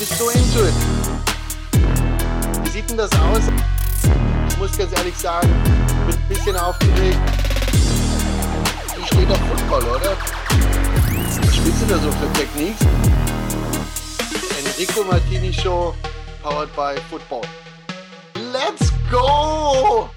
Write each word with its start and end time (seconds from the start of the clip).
bist 0.00 0.16
so 0.16 0.30
into 0.30 0.64
it. 0.64 0.74
Wie 2.64 2.70
sieht 2.70 2.88
denn 2.88 2.96
das 2.96 3.12
aus? 3.20 3.42
Ich 4.48 4.56
muss 4.56 4.78
ganz 4.78 4.96
ehrlich 4.96 5.14
sagen, 5.14 5.50
bin 6.06 6.16
ein 6.16 6.28
bisschen 6.28 6.56
aufgeregt. 6.56 7.18
Du 8.96 9.04
steht 9.04 9.30
auf 9.30 9.38
Football, 9.40 9.82
oder? 9.96 10.16
Was 10.16 11.54
spielst 11.54 11.82
du 11.82 11.86
da 11.86 11.98
so 11.98 12.10
für 12.12 12.32
Techniques? 12.32 12.80
Enrico 14.58 15.04
Martini 15.04 15.52
Show, 15.52 15.94
powered 16.42 16.74
by 16.74 16.98
Football. 17.10 17.42
Let's 18.36 18.90
go! 19.10 20.08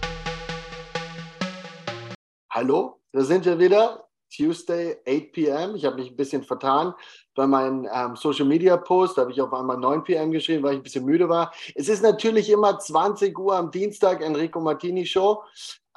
Hallo, 2.52 3.02
da 3.12 3.22
sind 3.22 3.44
wir 3.44 3.60
wieder. 3.60 4.08
Tuesday, 4.34 4.96
8 5.06 5.34
p.m. 5.34 5.76
Ich 5.76 5.84
habe 5.84 5.98
mich 5.98 6.10
ein 6.10 6.16
bisschen 6.16 6.44
vertan 6.44 6.94
bei 7.36 7.48
meinem 7.48 7.88
ähm, 7.92 8.16
Social 8.16 8.46
Media 8.46 8.78
Post. 8.78 9.18
Da 9.18 9.24
habe 9.24 9.32
ich 9.32 9.42
auf 9.42 9.54
einmal 9.54 9.78
9 9.78 10.04
p.m. 10.04 10.32
geschrieben, 10.32 10.64
weil 10.64 10.74
ich 10.74 10.80
ein 10.80 10.84
bisschen 10.84 11.06
müde 11.06 11.30
war. 11.30 11.54
Es 11.76 11.90
ist 11.90 12.04
natürlich 12.04 12.50
immer 12.50 12.80
20 12.80 13.38
Uhr 13.38 13.56
am 13.56 13.72
Dienstag, 13.72 14.22
Enrico 14.22 14.60
Martini 14.60 15.06
Show. 15.06 15.44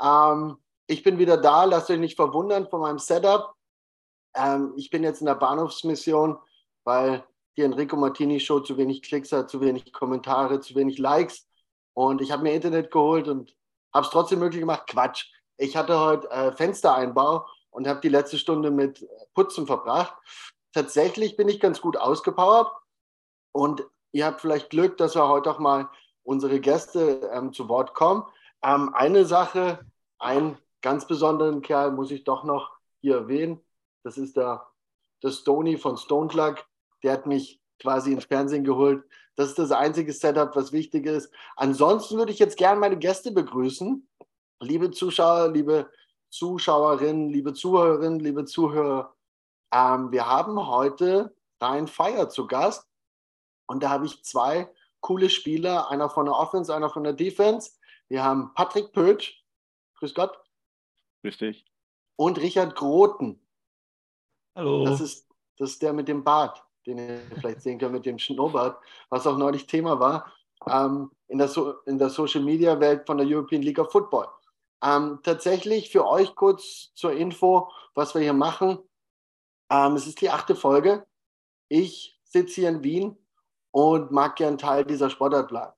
Ähm, 0.01 0.57
ich 0.87 1.03
bin 1.03 1.19
wieder 1.19 1.37
da. 1.37 1.65
Lasst 1.65 1.91
euch 1.91 1.99
nicht 1.99 2.17
verwundern 2.17 2.69
von 2.69 2.81
meinem 2.81 2.99
Setup. 2.99 3.55
Ähm, 4.35 4.73
ich 4.77 4.91
bin 4.91 5.03
jetzt 5.03 5.21
in 5.21 5.27
der 5.27 5.35
Bahnhofsmission, 5.35 6.39
weil 6.85 7.25
die 7.57 7.63
Enrico 7.63 7.97
Martini 7.97 8.41
Show 8.41 8.61
zu 8.61 8.77
wenig 8.77 9.03
Klicks 9.03 9.33
hat, 9.33 9.51
zu 9.51 9.61
wenig 9.61 9.93
Kommentare, 9.93 10.61
zu 10.61 10.75
wenig 10.75 10.99
Likes. 10.99 11.47
Und 11.95 12.21
ich 12.21 12.31
habe 12.31 12.43
mir 12.43 12.53
Internet 12.53 12.91
geholt 12.91 13.29
und 13.29 13.55
habe 13.93 14.05
es 14.05 14.13
trotzdem 14.13 14.39
möglich 14.39 14.61
gemacht. 14.61 14.87
Quatsch. 14.87 15.27
Ich 15.57 15.77
hatte 15.77 15.99
heute 15.99 16.31
äh, 16.31 16.53
Fenstereinbau 16.53 17.47
und 17.71 17.89
habe 17.89 18.01
die 18.01 18.11
letzte 18.11 18.39
Stunde 18.39 18.71
mit 18.71 19.07
Putzen 19.35 19.67
verbracht. 19.67 20.15
Tatsächlich 20.77 21.39
bin 21.39 21.49
ich 21.49 21.59
ganz 21.59 21.81
gut 21.81 21.97
ausgepowert 21.97 22.71
und 23.53 23.87
ihr 24.13 24.27
habt 24.27 24.43
vielleicht 24.43 24.69
Glück, 24.69 24.99
dass 24.99 25.15
wir 25.15 25.27
heute 25.27 25.51
auch 25.51 25.59
mal 25.59 25.89
unsere 26.23 26.61
Gäste 26.61 27.31
ähm, 27.33 27.55
zu 27.55 27.71
Wort 27.71 27.95
kommen. 27.95 28.25
Ähm, 28.63 28.93
eine 28.93 29.25
Sache, 29.25 29.79
einen 30.19 30.59
ganz 30.83 31.07
besonderen 31.07 31.63
Kerl 31.63 31.93
muss 31.93 32.11
ich 32.11 32.25
doch 32.25 32.45
noch 32.45 32.77
hier 33.01 33.17
erwähnen. 33.17 33.59
Das 34.03 34.19
ist 34.19 34.37
der, 34.37 34.67
der 35.23 35.31
Stony 35.31 35.79
von 35.79 35.97
Stone 35.97 36.29
Clug. 36.29 36.63
Der 37.03 37.13
hat 37.15 37.25
mich 37.25 37.59
quasi 37.81 38.13
ins 38.13 38.27
Fernsehen 38.27 38.65
geholt. 38.65 39.03
Das 39.35 39.49
ist 39.49 39.59
das 39.59 39.73
einzige 39.73 40.13
Setup, 40.13 40.55
was 40.57 40.73
wichtig 40.73 41.07
ist. 41.07 41.33
Ansonsten 41.57 42.19
würde 42.19 42.33
ich 42.33 42.39
jetzt 42.39 42.59
gerne 42.59 42.79
meine 42.79 42.99
Gäste 42.99 43.33
begrüßen. 43.33 44.07
Liebe 44.61 44.91
Zuschauer, 44.91 45.49
liebe 45.53 45.91
Zuschauerinnen, 46.29 47.31
liebe 47.31 47.55
Zuhörerinnen, 47.55 48.21
liebe 48.21 48.45
Zuhörer, 48.45 49.16
ähm, 49.73 50.13
wir 50.13 50.27
haben 50.27 50.67
heute 50.67 51.35
Ryan 51.63 51.87
Fire 51.87 52.29
zu 52.29 52.47
Gast 52.47 52.89
und 53.67 53.83
da 53.83 53.91
habe 53.91 54.07
ich 54.07 54.23
zwei 54.25 54.73
coole 55.01 55.31
Spieler, 55.31 55.91
einer 55.91 56.09
von 56.09 56.27
der 56.27 56.35
Offense, 56.35 56.75
einer 56.75 56.91
von 56.91 57.05
der 57.05 57.13
Defense. 57.13 57.73
Wir 58.09 58.23
haben 58.23 58.53
Patrick 58.55 58.93
Pötsch, 58.93 59.43
grüß 59.99 60.15
Gott. 60.15 60.39
Grüß 61.23 61.39
dich. 61.39 61.65
Und 62.17 62.39
Richard 62.39 62.75
Groten. 62.77 63.41
Hallo. 64.55 64.85
Das 64.85 65.01
ist, 65.01 65.29
das 65.59 65.73
ist 65.73 65.83
der 65.83 65.93
mit 65.93 66.09
dem 66.09 66.25
Bart, 66.25 66.65
den 66.87 66.99
ihr 66.99 67.21
vielleicht 67.41 67.63
sehen 67.63 67.79
könnt, 67.79 67.93
mit 67.93 68.07
dem 68.07 68.19
Schnurrbart, 68.19 68.83
was 69.11 69.27
auch 69.27 69.37
neulich 69.37 69.67
Thema 69.67 69.99
war 70.01 70.33
ähm, 70.69 71.11
in, 71.29 71.39
der 71.39 71.49
so 71.49 71.73
in 71.87 71.99
der 71.99 72.11
Social 72.11 72.43
Media 72.43 72.79
Welt 72.81 73.07
von 73.07 73.19
der 73.19 73.27
European 73.27 73.63
League 73.63 73.79
of 73.79 73.91
Football. 73.91 74.27
Ähm, 74.83 75.21
tatsächlich 75.23 75.91
für 75.91 76.07
euch 76.07 76.35
kurz 76.35 76.93
zur 76.95 77.13
Info, 77.13 77.71
was 77.95 78.15
wir 78.15 78.23
hier 78.23 78.33
machen. 78.33 78.79
Ähm, 79.71 79.95
es 79.95 80.07
ist 80.07 80.21
die 80.21 80.31
achte 80.31 80.55
Folge. 80.55 81.07
Ich 81.69 82.21
sitze 82.25 82.61
hier 82.61 82.69
in 82.69 82.85
Wien 82.85 83.17
und 83.71 84.11
mag 84.11 84.37
gern 84.37 84.59
Teil 84.59 84.85
dieser 84.85 85.11
Sportart 85.11 85.49
bleiben. 85.49 85.73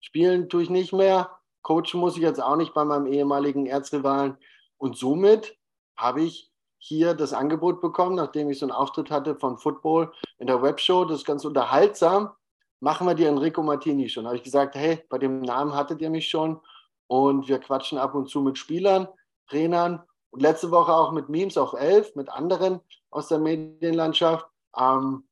Spielen 0.00 0.48
tue 0.48 0.62
ich 0.62 0.70
nicht 0.70 0.92
mehr. 0.92 1.30
Coachen 1.62 2.00
muss 2.00 2.16
ich 2.16 2.22
jetzt 2.22 2.42
auch 2.42 2.56
nicht 2.56 2.74
bei 2.74 2.84
meinem 2.84 3.06
ehemaligen 3.06 3.66
Erzrivalen. 3.66 4.36
Und 4.78 4.96
somit 4.96 5.56
habe 5.96 6.22
ich 6.22 6.50
hier 6.78 7.14
das 7.14 7.32
Angebot 7.32 7.80
bekommen, 7.80 8.16
nachdem 8.16 8.50
ich 8.50 8.58
so 8.58 8.66
einen 8.66 8.72
Auftritt 8.72 9.10
hatte 9.10 9.36
von 9.36 9.58
Football 9.58 10.12
in 10.38 10.48
der 10.48 10.60
Webshow. 10.60 11.04
Das 11.04 11.18
ist 11.18 11.26
ganz 11.26 11.44
unterhaltsam. 11.44 12.32
Machen 12.80 13.06
wir 13.06 13.14
die 13.14 13.26
Enrico 13.26 13.62
Martini 13.62 14.08
schon. 14.08 14.24
Da 14.24 14.30
habe 14.30 14.38
ich 14.38 14.42
gesagt, 14.42 14.74
hey, 14.74 15.04
bei 15.08 15.18
dem 15.18 15.40
Namen 15.42 15.74
hattet 15.74 16.00
ihr 16.00 16.10
mich 16.10 16.28
schon 16.28 16.60
und 17.06 17.46
wir 17.46 17.60
quatschen 17.60 17.98
ab 17.98 18.16
und 18.16 18.28
zu 18.28 18.40
mit 18.40 18.58
Spielern, 18.58 19.06
Trainern 19.46 20.02
und 20.32 20.40
letzte 20.40 20.70
Woche 20.70 20.92
auch 20.92 21.12
mit 21.12 21.28
Memes 21.28 21.58
auf 21.58 21.74
11, 21.74 22.16
mit 22.16 22.30
anderen 22.30 22.80
aus 23.10 23.28
der 23.28 23.38
Medienlandschaft. 23.38 24.46
Ähm, 24.76 25.28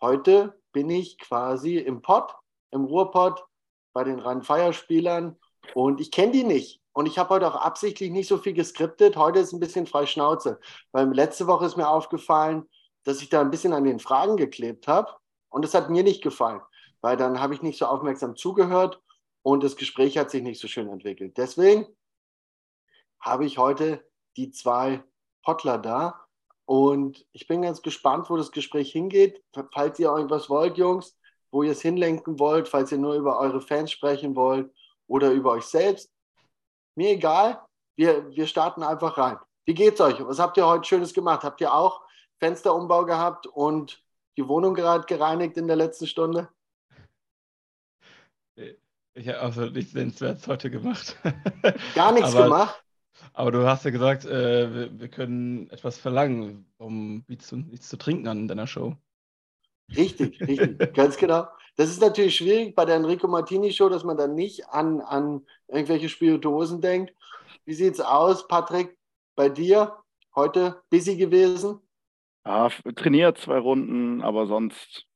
heute 0.00 0.58
bin 0.72 0.88
ich 0.88 1.18
quasi 1.18 1.76
im 1.76 2.02
Pott, 2.02 2.34
im 2.70 2.84
Ruhrpott 2.84 3.44
bei 3.92 4.04
den 4.04 4.20
Rhein-Fire-Spielern 4.20 5.36
und 5.74 6.00
ich 6.00 6.12
kenne 6.12 6.32
die 6.32 6.44
nicht. 6.44 6.80
Und 6.92 7.06
ich 7.06 7.18
habe 7.18 7.30
heute 7.30 7.48
auch 7.48 7.56
absichtlich 7.56 8.12
nicht 8.12 8.28
so 8.28 8.38
viel 8.38 8.52
geskriptet. 8.52 9.16
Heute 9.16 9.40
ist 9.40 9.52
ein 9.52 9.58
bisschen 9.58 9.88
frei 9.88 10.06
Schnauze, 10.06 10.60
weil 10.92 11.12
letzte 11.12 11.48
Woche 11.48 11.66
ist 11.66 11.76
mir 11.76 11.88
aufgefallen, 11.88 12.68
dass 13.02 13.20
ich 13.22 13.30
da 13.30 13.40
ein 13.40 13.50
bisschen 13.50 13.72
an 13.72 13.82
den 13.82 13.98
Fragen 13.98 14.36
geklebt 14.36 14.86
habe 14.86 15.12
und 15.48 15.64
das 15.64 15.74
hat 15.74 15.90
mir 15.90 16.04
nicht 16.04 16.22
gefallen, 16.22 16.60
weil 17.00 17.16
dann 17.16 17.40
habe 17.40 17.54
ich 17.54 17.62
nicht 17.62 17.78
so 17.78 17.86
aufmerksam 17.86 18.36
zugehört 18.36 19.02
und 19.42 19.64
das 19.64 19.74
Gespräch 19.74 20.16
hat 20.16 20.30
sich 20.30 20.44
nicht 20.44 20.60
so 20.60 20.68
schön 20.68 20.88
entwickelt. 20.88 21.36
Deswegen 21.36 21.88
habe 23.18 23.44
ich 23.44 23.58
heute 23.58 24.04
die 24.36 24.50
zwei 24.50 25.02
Potler 25.42 25.78
da 25.78 26.24
und 26.66 27.26
ich 27.32 27.46
bin 27.46 27.62
ganz 27.62 27.82
gespannt, 27.82 28.30
wo 28.30 28.36
das 28.36 28.50
Gespräch 28.50 28.90
hingeht. 28.92 29.42
Falls 29.72 29.98
ihr 29.98 30.08
irgendwas 30.08 30.48
wollt, 30.48 30.78
Jungs, 30.78 31.16
wo 31.50 31.62
ihr 31.62 31.72
es 31.72 31.82
hinlenken 31.82 32.38
wollt, 32.38 32.68
falls 32.68 32.90
ihr 32.90 32.98
nur 32.98 33.14
über 33.14 33.38
eure 33.38 33.60
Fans 33.60 33.92
sprechen 33.92 34.34
wollt 34.34 34.72
oder 35.06 35.30
über 35.30 35.52
euch 35.52 35.64
selbst, 35.64 36.10
mir 36.94 37.10
egal. 37.10 37.60
Wir, 37.96 38.28
wir 38.34 38.46
starten 38.46 38.82
einfach 38.82 39.18
rein. 39.18 39.38
Wie 39.66 39.74
geht's 39.74 40.00
euch? 40.00 40.18
Was 40.26 40.38
habt 40.38 40.56
ihr 40.56 40.66
heute 40.66 40.84
Schönes 40.84 41.14
gemacht? 41.14 41.44
Habt 41.44 41.60
ihr 41.60 41.72
auch 41.72 42.02
Fensterumbau 42.40 43.04
gehabt 43.04 43.46
und 43.46 44.02
die 44.36 44.48
Wohnung 44.48 44.74
gerade 44.74 45.04
gereinigt 45.06 45.56
in 45.56 45.68
der 45.68 45.76
letzten 45.76 46.06
Stunde? 46.06 46.48
Ich 49.16 49.28
habe 49.28 49.40
also 49.40 49.66
nichts 49.66 49.94
Nennenswertes 49.94 50.48
heute 50.48 50.70
gemacht. 50.70 51.16
Gar 51.94 52.12
nichts 52.12 52.30
aber, 52.34 52.44
gemacht? 52.44 52.83
Aber 53.34 53.50
du 53.50 53.66
hast 53.66 53.84
ja 53.84 53.90
gesagt, 53.90 54.24
äh, 54.24 54.72
wir, 54.72 55.00
wir, 55.00 55.08
können 55.08 55.68
etwas 55.70 55.98
verlangen, 55.98 56.66
um 56.78 57.24
nichts 57.26 57.48
zu, 57.48 57.56
nichts 57.56 57.88
zu 57.88 57.96
trinken 57.96 58.28
an 58.28 58.48
deiner 58.48 58.68
Show. 58.68 58.96
Richtig, 59.94 60.40
richtig, 60.40 60.78
ganz 60.94 61.16
genau. 61.16 61.46
Das 61.76 61.90
ist 61.90 62.00
natürlich 62.00 62.36
schwierig 62.36 62.76
bei 62.76 62.84
der 62.84 62.94
Enrico 62.94 63.26
Martini 63.26 63.72
Show, 63.72 63.88
dass 63.88 64.04
man 64.04 64.16
dann 64.16 64.34
nicht 64.34 64.68
an, 64.68 65.00
an 65.00 65.44
irgendwelche 65.66 66.08
Spirituosen 66.08 66.80
denkt. 66.80 67.12
Wie 67.64 67.74
sieht 67.74 67.94
es 67.94 68.00
aus, 68.00 68.46
Patrick, 68.46 68.96
bei 69.34 69.48
dir? 69.48 69.96
Heute 70.36 70.82
busy 70.90 71.16
gewesen? 71.16 71.80
Ja, 72.46 72.68
trainiert 72.94 73.38
zwei 73.38 73.58
Runden, 73.58 74.22
aber 74.22 74.46
sonst 74.46 75.06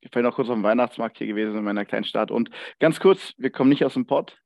ich 0.00 0.10
bin 0.10 0.22
noch 0.22 0.34
kurz 0.34 0.48
auf 0.48 0.54
dem 0.54 0.62
Weihnachtsmarkt 0.62 1.18
hier 1.18 1.26
gewesen 1.26 1.56
in 1.56 1.64
meiner 1.64 1.84
kleinen 1.84 2.04
Stadt. 2.04 2.30
Und 2.30 2.50
ganz 2.78 3.00
kurz, 3.00 3.34
wir 3.36 3.50
kommen 3.50 3.70
nicht 3.70 3.84
aus 3.84 3.94
dem 3.94 4.06
Pott. 4.06 4.38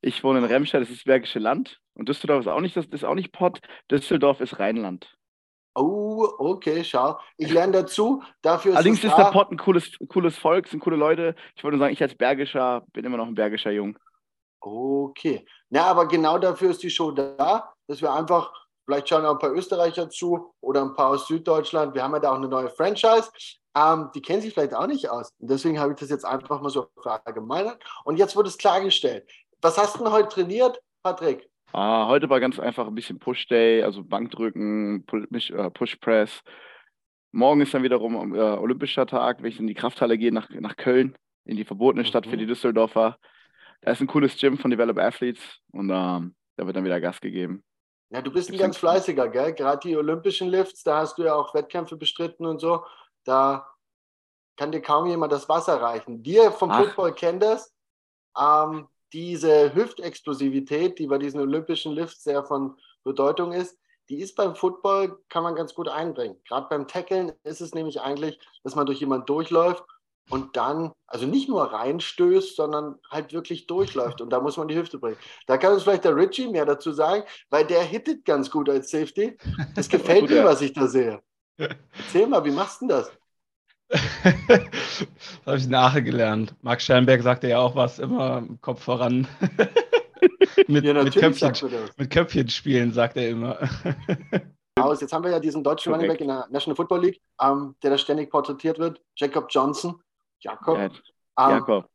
Ich 0.00 0.22
wohne 0.22 0.38
in 0.38 0.44
Remscheid, 0.44 0.80
das 0.80 0.90
ist 0.90 0.98
das 0.98 1.04
Bergische 1.04 1.38
Land. 1.38 1.80
Und 1.94 2.08
Düsseldorf 2.08 2.40
ist 2.42 2.48
auch 2.48 2.60
nicht, 2.60 2.76
das 2.76 2.86
ist 2.86 3.04
auch 3.04 3.14
nicht 3.14 3.32
Pott. 3.32 3.60
Düsseldorf 3.90 4.40
ist 4.40 4.58
Rheinland. 4.58 5.18
Oh, 5.74 6.28
okay, 6.38 6.82
schau. 6.82 7.18
Ich 7.36 7.52
lerne 7.52 7.72
dazu. 7.72 8.22
Dafür 8.42 8.72
ist 8.72 8.76
Allerdings 8.78 9.04
ist 9.04 9.16
der 9.16 9.30
Pott 9.30 9.50
ein 9.50 9.58
cooles, 9.58 9.92
cooles 10.08 10.36
Volk, 10.36 10.66
sind 10.66 10.80
coole 10.80 10.96
Leute. 10.96 11.34
Ich 11.54 11.62
wollte 11.62 11.78
sagen, 11.78 11.92
ich 11.92 12.02
als 12.02 12.16
Bergischer 12.16 12.84
bin 12.92 13.04
immer 13.04 13.16
noch 13.16 13.26
ein 13.26 13.34
Bergischer 13.34 13.70
Jung. 13.70 13.98
Okay. 14.60 15.46
Na, 15.70 15.84
aber 15.84 16.06
genau 16.08 16.38
dafür 16.38 16.70
ist 16.70 16.82
die 16.82 16.90
Show 16.90 17.12
da, 17.12 17.72
dass 17.86 18.02
wir 18.02 18.12
einfach, 18.12 18.52
vielleicht 18.84 19.08
schauen 19.08 19.24
auch 19.24 19.34
ein 19.34 19.38
paar 19.38 19.52
Österreicher 19.52 20.10
zu 20.10 20.52
oder 20.60 20.82
ein 20.82 20.94
paar 20.94 21.10
aus 21.10 21.28
Süddeutschland. 21.28 21.94
Wir 21.94 22.02
haben 22.02 22.12
ja 22.12 22.20
da 22.20 22.32
auch 22.32 22.36
eine 22.36 22.48
neue 22.48 22.70
Franchise. 22.70 23.30
Ähm, 23.76 24.10
die 24.14 24.22
kennen 24.22 24.42
sich 24.42 24.54
vielleicht 24.54 24.74
auch 24.74 24.86
nicht 24.86 25.08
aus. 25.08 25.30
Und 25.38 25.50
deswegen 25.50 25.78
habe 25.78 25.92
ich 25.92 25.98
das 26.00 26.10
jetzt 26.10 26.24
einfach 26.24 26.60
mal 26.60 26.70
so 26.70 26.88
verallgemeinert. 27.00 27.80
Und 28.04 28.16
jetzt 28.16 28.34
wurde 28.34 28.48
es 28.48 28.58
klargestellt. 28.58 29.28
Was 29.60 29.78
hast 29.78 29.96
du 29.96 30.04
denn 30.04 30.12
heute 30.12 30.28
trainiert, 30.28 30.80
Patrick? 31.02 31.48
Ah, 31.72 32.06
heute 32.08 32.30
war 32.30 32.40
ganz 32.40 32.58
einfach 32.58 32.86
ein 32.86 32.94
bisschen 32.94 33.18
Push-Day, 33.18 33.82
also 33.82 34.02
Bankdrücken, 34.02 35.04
äh, 35.06 35.70
Push-Press. 35.70 36.42
Morgen 37.32 37.60
ist 37.60 37.74
dann 37.74 37.82
wiederum 37.82 38.34
äh, 38.34 38.38
Olympischer 38.38 39.06
Tag, 39.06 39.42
wenn 39.42 39.50
ich 39.50 39.60
in 39.60 39.66
die 39.66 39.74
Krafthalle 39.74 40.16
gehe 40.16 40.32
nach, 40.32 40.48
nach 40.50 40.76
Köln, 40.76 41.16
in 41.44 41.56
die 41.56 41.64
verbotene 41.64 42.04
Stadt 42.04 42.26
mhm. 42.26 42.30
für 42.30 42.36
die 42.38 42.46
Düsseldorfer. 42.46 43.18
Da 43.82 43.92
ist 43.92 44.00
ein 44.00 44.06
cooles 44.06 44.36
Gym 44.36 44.58
von 44.58 44.70
Develop 44.70 44.98
Athletes 44.98 45.42
und 45.72 45.90
ähm, 45.90 46.34
da 46.56 46.66
wird 46.66 46.74
dann 46.74 46.84
wieder 46.84 47.00
Gas 47.00 47.20
gegeben. 47.20 47.62
Ja, 48.10 48.22
du 48.22 48.32
bist 48.32 48.50
ein 48.50 48.56
ganz 48.56 48.78
fleißiger, 48.78 49.28
gell? 49.28 49.52
Gerade 49.52 49.86
die 49.86 49.96
Olympischen 49.96 50.48
Lifts, 50.48 50.82
da 50.82 50.98
hast 50.98 51.18
du 51.18 51.24
ja 51.24 51.34
auch 51.34 51.54
Wettkämpfe 51.54 51.96
bestritten 51.96 52.46
und 52.46 52.58
so 52.58 52.82
da 53.28 53.68
kann 54.56 54.72
dir 54.72 54.82
kaum 54.82 55.06
jemand 55.06 55.32
das 55.32 55.48
Wasser 55.48 55.80
reichen. 55.80 56.24
Wir 56.24 56.50
vom 56.50 56.70
Ach. 56.70 56.82
Football 56.82 57.14
kennen 57.14 57.38
das. 57.38 57.72
Ähm, 58.36 58.88
diese 59.12 59.74
Hüftexplosivität, 59.74 60.98
die 60.98 61.06
bei 61.06 61.18
diesen 61.18 61.40
olympischen 61.40 61.92
Lifts 61.92 62.24
sehr 62.24 62.44
von 62.44 62.76
Bedeutung 63.04 63.52
ist, 63.52 63.78
die 64.08 64.20
ist 64.20 64.36
beim 64.36 64.54
Football, 64.54 65.18
kann 65.28 65.42
man 65.42 65.54
ganz 65.54 65.74
gut 65.74 65.88
einbringen. 65.88 66.36
Gerade 66.46 66.66
beim 66.70 66.88
Tackeln 66.88 67.32
ist 67.44 67.60
es 67.60 67.74
nämlich 67.74 68.00
eigentlich, 68.00 68.38
dass 68.64 68.74
man 68.74 68.86
durch 68.86 69.00
jemanden 69.00 69.26
durchläuft 69.26 69.84
und 70.30 70.56
dann, 70.56 70.92
also 71.06 71.26
nicht 71.26 71.48
nur 71.48 71.64
reinstößt, 71.64 72.56
sondern 72.56 72.98
halt 73.10 73.32
wirklich 73.32 73.66
durchläuft. 73.66 74.20
Und 74.20 74.30
da 74.30 74.40
muss 74.40 74.56
man 74.56 74.68
die 74.68 74.76
Hüfte 74.76 74.98
bringen. 74.98 75.18
Da 75.46 75.58
kann 75.58 75.72
uns 75.72 75.82
vielleicht 75.82 76.04
der 76.04 76.16
Richie 76.16 76.48
mehr 76.48 76.66
dazu 76.66 76.92
sagen, 76.92 77.24
weil 77.50 77.66
der 77.66 77.82
hittet 77.82 78.24
ganz 78.24 78.50
gut 78.50 78.68
als 78.68 78.90
Safety. 78.90 79.36
Das 79.74 79.88
gefällt 79.88 80.28
mir, 80.28 80.44
was 80.44 80.60
ich 80.60 80.72
da 80.72 80.86
sehe. 80.86 81.20
Erzähl 81.56 82.26
mal, 82.26 82.44
wie 82.44 82.50
machst 82.50 82.80
du 82.80 82.86
denn 82.86 82.96
das? 82.96 83.12
das 83.88 85.06
habe 85.46 85.56
ich 85.56 85.68
nachher 85.68 86.02
gelernt. 86.02 86.54
Marc 86.62 86.82
Scheinberg 86.82 87.22
sagte 87.22 87.48
ja 87.48 87.58
auch 87.58 87.74
was, 87.74 87.98
immer 87.98 88.38
im 88.38 88.60
Kopf 88.60 88.82
voran. 88.82 89.26
mit, 90.68 90.84
ja, 90.84 91.02
mit, 91.02 91.14
Köpfchen, 91.14 91.52
mit 91.96 92.10
Köpfchen 92.10 92.48
spielen, 92.48 92.92
sagt 92.92 93.16
er 93.16 93.30
immer. 93.30 93.58
aus. 94.80 95.00
Jetzt 95.00 95.12
haben 95.12 95.24
wir 95.24 95.30
ja 95.30 95.40
diesen 95.40 95.62
deutschen 95.62 95.92
Running 95.92 96.08
Back 96.08 96.20
in 96.20 96.28
der 96.28 96.46
National 96.50 96.76
Football 96.76 97.02
League, 97.02 97.20
ähm, 97.40 97.74
der 97.82 97.90
da 97.90 97.98
ständig 97.98 98.30
porträtiert 98.30 98.78
wird, 98.78 99.00
Jacob 99.16 99.46
Johnson. 99.50 100.00
Jakob. 100.40 100.78
Ja, 100.78 100.84
ähm, 100.84 101.50
Jakob. 101.56 101.88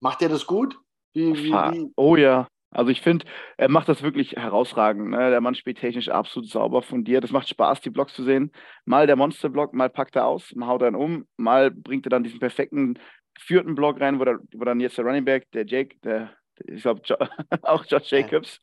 Macht 0.00 0.22
er 0.22 0.28
das 0.28 0.46
gut? 0.46 0.78
Wie, 1.14 1.34
wie, 1.34 1.52
wie? 1.52 1.92
Oh 1.96 2.16
ja. 2.16 2.46
Also 2.76 2.90
ich 2.90 3.00
finde, 3.00 3.24
er 3.56 3.70
macht 3.70 3.88
das 3.88 4.02
wirklich 4.02 4.32
herausragend. 4.32 5.08
Ne? 5.08 5.30
Der 5.30 5.40
Mann 5.40 5.54
spielt 5.54 5.78
technisch 5.78 6.10
absolut 6.10 6.50
sauber 6.50 6.82
von 6.82 7.04
dir. 7.04 7.22
Das 7.22 7.30
macht 7.30 7.48
Spaß, 7.48 7.80
die 7.80 7.88
Blocks 7.88 8.12
zu 8.12 8.22
sehen. 8.22 8.52
Mal 8.84 9.06
der 9.06 9.16
Monsterblock, 9.16 9.72
mal 9.72 9.88
packt 9.88 10.14
er 10.14 10.26
aus, 10.26 10.54
mal 10.54 10.66
haut 10.66 10.82
er 10.82 10.88
ihn 10.88 10.94
um, 10.94 11.26
mal 11.38 11.70
bringt 11.70 12.06
er 12.06 12.10
dann 12.10 12.22
diesen 12.22 12.38
perfekten 12.38 12.98
vierten 13.38 13.74
Block 13.74 13.98
rein, 14.00 14.20
wo, 14.20 14.24
der, 14.24 14.40
wo 14.52 14.64
dann 14.64 14.80
jetzt 14.80 14.98
der 14.98 15.06
Running 15.06 15.24
Back, 15.24 15.50
der 15.52 15.64
Jake, 15.64 15.96
der, 16.04 16.30
ich 16.66 16.82
glaube 16.82 17.00
jo 17.04 17.16
auch 17.62 17.82
Josh 17.86 18.10
Jacobs. 18.10 18.60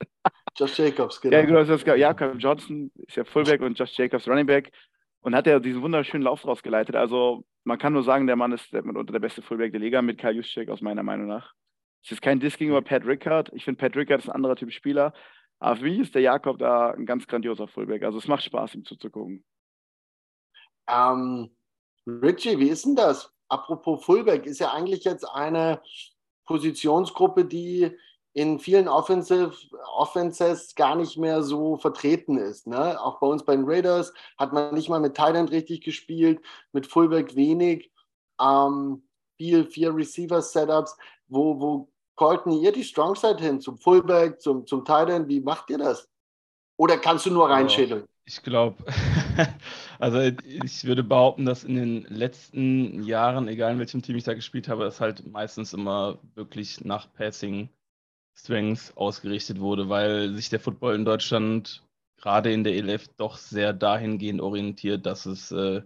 Josh 0.56 0.78
Jacobs, 0.78 1.20
genau. 1.20 1.36
Ja, 1.36 1.46
genau, 1.46 1.64
das 1.64 1.84
Jakob 1.84 2.36
Johnson 2.38 2.92
ist 3.08 3.18
ja 3.18 3.24
Fullback 3.24 3.62
und 3.62 3.80
Josh 3.80 3.98
Jacobs 3.98 4.28
Running 4.28 4.46
Back. 4.46 4.72
Und 5.22 5.34
hat 5.34 5.48
er 5.48 5.60
diesen 5.60 5.82
wunderschönen 5.82 6.24
Lauf 6.24 6.42
draus 6.42 6.62
geleitet. 6.62 6.96
Also 6.96 7.46
man 7.64 7.80
kann 7.80 7.94
nur 7.94 8.04
sagen, 8.04 8.28
der 8.28 8.36
Mann 8.36 8.52
ist 8.52 8.74
unter 8.74 9.12
der 9.12 9.20
beste 9.20 9.42
Fullback 9.42 9.72
der 9.72 9.80
Liga 9.80 10.04
mit 10.04 10.20
Kyle 10.20 10.34
Juszczyk 10.34 10.70
aus 10.70 10.82
meiner 10.82 11.02
Meinung 11.02 11.28
nach. 11.28 11.54
Es 12.04 12.12
ist 12.12 12.22
kein 12.22 12.40
Diss 12.40 12.58
gegenüber 12.58 12.82
Pat 12.82 13.06
Rickard. 13.06 13.52
Ich 13.54 13.64
finde, 13.64 13.80
Pat 13.80 13.96
Rickard 13.96 14.22
ist 14.22 14.30
ein 14.30 14.36
anderer 14.36 14.56
Typ 14.56 14.72
Spieler. 14.72 15.14
Aber 15.60 15.78
für 15.78 15.84
mich 15.84 16.00
ist 16.00 16.16
der 16.16 16.22
Jakob 16.22 16.60
da 16.60 16.92
ein 16.92 17.06
ganz 17.06 17.26
grandioser 17.26 17.68
Fullback. 17.68 18.04
Also 18.04 18.18
es 18.18 18.28
macht 18.28 18.44
Spaß, 18.44 18.76
ihm 18.76 18.84
zuzugucken. 18.84 19.46
Ähm, 20.90 21.56
Richie, 22.06 22.60
wie 22.60 22.68
ist 22.68 22.86
denn 22.86 22.96
das? 22.96 23.32
Apropos 23.48 24.04
Fullback, 24.04 24.46
ist 24.46 24.60
ja 24.60 24.74
eigentlich 24.74 25.06
jetzt 25.06 25.24
eine 25.24 25.82
Positionsgruppe, 26.46 27.46
die 27.46 27.96
in 28.34 28.60
vielen 28.60 28.88
Offensive, 28.88 29.54
Offenses 29.96 30.76
gar 30.76 30.96
nicht 30.96 31.18
mehr 31.18 31.44
so 31.44 31.78
vertreten 31.78 32.38
ist. 32.38 32.68
Ne? 32.68 33.00
Auch 33.00 33.20
bei 33.20 33.28
uns 33.28 33.46
bei 33.46 33.56
den 33.56 33.66
Raiders 33.66 34.12
hat 34.38 34.52
man 34.52 34.74
nicht 34.74 34.90
mal 34.90 35.00
mit 35.00 35.16
Thailand 35.16 35.52
richtig 35.52 35.82
gespielt, 35.82 36.42
mit 36.74 36.88
Fullback 36.88 37.36
wenig, 37.36 37.92
ähm, 38.42 39.08
viel, 39.38 39.66
vier 39.66 39.96
Receiver-Setups. 39.96 40.98
Wo, 41.28 41.60
wo 41.60 41.93
callten 42.16 42.54
ihr 42.54 42.72
die 42.72 42.84
Strong 42.84 43.16
Side 43.16 43.40
hin? 43.40 43.62
Zum 43.62 43.78
Fullback, 43.78 44.42
zum, 44.42 44.66
zum 44.66 44.86
Thailand? 44.86 45.28
Wie 45.28 45.42
macht 45.42 45.70
ihr 45.70 45.78
das? 45.78 46.08
Oder 46.78 46.98
kannst 46.98 47.26
du 47.26 47.32
nur 47.32 47.50
reinschädeln? 47.50 48.06
Ich 48.26 48.42
glaube, 48.42 48.84
also 50.00 50.20
ich 50.20 50.86
würde 50.86 51.04
behaupten, 51.04 51.46
dass 51.46 51.64
in 51.64 51.76
den 51.76 52.04
letzten 52.04 53.04
Jahren, 53.04 53.48
egal 53.48 53.74
in 53.74 53.80
welchem 53.80 54.02
Team 54.02 54.16
ich 54.16 54.24
da 54.24 54.34
gespielt 54.34 54.70
habe, 54.70 54.86
es 54.86 55.02
halt 55.02 55.28
meistens 55.28 55.74
immer 55.74 56.20
wirklich 56.36 56.84
nach 56.86 57.12
Passing 57.14 57.70
Strength 58.36 58.94
ausgerichtet 58.96 59.60
wurde, 59.60 59.90
weil 59.90 60.34
sich 60.36 60.50
der 60.50 60.60
Football 60.60 60.96
in 60.96 61.06
Deutschland 61.06 61.84
gerade 62.18 62.52
in 62.52 62.64
der 62.64 62.74
ELF 62.74 63.10
doch 63.18 63.38
sehr 63.38 63.74
dahingehend 63.74 64.42
orientiert, 64.42 65.06
dass 65.06 65.26
es 65.26 65.52
äh, 65.52 65.82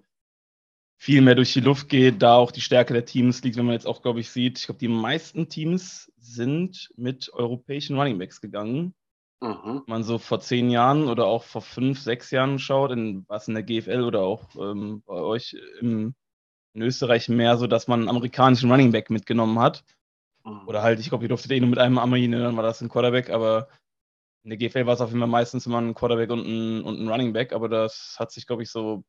viel 0.97 1.21
mehr 1.21 1.35
durch 1.35 1.53
die 1.53 1.61
Luft 1.61 1.89
geht, 1.89 2.21
da 2.21 2.35
auch 2.35 2.51
die 2.51 2.61
Stärke 2.61 2.93
der 2.93 3.05
Teams 3.05 3.43
liegt, 3.43 3.55
wenn 3.55 3.65
man 3.65 3.73
jetzt 3.73 3.85
auch, 3.85 4.01
glaube 4.01 4.19
ich, 4.19 4.29
sieht, 4.29 4.57
ich 4.57 4.65
glaube, 4.65 4.79
die 4.79 4.87
meisten 4.87 5.47
Teams 5.47 6.11
sind 6.17 6.91
mit 6.97 7.31
europäischen 7.33 7.97
Runningbacks 7.97 8.41
gegangen. 8.41 8.95
Mhm. 9.39 9.83
Wenn 9.85 9.93
man 9.93 10.03
so 10.03 10.17
vor 10.17 10.39
zehn 10.39 10.71
Jahren 10.71 11.07
oder 11.07 11.27
auch 11.27 11.43
vor 11.43 11.61
fünf, 11.61 11.99
sechs 11.99 12.31
Jahren 12.31 12.57
schaut, 12.57 12.91
in, 12.91 13.25
was 13.27 13.47
in 13.47 13.53
der 13.53 13.63
GFL 13.63 14.01
oder 14.01 14.21
auch 14.21 14.43
ähm, 14.55 15.03
bei 15.05 15.21
euch 15.21 15.55
im, 15.79 16.15
in 16.73 16.81
Österreich 16.81 17.29
mehr 17.29 17.57
so, 17.57 17.67
dass 17.67 17.87
man 17.87 17.99
einen 17.99 18.09
amerikanischen 18.09 18.71
Runningback 18.71 19.11
mitgenommen 19.11 19.59
hat. 19.59 19.83
Mhm. 20.43 20.67
Oder 20.67 20.81
halt, 20.81 20.99
ich 20.99 21.09
glaube, 21.09 21.25
ihr 21.25 21.29
durftet 21.29 21.51
eh 21.51 21.59
nur 21.59 21.69
mit 21.69 21.79
einem 21.79 21.99
Amerikaner, 21.99 22.39
dann 22.39 22.55
war 22.55 22.63
das 22.63 22.81
ein 22.81 22.89
Quarterback, 22.89 23.29
aber 23.29 23.67
in 24.43 24.49
der 24.49 24.57
GFL 24.57 24.87
war 24.87 24.95
es 24.95 25.01
auf 25.01 25.09
jeden 25.09 25.19
Fall 25.19 25.29
meistens 25.29 25.67
immer 25.67 25.79
ein 25.79 25.93
Quarterback 25.93 26.31
und 26.31 26.39
ein, 26.39 26.81
und 26.81 26.99
ein 26.99 27.07
Running 27.07 27.33
Back, 27.33 27.53
aber 27.53 27.69
das 27.69 28.15
hat 28.17 28.31
sich, 28.31 28.47
glaube 28.47 28.63
ich, 28.63 28.71
so 28.71 29.03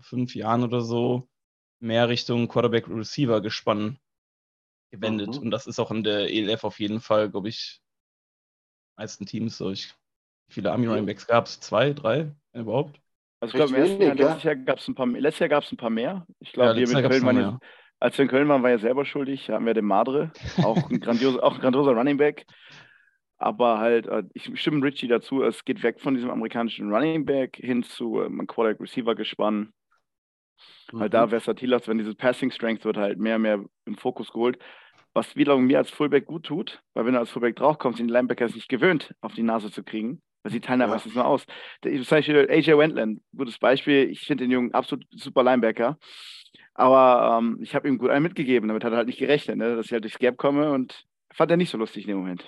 fünf 0.00 0.34
Jahren 0.34 0.62
oder 0.62 0.80
so 0.80 1.28
mehr 1.80 2.08
Richtung 2.08 2.48
Quarterback-Receiver 2.48 3.40
gespannt, 3.40 3.98
gewendet. 4.90 5.36
Mhm. 5.36 5.42
Und 5.42 5.50
das 5.50 5.66
ist 5.66 5.78
auch 5.78 5.90
in 5.90 6.02
der 6.02 6.32
ELF 6.32 6.64
auf 6.64 6.80
jeden 6.80 7.00
Fall, 7.00 7.30
glaube 7.30 7.48
ich, 7.48 7.80
meisten 8.96 9.26
Teams 9.26 9.56
so. 9.56 9.70
Ich, 9.70 9.94
wie 10.48 10.54
viele 10.54 10.72
Army 10.72 10.86
Running 10.86 11.06
Backs 11.06 11.26
gab 11.26 11.46
es? 11.46 11.60
Zwei, 11.60 11.92
drei 11.92 12.34
überhaupt? 12.52 13.00
Also 13.40 13.56
ich 13.56 13.70
glaube, 13.70 13.80
letztes 13.80 14.42
Jahr 14.42 14.56
gab 14.56 14.78
es 14.78 14.88
ein 14.88 14.94
paar 14.96 15.06
letztes 15.06 15.38
Jahr 15.38 15.48
gab 15.48 15.62
es 15.62 15.70
ein 15.70 15.76
paar 15.76 15.90
mehr. 15.90 16.26
Ich 16.40 16.52
glaube, 16.52 16.80
ja, 16.80 16.88
wir 16.88 16.96
mit 17.02 17.10
Köln 17.10 17.24
waren 17.24 17.60
als 18.00 18.16
wir 18.16 18.24
in 18.24 18.28
Köln 18.28 18.48
waren, 18.48 18.62
war 18.62 18.70
er 18.70 18.78
selber 18.78 19.04
schuldig. 19.04 19.46
Da 19.46 19.54
haben 19.54 19.66
wir 19.66 19.74
den 19.74 19.84
Madre, 19.84 20.30
auch 20.62 20.90
ein, 20.90 21.00
grandios, 21.00 21.38
auch 21.38 21.54
ein 21.54 21.60
grandioser 21.60 21.92
Running 21.92 22.16
Back. 22.16 22.46
Aber 23.38 23.78
halt, 23.78 24.06
äh, 24.06 24.24
ich 24.34 24.50
stimme 24.60 24.84
Richie 24.84 25.08
dazu, 25.08 25.42
es 25.42 25.64
geht 25.64 25.82
weg 25.82 26.00
von 26.00 26.14
diesem 26.14 26.30
amerikanischen 26.30 26.92
Running 26.92 27.24
Back 27.24 27.56
hin 27.56 27.82
zu 27.82 28.20
einem 28.20 28.46
Quarterback 28.46 28.80
Receiver 28.80 29.14
gespannt. 29.14 29.70
Mhm. 30.92 31.00
Halt 31.00 31.14
da 31.14 31.28
versatil 31.28 31.72
ist, 31.72 31.88
wenn 31.88 31.98
dieses 31.98 32.14
Passing 32.14 32.50
Strength 32.50 32.84
wird 32.84 32.96
halt 32.96 33.18
mehr 33.18 33.36
und 33.36 33.42
mehr 33.42 33.64
im 33.84 33.96
Fokus 33.96 34.32
geholt. 34.32 34.58
Was 35.14 35.36
wiederum 35.36 35.66
mir 35.66 35.78
als 35.78 35.90
Fullback 35.90 36.26
gut 36.26 36.46
tut, 36.46 36.82
weil 36.94 37.06
wenn 37.06 37.14
du 37.14 37.18
als 37.18 37.30
Fullback 37.30 37.56
draufkommst, 37.56 37.98
sind 37.98 38.08
die 38.08 38.12
Linebackers 38.12 38.54
nicht 38.54 38.68
gewöhnt, 38.68 39.14
auf 39.20 39.34
die 39.34 39.42
Nase 39.42 39.70
zu 39.70 39.82
kriegen. 39.82 40.22
Das 40.44 40.52
sieht 40.52 40.64
teilen 40.64 40.80
ja. 40.80 41.00
nur 41.14 41.26
aus. 41.26 41.44
Der, 41.82 41.92
zum 41.92 42.16
Beispiel 42.16 42.48
AJ 42.48 42.78
Wendland, 42.78 43.20
gutes 43.36 43.58
Beispiel. 43.58 44.08
Ich 44.10 44.20
finde 44.20 44.44
den 44.44 44.50
Jungen 44.50 44.72
absolut 44.72 45.04
super 45.10 45.42
Linebacker. 45.42 45.98
Aber 46.74 47.38
ähm, 47.38 47.58
ich 47.60 47.74
habe 47.74 47.88
ihm 47.88 47.98
gut 47.98 48.10
einen 48.10 48.22
mitgegeben, 48.22 48.68
damit 48.68 48.84
hat 48.84 48.92
er 48.92 48.98
halt 48.98 49.08
nicht 49.08 49.18
gerechnet, 49.18 49.56
ne? 49.56 49.74
dass 49.74 49.86
ich 49.86 49.92
halt 49.92 50.04
durchs 50.04 50.18
Gap 50.18 50.36
komme 50.36 50.70
und 50.70 51.04
fand 51.32 51.50
er 51.50 51.56
nicht 51.56 51.70
so 51.70 51.78
lustig 51.78 52.04
in 52.04 52.10
dem 52.10 52.18
Moment. 52.18 52.44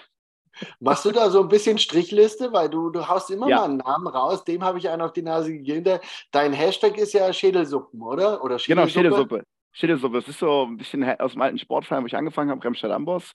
Machst 0.80 1.04
du 1.04 1.10
da 1.10 1.30
so 1.30 1.40
ein 1.40 1.48
bisschen 1.48 1.78
Strichliste, 1.78 2.52
weil 2.52 2.68
du, 2.68 2.90
du 2.90 3.06
haust 3.08 3.30
immer 3.30 3.48
ja. 3.48 3.58
mal 3.58 3.64
einen 3.64 3.76
Namen 3.78 4.06
raus, 4.06 4.44
dem 4.44 4.64
habe 4.64 4.78
ich 4.78 4.88
einen 4.88 5.02
auf 5.02 5.12
die 5.12 5.22
Nase 5.22 5.52
gegeben. 5.52 5.98
Dein 6.30 6.52
Hashtag 6.52 6.98
ist 6.98 7.12
ja 7.12 7.32
Schädelsuppen, 7.32 8.02
oder? 8.02 8.42
oder 8.44 8.58
Schädelsuppe? 8.58 8.68
Genau, 8.68 8.86
Schädelsuppe. 8.88 9.44
Schädelsuppe, 9.72 10.16
das 10.16 10.28
ist 10.28 10.40
so 10.40 10.66
ein 10.66 10.76
bisschen 10.76 11.04
aus 11.20 11.32
dem 11.32 11.42
alten 11.42 11.58
Sportverein, 11.58 12.02
wo 12.02 12.06
ich 12.06 12.16
angefangen 12.16 12.50
habe, 12.50 12.62
Remstadt 12.64 12.90
Amboss. 12.90 13.34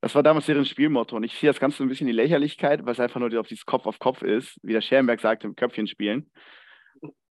Das 0.00 0.14
war 0.14 0.22
damals 0.22 0.46
deren 0.46 0.64
Spielmotto 0.64 1.16
und 1.16 1.24
ich 1.24 1.38
sehe 1.38 1.50
das 1.50 1.60
Ganze 1.60 1.82
ein 1.82 1.88
bisschen 1.88 2.06
die 2.06 2.12
Lächerlichkeit, 2.12 2.84
weil 2.84 2.92
es 2.92 3.00
einfach 3.00 3.20
nur 3.20 3.38
auf 3.38 3.48
dieses 3.48 3.66
Kopf 3.66 3.86
auf 3.86 3.98
Kopf 3.98 4.22
ist, 4.22 4.58
wie 4.62 4.72
der 4.72 4.80
Scherrenberg 4.80 5.20
sagt, 5.20 5.44
im 5.44 5.56
Köpfchen 5.56 5.86
spielen. 5.86 6.30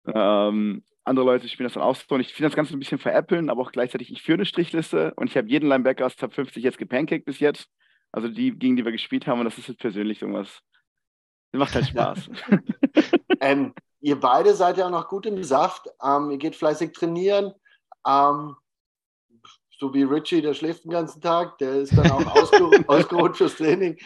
Ähm, 0.06 0.82
andere 1.04 1.26
Leute 1.26 1.49
spielen 1.49 1.66
das 1.66 1.75
dann 1.75 1.82
auch 1.82 1.94
so. 1.94 2.14
Und 2.14 2.20
ich 2.20 2.32
finde 2.32 2.49
das 2.49 2.56
Ganze 2.56 2.75
ein 2.75 2.78
bisschen 2.78 2.99
veräppeln, 2.99 3.50
aber 3.50 3.62
auch 3.62 3.73
gleichzeitig, 3.73 4.11
ich 4.11 4.23
führe 4.23 4.38
eine 4.38 4.47
Strichliste 4.47 5.12
und 5.16 5.28
ich 5.28 5.37
habe 5.37 5.49
jeden 5.49 5.68
Linebacker 5.68 6.06
aus 6.06 6.16
Top 6.16 6.35
50 6.35 6.62
jetzt 6.62 6.78
gepancaked 6.78 7.25
bis 7.25 7.40
jetzt. 7.40 7.68
Also 8.12 8.29
die, 8.29 8.52
gegen 8.52 8.76
die 8.76 8.85
wir 8.85 8.93
gespielt 8.93 9.26
haben 9.26 9.40
und 9.40 9.45
das 9.45 9.59
ist 9.59 9.69
jetzt 9.69 9.81
persönlich 9.81 10.23
irgendwas. 10.23 10.62
Das 11.52 11.59
macht 11.59 11.75
halt 11.75 11.87
Spaß. 11.87 12.31
ähm, 13.40 13.75
ihr 14.00 14.19
beide 14.19 14.55
seid 14.55 14.79
ja 14.79 14.87
auch 14.87 14.90
noch 14.90 15.09
gut 15.09 15.26
im 15.26 15.43
Saft. 15.45 15.88
Ähm, 16.02 16.31
ihr 16.31 16.38
geht 16.38 16.57
fleißig 16.57 16.93
trainieren. 16.93 17.52
Ähm, 18.07 18.57
so 19.79 19.95
wie 19.95 20.02
Richie, 20.02 20.43
der 20.43 20.55
schläft 20.55 20.85
den 20.85 20.90
ganzen 20.90 21.21
Tag, 21.21 21.57
der 21.59 21.76
ist 21.76 21.97
dann 21.97 22.11
auch 22.11 22.37
ausgeruht, 22.37 22.85
ausgeruht 22.88 23.37
fürs 23.37 23.57
Training. 23.57 23.99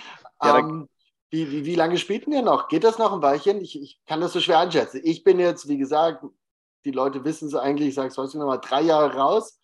Ja, 0.42 0.58
ähm, 0.58 0.88
wie, 1.30 1.50
wie, 1.50 1.64
wie, 1.64 1.74
lange 1.74 1.98
spielt 1.98 2.28
ihr 2.28 2.42
noch? 2.42 2.68
Geht 2.68 2.84
das 2.84 2.98
noch 2.98 3.12
ein 3.12 3.22
Weilchen? 3.22 3.60
Ich, 3.60 3.80
ich 3.80 4.00
kann 4.06 4.20
das 4.20 4.32
so 4.32 4.40
schwer 4.40 4.60
einschätzen. 4.60 5.00
Ich 5.02 5.24
bin 5.24 5.40
jetzt, 5.40 5.68
wie 5.68 5.78
gesagt, 5.78 6.24
die 6.84 6.92
Leute 6.92 7.24
wissen 7.24 7.48
es 7.48 7.56
eigentlich, 7.56 7.88
ich 7.88 7.94
sage 7.94 8.08
es 8.08 8.18
heute 8.18 8.38
nochmal, 8.38 8.60
drei 8.60 8.82
Jahre 8.82 9.16
raus. 9.16 9.58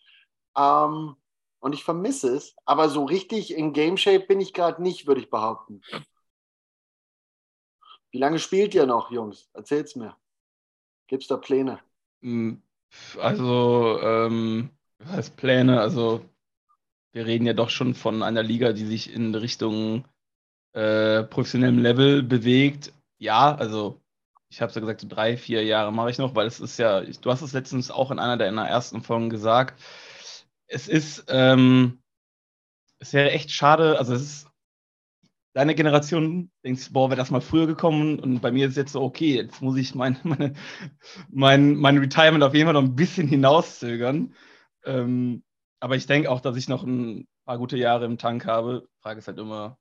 Ähm, 0.57 1.15
und 1.61 1.73
ich 1.73 1.83
vermisse 1.83 2.35
es. 2.35 2.55
Aber 2.65 2.89
so 2.89 3.05
richtig 3.05 3.55
in 3.55 3.71
Game 3.71 3.97
Shape 3.97 4.25
bin 4.25 4.41
ich 4.41 4.53
gerade 4.53 4.81
nicht, 4.81 5.07
würde 5.07 5.21
ich 5.21 5.29
behaupten. 5.29 5.81
Wie 8.11 8.17
lange 8.17 8.39
spielt 8.39 8.73
ihr 8.73 8.85
noch, 8.85 9.09
Jungs? 9.11 9.49
Erzählt's 9.53 9.95
mir. 9.95 10.17
Gibt 11.07 11.23
es 11.23 11.29
da 11.29 11.37
Pläne? 11.37 11.79
Hm, 12.21 12.61
also, 13.19 13.99
ähm, 14.01 14.69
was 14.99 15.11
heißt 15.11 15.37
Pläne? 15.37 15.79
Also, 15.79 16.25
wir 17.13 17.25
reden 17.25 17.45
ja 17.45 17.53
doch 17.53 17.69
schon 17.69 17.95
von 17.95 18.21
einer 18.23 18.43
Liga, 18.43 18.73
die 18.73 18.85
sich 18.85 19.13
in 19.13 19.33
Richtung 19.33 20.05
äh, 20.73 21.23
professionellem 21.23 21.79
Level 21.79 22.23
bewegt. 22.23 22.93
Ja, 23.17 23.55
also 23.55 24.01
ich 24.49 24.61
habe 24.61 24.69
es 24.69 24.75
ja 24.75 24.81
gesagt, 24.81 25.01
so 25.01 25.07
drei, 25.07 25.37
vier 25.37 25.63
Jahre 25.63 25.93
mache 25.93 26.11
ich 26.11 26.17
noch, 26.17 26.35
weil 26.35 26.47
es 26.47 26.59
ist 26.59 26.77
ja, 26.77 27.01
du 27.01 27.31
hast 27.31 27.41
es 27.41 27.53
letztens 27.53 27.91
auch 27.91 28.11
in 28.11 28.19
einer 28.19 28.37
deiner 28.37 28.67
ersten 28.67 29.01
Folgen 29.01 29.29
gesagt, 29.29 29.79
es 30.71 30.87
ist, 30.87 31.25
ähm, 31.27 32.01
es 32.99 33.13
wäre 33.13 33.31
echt 33.31 33.51
schade, 33.51 33.97
also 33.99 34.13
es 34.13 34.21
ist, 34.21 34.47
deine 35.53 35.75
Generation 35.75 36.49
denkst, 36.63 36.93
boah, 36.93 37.09
wäre 37.09 37.17
das 37.17 37.29
mal 37.29 37.41
früher 37.41 37.67
gekommen 37.67 38.19
und 38.19 38.39
bei 38.39 38.51
mir 38.51 38.67
ist 38.67 38.77
jetzt 38.77 38.93
so, 38.93 39.01
okay, 39.01 39.35
jetzt 39.35 39.61
muss 39.61 39.75
ich 39.77 39.95
mein, 39.95 40.17
meine, 40.23 40.53
mein, 41.29 41.75
mein 41.75 41.97
Retirement 41.97 42.43
auf 42.43 42.53
jeden 42.53 42.67
Fall 42.67 42.73
noch 42.73 42.83
ein 42.89 42.95
bisschen 42.95 43.27
hinauszögern. 43.27 44.33
Ähm, 44.85 45.43
aber 45.81 45.95
ich 45.97 46.07
denke 46.07 46.31
auch, 46.31 46.39
dass 46.41 46.55
ich 46.55 46.69
noch 46.69 46.83
ein 46.83 47.27
paar 47.45 47.57
gute 47.57 47.77
Jahre 47.77 48.05
im 48.05 48.17
Tank 48.17 48.45
habe. 48.45 48.87
Frage 49.01 49.19
ist 49.19 49.27
halt 49.27 49.39
immer, 49.39 49.77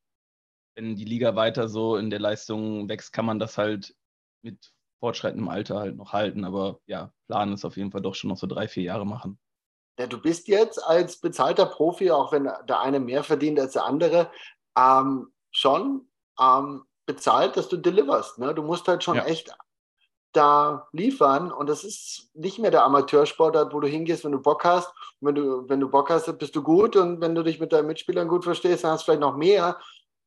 wenn 0.74 0.96
die 0.96 1.04
Liga 1.04 1.36
weiter 1.36 1.68
so 1.68 1.96
in 1.96 2.10
der 2.10 2.20
Leistung 2.20 2.88
wächst, 2.88 3.12
kann 3.12 3.26
man 3.26 3.38
das 3.38 3.58
halt 3.58 3.94
mit 4.42 4.72
fortschreitendem 5.00 5.48
Alter 5.48 5.78
halt 5.78 5.96
noch 5.96 6.12
halten. 6.12 6.44
Aber 6.44 6.80
ja, 6.86 7.12
Plan 7.28 7.52
ist 7.52 7.64
auf 7.64 7.76
jeden 7.76 7.92
Fall 7.92 8.02
doch 8.02 8.14
schon 8.16 8.30
noch 8.30 8.38
so 8.38 8.46
drei, 8.48 8.66
vier 8.68 8.84
Jahre 8.84 9.06
machen. 9.06 9.38
Ja, 9.98 10.06
du 10.06 10.18
bist 10.18 10.48
jetzt 10.48 10.82
als 10.82 11.18
bezahlter 11.18 11.66
Profi, 11.66 12.10
auch 12.10 12.32
wenn 12.32 12.44
der 12.44 12.80
eine 12.80 13.00
mehr 13.00 13.22
verdient 13.22 13.60
als 13.60 13.74
der 13.74 13.84
andere, 13.84 14.30
ähm, 14.76 15.32
schon 15.50 16.08
ähm, 16.40 16.84
bezahlt, 17.06 17.56
dass 17.56 17.68
du 17.68 17.76
deliverst. 17.76 18.38
Ne? 18.38 18.54
Du 18.54 18.62
musst 18.62 18.88
halt 18.88 19.04
schon 19.04 19.16
ja. 19.16 19.24
echt 19.24 19.52
da 20.32 20.88
liefern 20.92 21.50
und 21.50 21.68
das 21.68 21.82
ist 21.82 22.30
nicht 22.34 22.58
mehr 22.58 22.70
der 22.70 22.84
Amateursportart, 22.84 23.74
wo 23.74 23.80
du 23.80 23.88
hingehst, 23.88 24.24
wenn 24.24 24.32
du 24.32 24.40
Bock 24.40 24.64
hast. 24.64 24.88
Und 25.20 25.28
wenn 25.28 25.34
du, 25.34 25.68
wenn 25.68 25.80
du 25.80 25.88
Bock 25.88 26.08
hast, 26.10 26.32
bist 26.38 26.54
du 26.54 26.62
gut 26.62 26.96
und 26.96 27.20
wenn 27.20 27.34
du 27.34 27.42
dich 27.42 27.58
mit 27.58 27.72
deinen 27.72 27.88
Mitspielern 27.88 28.28
gut 28.28 28.44
verstehst, 28.44 28.84
dann 28.84 28.92
hast 28.92 29.02
du 29.02 29.04
vielleicht 29.06 29.20
noch 29.20 29.36
mehr. 29.36 29.78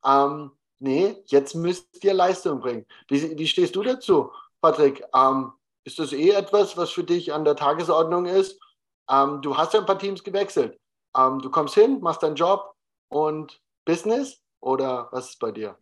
Ähm, 0.04 0.50
nee, 0.78 1.16
jetzt 1.26 1.54
müsst 1.54 2.04
ihr 2.04 2.14
Leistung 2.14 2.60
bringen. 2.60 2.86
Wie, 3.08 3.38
wie 3.38 3.46
stehst 3.46 3.74
du 3.76 3.82
dazu, 3.82 4.30
Patrick? 4.60 5.02
Ähm, 5.14 5.52
ist 5.84 5.98
das 5.98 6.12
eh 6.12 6.30
etwas, 6.30 6.76
was 6.76 6.90
für 6.90 7.04
dich 7.04 7.32
an 7.32 7.44
der 7.44 7.56
Tagesordnung 7.56 8.26
ist? 8.26 8.60
Ähm, 9.10 9.40
du 9.42 9.56
hast 9.56 9.74
ja 9.74 9.80
ein 9.80 9.86
paar 9.86 9.98
Teams 9.98 10.22
gewechselt. 10.22 10.78
Ähm, 11.16 11.38
du 11.40 11.50
kommst 11.50 11.74
hin, 11.74 12.00
machst 12.00 12.22
deinen 12.22 12.36
Job 12.36 12.74
und 13.08 13.60
Business 13.84 14.42
oder 14.60 15.08
was 15.12 15.30
ist 15.30 15.40
bei 15.40 15.52
dir? 15.52 15.78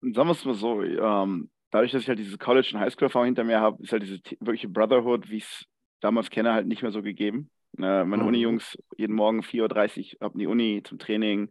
Sagen 0.00 0.28
wir 0.28 0.32
es 0.32 0.44
mal 0.44 0.54
so, 0.54 0.82
ähm, 0.82 1.50
dadurch, 1.70 1.92
dass 1.92 2.02
ich 2.02 2.08
halt 2.08 2.18
dieses 2.18 2.38
College- 2.38 2.70
und 2.74 2.80
Highschool-Erfahrung 2.80 3.26
hinter 3.26 3.44
mir 3.44 3.60
habe, 3.60 3.82
ist 3.82 3.92
halt 3.92 4.02
diese 4.02 4.20
wirkliche 4.40 4.68
Brotherhood, 4.68 5.30
wie 5.30 5.38
ich 5.38 5.44
es 5.44 5.64
damals 6.00 6.30
kenne, 6.30 6.52
halt 6.52 6.66
nicht 6.66 6.82
mehr 6.82 6.92
so 6.92 7.02
gegeben. 7.02 7.50
Äh, 7.78 8.04
meine 8.04 8.22
mhm. 8.22 8.28
Uni-Jungs 8.28 8.78
jeden 8.96 9.14
Morgen 9.14 9.40
4.30 9.40 10.16
Uhr 10.16 10.22
ab 10.22 10.32
in 10.34 10.40
die 10.40 10.46
Uni 10.46 10.82
zum 10.84 10.98
Training. 10.98 11.50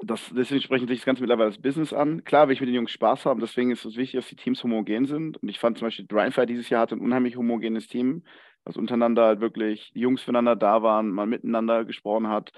Das, 0.00 0.30
deswegen 0.34 0.60
sprechen 0.60 0.86
sich 0.86 0.98
das 0.98 1.06
Ganze 1.06 1.22
mittlerweile 1.22 1.48
als 1.48 1.60
Business 1.60 1.92
an. 1.92 2.22
Klar, 2.24 2.48
will 2.48 2.54
ich 2.54 2.60
mit 2.60 2.68
den 2.68 2.76
Jungs 2.76 2.92
Spaß 2.92 3.24
haben, 3.26 3.40
deswegen 3.40 3.70
ist 3.70 3.84
es 3.84 3.96
wichtig, 3.96 4.20
dass 4.20 4.28
die 4.28 4.36
Teams 4.36 4.62
homogen 4.62 5.06
sind. 5.06 5.36
Und 5.38 5.48
ich 5.48 5.58
fand 5.58 5.78
zum 5.78 5.86
Beispiel 5.86 6.06
Dryfire 6.06 6.46
dieses 6.46 6.68
Jahr 6.68 6.82
hatte 6.82 6.94
ein 6.94 7.00
unheimlich 7.00 7.36
homogenes 7.36 7.88
Team, 7.88 8.22
was 8.64 8.76
untereinander 8.76 9.24
halt 9.26 9.40
wirklich 9.40 9.92
die 9.94 10.00
Jungs 10.00 10.22
füreinander 10.22 10.56
da 10.56 10.82
waren, 10.82 11.10
man 11.10 11.28
miteinander 11.28 11.84
gesprochen 11.84 12.28
hat, 12.28 12.52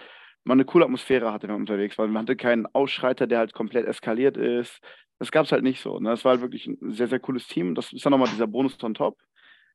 man 0.45 0.57
eine 0.57 0.65
coole 0.65 0.85
Atmosphäre 0.85 1.33
hatte, 1.33 1.45
wenn 1.45 1.55
man 1.55 1.63
unterwegs 1.63 1.99
war. 1.99 2.07
Man 2.07 2.23
hatte 2.23 2.37
keinen 2.37 2.67
Ausschreiter, 2.67 3.27
der 3.27 3.39
halt 3.39 3.53
komplett 3.53 3.87
eskaliert 3.87 4.37
ist. 4.37 4.81
Das 5.19 5.31
gab 5.31 5.45
es 5.45 5.53
halt 5.53 5.63
nicht 5.63 5.81
so. 5.81 6.01
Ne? 6.01 6.11
Das 6.11 6.25
war 6.25 6.33
halt 6.33 6.41
wirklich 6.41 6.67
ein 6.67 6.79
sehr, 6.93 7.09
sehr 7.09 7.21
cooles 7.21 7.47
Team. 7.47 7.75
Das 7.75 7.93
ist 7.93 8.05
dann 8.05 8.13
nochmal 8.13 8.29
dieser 8.29 8.47
Bonus 8.47 8.83
on 8.83 8.95
top. 8.95 9.19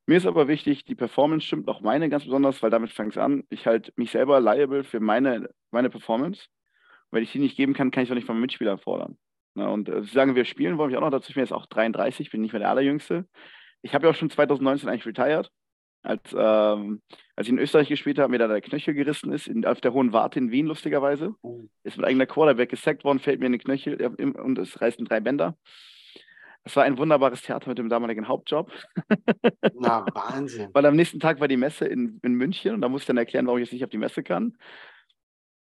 Mir 0.07 0.17
ist 0.17 0.25
aber 0.25 0.47
wichtig, 0.47 0.85
die 0.85 0.95
Performance 0.95 1.45
stimmt 1.47 1.67
auch 1.67 1.81
meine 1.81 2.09
ganz 2.09 2.25
besonders, 2.25 2.61
weil 2.61 2.69
damit 2.69 2.91
fängt 2.91 3.13
es 3.13 3.17
an. 3.17 3.43
Ich 3.49 3.65
halte 3.65 3.91
mich 3.95 4.11
selber 4.11 4.39
liable 4.39 4.83
für 4.83 4.99
meine, 4.99 5.49
meine 5.71 5.89
Performance. 5.89 6.47
Wenn 7.11 7.23
ich 7.23 7.31
die 7.31 7.39
nicht 7.39 7.57
geben 7.57 7.73
kann, 7.73 7.91
kann 7.91 8.03
ich 8.03 8.11
auch 8.11 8.15
nicht 8.15 8.25
von 8.25 8.35
meinen 8.35 8.41
Mitspielern 8.41 8.77
fordern. 8.77 9.17
Ne? 9.55 9.69
Und 9.69 9.89
äh, 9.89 10.03
sagen, 10.03 10.35
wir 10.35 10.45
spielen 10.45 10.77
wollen, 10.77 10.91
ich 10.91 10.97
auch 10.97 11.01
noch 11.01 11.11
dazu. 11.11 11.29
Ich 11.29 11.35
bin 11.35 11.43
jetzt 11.43 11.53
auch 11.53 11.65
33, 11.65 12.29
bin 12.29 12.41
nicht 12.41 12.53
mehr 12.53 12.59
der 12.59 12.69
Allerjüngste. 12.69 13.25
Ich 13.81 13.93
habe 13.93 14.05
ja 14.05 14.11
auch 14.11 14.15
schon 14.15 14.29
2019 14.29 14.89
eigentlich 14.89 15.05
retired. 15.05 15.51
Als, 16.05 16.21
ähm, 16.37 17.01
als 17.35 17.47
ich 17.47 17.53
in 17.53 17.59
Österreich 17.59 17.89
gespielt 17.89 18.19
habe, 18.19 18.29
mir 18.29 18.37
da 18.37 18.47
der 18.47 18.61
Knöchel 18.61 18.93
gerissen 18.93 19.33
ist, 19.33 19.47
in, 19.47 19.65
auf 19.65 19.81
der 19.81 19.91
Hohen 19.91 20.13
Warte 20.13 20.37
in 20.37 20.51
Wien, 20.51 20.67
lustigerweise. 20.67 21.33
Oh. 21.41 21.63
Ist 21.83 21.97
mit 21.97 22.05
eigener 22.05 22.27
Quarterback 22.27 22.69
gesackt 22.69 23.03
worden, 23.03 23.19
fällt 23.19 23.39
mir 23.39 23.47
in 23.47 23.53
den 23.53 23.61
Knöchel 23.61 23.99
und 24.37 24.59
es 24.59 24.79
reißen 24.79 25.03
drei 25.05 25.19
Bänder. 25.19 25.57
Das 26.63 26.75
war 26.75 26.83
ein 26.83 26.97
wunderbares 26.97 27.41
Theater 27.41 27.69
mit 27.69 27.77
dem 27.77 27.89
damaligen 27.89 28.27
Hauptjob. 28.27 28.71
Na, 29.73 30.05
Wahnsinn. 30.13 30.69
Weil 30.73 30.85
am 30.85 30.95
nächsten 30.95 31.19
Tag 31.19 31.39
war 31.39 31.47
die 31.47 31.57
Messe 31.57 31.85
in, 31.85 32.19
in 32.23 32.33
München 32.33 32.75
und 32.75 32.81
da 32.81 32.89
musste 32.89 33.03
ich 33.03 33.07
dann 33.07 33.17
erklären, 33.17 33.47
warum 33.47 33.59
ich 33.59 33.65
jetzt 33.65 33.73
nicht 33.73 33.83
auf 33.83 33.91
die 33.91 33.97
Messe 33.97 34.23
kann. 34.23 34.57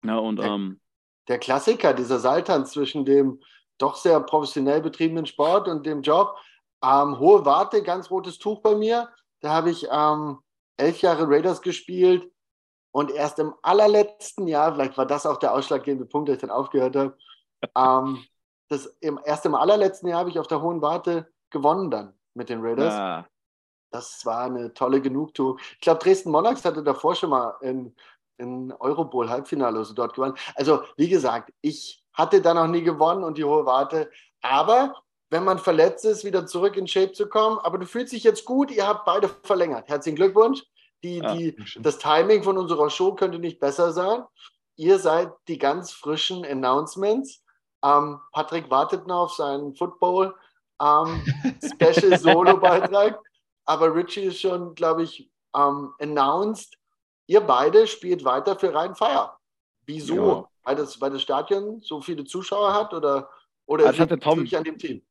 Ja, 0.04 0.18
und, 0.18 0.36
der, 0.36 0.46
ähm, 0.46 0.80
der 1.28 1.38
Klassiker, 1.38 1.92
dieser 1.92 2.18
Saltanz 2.18 2.72
zwischen 2.72 3.04
dem 3.04 3.40
doch 3.78 3.96
sehr 3.96 4.20
professionell 4.20 4.80
betriebenen 4.80 5.26
Sport 5.26 5.68
und 5.68 5.86
dem 5.86 6.02
Job. 6.02 6.36
Ähm, 6.82 7.18
hohe 7.18 7.44
Warte, 7.44 7.82
ganz 7.82 8.10
rotes 8.10 8.38
Tuch 8.38 8.60
bei 8.60 8.74
mir. 8.74 9.08
Da 9.46 9.52
habe 9.52 9.70
ich 9.70 9.86
ähm, 9.88 10.40
elf 10.76 11.02
Jahre 11.02 11.28
Raiders 11.28 11.62
gespielt 11.62 12.28
und 12.92 13.12
erst 13.12 13.38
im 13.38 13.54
allerletzten 13.62 14.48
Jahr, 14.48 14.74
vielleicht 14.74 14.98
war 14.98 15.06
das 15.06 15.24
auch 15.24 15.36
der 15.36 15.54
ausschlaggebende 15.54 16.04
Punkt, 16.04 16.28
dass 16.28 16.34
ich 16.34 16.40
dann 16.40 16.50
aufgehört 16.50 16.96
habe, 16.96 17.16
ähm, 17.76 18.24
das 18.68 18.86
im, 18.98 19.20
erst 19.24 19.46
im 19.46 19.54
allerletzten 19.54 20.08
Jahr 20.08 20.18
habe 20.18 20.30
ich 20.30 20.40
auf 20.40 20.48
der 20.48 20.62
Hohen 20.62 20.82
Warte 20.82 21.32
gewonnen 21.50 21.92
dann 21.92 22.14
mit 22.34 22.48
den 22.48 22.60
Raiders. 22.60 22.94
Ja. 22.94 23.26
Das 23.92 24.26
war 24.26 24.46
eine 24.46 24.74
tolle 24.74 25.00
Genugtuung. 25.00 25.60
Ich 25.74 25.80
glaube, 25.80 26.00
Dresden 26.00 26.32
Monarchs 26.32 26.64
hatte 26.64 26.82
davor 26.82 27.14
schon 27.14 27.30
mal 27.30 27.56
in, 27.60 27.94
in 28.38 28.72
Eurobowl 28.72 29.30
Halbfinale 29.30 29.78
also 29.78 29.94
dort 29.94 30.14
gewonnen. 30.14 30.34
Also, 30.56 30.82
wie 30.96 31.08
gesagt, 31.08 31.52
ich 31.60 32.04
hatte 32.12 32.42
da 32.42 32.52
noch 32.52 32.66
nie 32.66 32.82
gewonnen 32.82 33.22
und 33.22 33.38
die 33.38 33.44
Hohe 33.44 33.64
Warte. 33.64 34.10
Aber 34.42 34.92
wenn 35.30 35.44
man 35.44 35.58
verletzt 35.58 36.04
ist, 36.04 36.24
wieder 36.24 36.46
zurück 36.46 36.76
in 36.76 36.86
Shape 36.86 37.12
zu 37.12 37.28
kommen. 37.28 37.58
Aber 37.58 37.78
du 37.78 37.86
fühlst 37.86 38.12
dich 38.12 38.24
jetzt 38.24 38.44
gut, 38.44 38.70
ihr 38.70 38.86
habt 38.86 39.04
beide 39.04 39.28
verlängert. 39.42 39.88
Herzlichen 39.88 40.16
Glückwunsch. 40.16 40.62
Die, 41.02 41.18
ja, 41.18 41.34
die, 41.34 41.56
das 41.80 41.98
Timing 41.98 42.42
von 42.42 42.56
unserer 42.56 42.90
Show 42.90 43.14
könnte 43.14 43.38
nicht 43.38 43.60
besser 43.60 43.92
sein. 43.92 44.24
Ihr 44.76 44.98
seid 44.98 45.32
die 45.48 45.58
ganz 45.58 45.92
frischen 45.92 46.44
Announcements. 46.44 47.42
Ähm, 47.84 48.20
Patrick 48.32 48.70
wartet 48.70 49.06
noch 49.06 49.24
auf 49.24 49.34
seinen 49.34 49.74
Football 49.74 50.34
ähm, 50.80 51.24
Special 51.64 52.18
Solo-Beitrag. 52.18 53.20
Aber 53.64 53.94
Richie 53.94 54.24
ist 54.24 54.40
schon, 54.40 54.74
glaube 54.74 55.02
ich, 55.02 55.30
ähm, 55.54 55.92
announced. 55.98 56.78
Ihr 57.26 57.40
beide 57.40 57.86
spielt 57.86 58.24
weiter 58.24 58.56
für 58.56 58.72
Rhein 58.72 58.94
Feier. 58.94 59.38
Wieso? 59.84 60.14
Ja. 60.14 60.48
Weil, 60.62 60.76
das, 60.76 61.00
weil 61.00 61.10
das 61.10 61.22
Stadion 61.22 61.80
so 61.80 62.00
viele 62.00 62.24
Zuschauer 62.24 62.72
hat 62.72 62.92
oder, 62.92 63.28
oder 63.66 63.86
also 63.86 64.04
liegt 64.04 64.22
Tom, 64.22 64.46
an 64.52 64.64
dem 64.64 64.78
Team? 64.78 65.02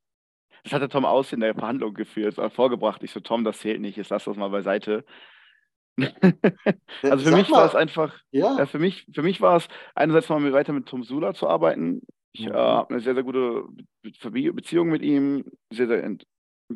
Das 0.65 0.73
hat 0.73 0.81
der 0.81 0.89
Tom 0.89 1.05
aus 1.05 1.31
in 1.31 1.41
der 1.41 1.53
Verhandlung 1.53 1.93
geführt, 1.93 2.39
äh, 2.39 2.49
vorgebracht. 2.49 3.03
Ich 3.03 3.11
so, 3.11 3.19
Tom, 3.19 3.43
das 3.43 3.59
zählt 3.59 3.79
nicht, 3.79 3.97
jetzt 3.97 4.09
lass 4.09 4.23
das 4.23 4.35
mal 4.35 4.49
beiseite. 4.49 5.05
also 7.03 7.29
für 7.29 7.35
mich 7.35 7.51
war 7.51 7.67
es 7.67 7.75
einfach, 7.75 8.17
ja. 8.31 8.57
ja. 8.57 8.65
für, 8.65 8.79
mich, 8.79 9.05
für 9.13 9.21
mich 9.21 9.41
war 9.41 9.57
es 9.57 9.67
einerseits 9.93 10.27
mal 10.27 10.51
weiter 10.53 10.73
mit 10.73 10.87
Tom 10.87 11.03
Sula 11.03 11.35
zu 11.35 11.47
arbeiten. 11.47 12.01
Ich 12.31 12.47
mhm. 12.47 12.51
äh, 12.51 12.57
habe 12.57 12.89
eine 12.89 12.99
sehr, 12.99 13.13
sehr 13.13 13.23
gute 13.23 13.65
Beziehung 14.01 14.89
mit 14.89 15.03
ihm, 15.03 15.45
sehr, 15.69 15.85
sehr 15.85 16.17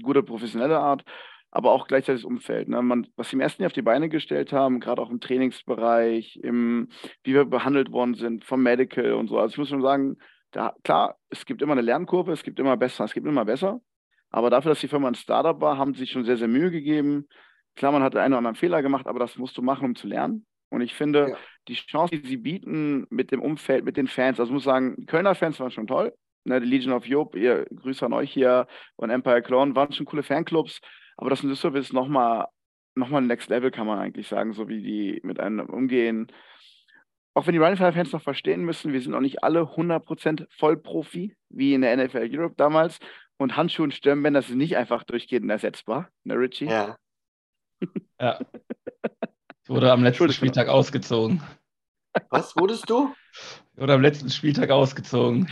gute 0.03 0.22
professionelle 0.22 0.77
Art, 0.77 1.03
aber 1.50 1.72
auch 1.72 1.88
gleichzeitig 1.88 2.22
das 2.22 2.29
Umfeld. 2.29 2.69
Ne? 2.69 2.84
Man, 2.84 3.08
was 3.15 3.31
sie 3.31 3.38
im 3.38 3.41
ersten 3.41 3.63
Jahr 3.63 3.69
auf 3.69 3.74
die 3.74 3.81
Beine 3.81 4.08
gestellt 4.08 4.53
haben, 4.53 4.79
gerade 4.79 5.01
auch 5.01 5.10
im 5.10 5.19
Trainingsbereich, 5.19 6.39
im, 6.43 6.89
wie 7.24 7.34
wir 7.34 7.46
behandelt 7.46 7.91
worden 7.91 8.13
sind, 8.13 8.46
vom 8.46 8.62
Medical 8.62 9.13
und 9.13 9.29
so. 9.29 9.39
Also 9.39 9.53
ich 9.53 9.58
muss 9.58 9.69
schon 9.69 9.81
sagen, 9.81 10.17
da, 10.51 10.75
klar, 10.84 11.18
es 11.29 11.46
gibt 11.46 11.62
immer 11.62 11.74
eine 11.74 11.82
Lernkurve, 11.82 12.32
es 12.32 12.44
gibt 12.44 12.60
immer 12.60 12.77
besser, 12.77 13.06
es 13.06 13.13
gibt 13.13 13.27
immer 13.27 13.46
besser. 13.46 13.82
Aber 14.32 14.50
dafür, 14.50 14.70
dass 14.70 14.79
die 14.79 14.88
Firma 14.88 15.08
ein 15.08 15.15
Startup 15.15 15.60
war, 15.60 15.77
haben 15.77 15.94
sie 15.94 16.01
sich 16.01 16.12
schon 16.12 16.25
sehr, 16.25 16.38
sehr 16.38 16.48
Mühe 16.48 16.72
gegeben. 16.72 17.27
Klar, 17.75 17.91
man 17.91 18.03
hat 18.03 18.15
einen 18.15 18.34
oder 18.34 18.39
anderen 18.39 18.56
Fehler 18.56 18.82
gemacht, 18.82 19.08
aber 19.08 19.20
das 19.20 19.38
musst 19.38 19.58
du 19.58 19.62
machen, 19.62 19.86
um 19.86 19.96
zu 19.96 20.08
lernen. 20.08 20.46
Und 20.70 20.82
ich 20.82 20.94
finde, 20.94 21.29
ja. 21.29 21.38
die 21.68 21.74
Chance, 21.74 22.15
die 22.15 22.27
sie 22.27 22.38
bieten 22.38 23.08
mit 23.10 23.32
dem 23.32 23.41
Umfeld, 23.41 23.86
mit 23.86 23.98
den 23.98 24.08
Fans, 24.08 24.39
also 24.39 24.53
muss 24.53 24.63
sagen, 24.63 25.06
Kölner 25.08 25.34
Fans 25.34 25.60
waren 25.60 25.72
schon 25.72 25.88
toll. 25.88 26.13
Ne, 26.46 26.62
die 26.62 26.68
Legion 26.68 26.94
of 26.94 27.06
Job, 27.06 27.36
ihr 27.36 27.65
Grüße 27.65 28.06
an 28.06 28.13
euch 28.13 28.32
hier 28.32 28.68
und 28.96 29.10
Empire 29.10 29.41
Clone 29.41 29.75
waren 29.75 29.91
schon 29.91 30.06
coole 30.06 30.24
Fanclubs. 30.24 30.79
Aber 31.18 31.29
das 31.29 31.44
in 31.44 31.50
Düsseldorf 31.50 31.84
ist 31.84 31.94
nochmal 31.94 32.48
noch 32.96 33.10
mal 33.10 33.20
ein 33.20 33.27
Next 33.27 33.50
Level, 33.50 33.72
kann 33.72 33.88
man 33.88 34.00
eigentlich 34.00 34.27
sagen, 34.27 34.53
so 34.53 34.68
wie 34.68 34.82
die 34.82 35.20
mit 35.24 35.39
einem 35.39 35.70
umgehen 35.70 36.27
auch 37.39 37.48
wenn 37.48 37.53
die 37.53 37.60
Running-Fans 37.60 38.12
noch 38.12 38.22
verstehen 38.22 38.65
müssen, 38.65 38.91
wir 38.91 39.01
sind 39.01 39.13
auch 39.13 39.22
nicht 39.22 39.43
alle 39.43 39.62
100% 39.62 40.46
Vollprofi, 40.50 41.38
wie 41.48 41.74
in 41.74 41.81
der 41.81 41.96
NFL 41.96 42.29
Europe 42.29 42.55
damals. 42.58 43.00
Und 43.38 43.55
Handschuhe 43.55 43.86
und 43.86 43.93
Stirnbänder 43.93 44.41
sind 44.41 44.58
nicht 44.58 44.75
einfach 44.75 45.03
durchgehend 45.03 45.50
ersetzbar, 45.50 46.10
ne, 46.25 46.36
Richie? 46.36 46.65
Ja. 46.65 46.98
ja. 48.19 48.39
Ich 49.63 49.69
wurde 49.69 49.89
am 49.91 50.03
letzten 50.03 50.34
Spieltag 50.34 50.67
ausgezogen. 50.67 51.41
Was 52.29 52.58
wurdest 52.58 52.89
du? 52.89 53.13
Ich 53.75 53.81
wurde 53.81 53.93
am 53.93 54.01
letzten 54.01 54.29
Spieltag 54.29 54.69
ausgezogen. 54.72 55.50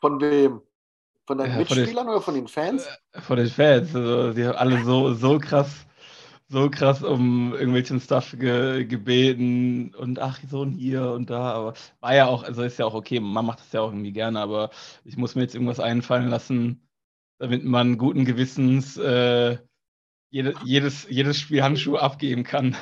Von 0.00 0.20
wem? 0.20 0.60
Von 1.26 1.38
deinen 1.38 1.52
ja, 1.52 1.58
Mitspielern 1.58 1.86
von 1.86 1.96
den, 1.96 2.08
oder 2.08 2.20
von 2.20 2.34
den 2.34 2.46
Fans? 2.46 2.86
Äh, 3.12 3.20
von 3.20 3.36
den 3.36 3.48
Fans. 3.48 3.96
Also, 3.96 4.32
die 4.32 4.44
haben 4.46 4.56
alle 4.56 4.84
so, 4.84 5.12
so 5.14 5.38
krass 5.40 5.86
so 6.50 6.68
krass 6.68 7.02
um 7.02 7.54
irgendwelchen 7.54 8.00
Stuff 8.00 8.36
ge 8.36 8.84
gebeten 8.84 9.94
und 9.94 10.18
ach, 10.18 10.40
so 10.50 10.60
und 10.60 10.72
hier 10.72 11.12
und 11.12 11.30
da, 11.30 11.52
aber 11.52 11.74
war 12.00 12.14
ja 12.14 12.26
auch, 12.26 12.42
also 12.42 12.62
ist 12.62 12.78
ja 12.78 12.86
auch 12.86 12.94
okay, 12.94 13.20
man 13.20 13.46
macht 13.46 13.60
das 13.60 13.72
ja 13.72 13.80
auch 13.82 13.92
irgendwie 13.92 14.12
gerne, 14.12 14.40
aber 14.40 14.70
ich 15.04 15.16
muss 15.16 15.36
mir 15.36 15.42
jetzt 15.42 15.54
irgendwas 15.54 15.78
einfallen 15.78 16.28
lassen, 16.28 16.88
damit 17.38 17.64
man 17.64 17.98
guten 17.98 18.24
Gewissens 18.24 18.96
äh, 18.96 19.58
jede, 20.30 20.54
jedes, 20.64 21.08
jedes 21.08 21.38
Spiel 21.38 21.62
Handschuhe 21.62 22.00
abgeben 22.00 22.42
kann. 22.42 22.76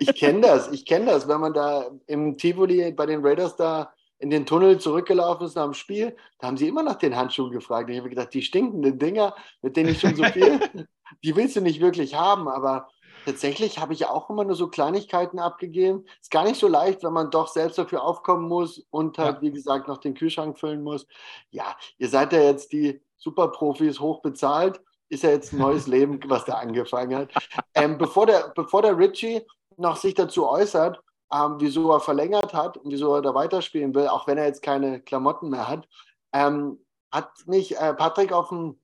ich 0.00 0.14
kenne 0.16 0.40
das, 0.40 0.70
ich 0.72 0.84
kenne 0.84 1.06
das, 1.06 1.28
wenn 1.28 1.40
man 1.40 1.54
da 1.54 1.90
im 2.06 2.36
Tivoli 2.38 2.92
bei 2.92 3.06
den 3.06 3.24
Raiders 3.24 3.54
da 3.56 3.93
in 4.24 4.30
den 4.30 4.46
Tunnel 4.46 4.80
zurückgelaufen 4.80 5.46
ist 5.46 5.54
nach 5.54 5.64
dem 5.64 5.74
Spiel, 5.74 6.16
da 6.38 6.46
haben 6.46 6.56
sie 6.56 6.66
immer 6.66 6.82
nach 6.82 6.96
den 6.96 7.14
Handschuhen 7.14 7.50
gefragt. 7.50 7.90
Ich 7.90 7.98
habe 7.98 8.08
gedacht, 8.08 8.32
die 8.32 8.40
stinkenden 8.40 8.98
Dinger, 8.98 9.34
mit 9.60 9.76
denen 9.76 9.90
ich 9.90 10.00
schon 10.00 10.16
so 10.16 10.24
viel 10.24 10.58
die 11.22 11.36
willst 11.36 11.56
du 11.56 11.60
nicht 11.60 11.82
wirklich 11.82 12.14
haben, 12.14 12.48
aber 12.48 12.88
tatsächlich 13.26 13.78
habe 13.78 13.92
ich 13.92 14.06
auch 14.06 14.30
immer 14.30 14.44
nur 14.44 14.56
so 14.56 14.68
Kleinigkeiten 14.68 15.38
abgegeben. 15.38 16.06
Ist 16.22 16.30
gar 16.30 16.44
nicht 16.44 16.58
so 16.58 16.68
leicht, 16.68 17.04
wenn 17.04 17.12
man 17.12 17.30
doch 17.30 17.48
selbst 17.48 17.76
dafür 17.76 18.02
aufkommen 18.02 18.48
muss 18.48 18.86
und 18.90 19.18
halt, 19.18 19.36
ja. 19.36 19.42
wie 19.42 19.52
gesagt, 19.52 19.88
noch 19.88 19.98
den 19.98 20.14
Kühlschrank 20.14 20.58
füllen 20.58 20.82
muss. 20.82 21.06
Ja, 21.50 21.76
ihr 21.98 22.08
seid 22.08 22.32
ja 22.32 22.40
jetzt 22.40 22.72
die 22.72 23.02
Superprofis 23.18 24.00
hoch 24.00 24.22
bezahlt. 24.22 24.80
Ist 25.10 25.22
ja 25.22 25.30
jetzt 25.30 25.52
ein 25.52 25.58
neues 25.58 25.86
Leben, 25.86 26.18
was 26.28 26.46
da 26.46 26.54
angefangen 26.54 27.14
hat. 27.14 27.32
Ähm, 27.74 27.98
bevor, 27.98 28.24
der, 28.24 28.52
bevor 28.54 28.80
der 28.80 28.96
Richie 28.96 29.42
noch 29.76 29.96
sich 29.96 30.14
dazu 30.14 30.48
äußert, 30.48 31.03
ähm, 31.32 31.56
wieso 31.58 31.92
er 31.92 32.00
verlängert 32.00 32.54
hat 32.54 32.76
und 32.76 32.90
wieso 32.90 33.14
er 33.14 33.22
da 33.22 33.34
weiterspielen 33.34 33.94
will, 33.94 34.08
auch 34.08 34.26
wenn 34.26 34.38
er 34.38 34.46
jetzt 34.46 34.62
keine 34.62 35.00
Klamotten 35.00 35.50
mehr 35.50 35.68
hat, 35.68 35.88
ähm, 36.32 36.78
hat 37.10 37.30
mich 37.46 37.76
äh, 37.76 37.94
Patrick 37.94 38.32
auf 38.32 38.50
ein, 38.50 38.80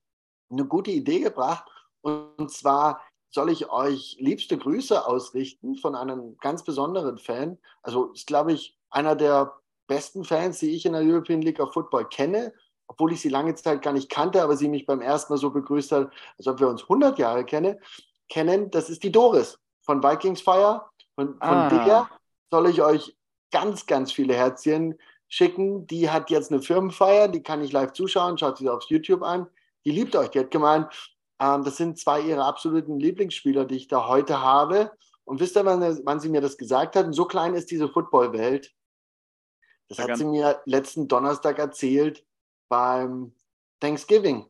eine 0.49 0.65
gute 0.65 0.91
Idee 0.91 1.19
gebracht. 1.19 1.65
Und, 2.01 2.49
zwar 2.49 3.01
soll 3.29 3.49
ich 3.49 3.69
euch 3.69 4.17
liebste 4.19 4.57
Grüße 4.57 5.05
ausrichten 5.05 5.75
von 5.75 5.95
einem 5.95 6.37
ganz 6.39 6.63
besonderen 6.63 7.17
Fan. 7.17 7.57
Also 7.83 8.07
ist, 8.07 8.27
glaube 8.27 8.53
ich, 8.53 8.77
einer 8.89 9.15
der 9.15 9.53
besten 9.87 10.23
Fans, 10.23 10.59
die 10.59 10.71
ich 10.71 10.85
in 10.85 10.93
der 10.93 11.03
European 11.03 11.41
League 11.41 11.59
of 11.59 11.73
Football 11.73 12.09
kenne, 12.09 12.53
obwohl 12.87 13.13
ich 13.13 13.21
sie 13.21 13.29
lange 13.29 13.55
Zeit 13.55 13.81
gar 13.81 13.93
nicht 13.93 14.09
kannte, 14.09 14.41
aber 14.41 14.57
sie 14.57 14.67
mich 14.67 14.85
beim 14.85 15.01
ersten 15.01 15.31
Mal 15.31 15.37
so 15.37 15.51
begrüßt 15.51 15.91
hat, 15.91 16.11
als 16.37 16.47
ob 16.47 16.59
wir 16.59 16.67
uns 16.67 16.83
100 16.83 17.19
Jahre 17.19 17.45
kennen. 17.45 17.77
kennen. 18.27 18.71
Das 18.71 18.89
ist 18.89 19.03
die 19.03 19.11
Doris 19.11 19.57
von 19.81 20.03
Vikings 20.03 20.41
Fire. 20.41 20.85
Von, 21.15 21.37
von 21.37 21.39
ah. 21.41 21.69
der 21.69 22.09
soll 22.51 22.69
ich 22.69 22.81
euch 22.81 23.15
ganz, 23.51 23.85
ganz 23.85 24.11
viele 24.11 24.35
Herzchen 24.35 24.99
schicken. 25.27 25.87
Die 25.87 26.09
hat 26.09 26.29
jetzt 26.29 26.51
eine 26.51 26.61
Firmenfeier, 26.61 27.27
die 27.29 27.41
kann 27.41 27.63
ich 27.63 27.71
live 27.71 27.93
zuschauen, 27.93 28.37
schaut 28.37 28.57
sie 28.57 28.69
auf 28.69 28.83
YouTube 28.83 29.23
an. 29.23 29.47
Die 29.85 29.91
liebt 29.91 30.15
euch. 30.15 30.29
Die 30.29 30.39
hat 30.39 30.51
gemeint, 30.51 30.87
ähm, 31.39 31.63
das 31.63 31.77
sind 31.77 31.97
zwei 31.97 32.21
ihrer 32.21 32.45
absoluten 32.45 32.99
Lieblingsspieler, 32.99 33.65
die 33.65 33.77
ich 33.77 33.87
da 33.87 34.07
heute 34.07 34.41
habe. 34.41 34.91
Und 35.23 35.39
wisst 35.39 35.55
ihr, 35.55 35.65
wann, 35.65 35.81
wann 36.05 36.19
sie 36.19 36.29
mir 36.29 36.41
das 36.41 36.57
gesagt 36.57 36.95
hat? 36.95 37.05
Und 37.05 37.13
so 37.13 37.25
klein 37.25 37.53
ist 37.55 37.71
diese 37.71 37.89
Footballwelt. 37.89 38.73
Das 39.87 39.99
hat 39.99 40.17
sie 40.17 40.25
mir 40.25 40.61
letzten 40.65 41.07
Donnerstag 41.07 41.59
erzählt 41.59 42.25
beim 42.69 43.33
Thanksgiving, 43.81 44.45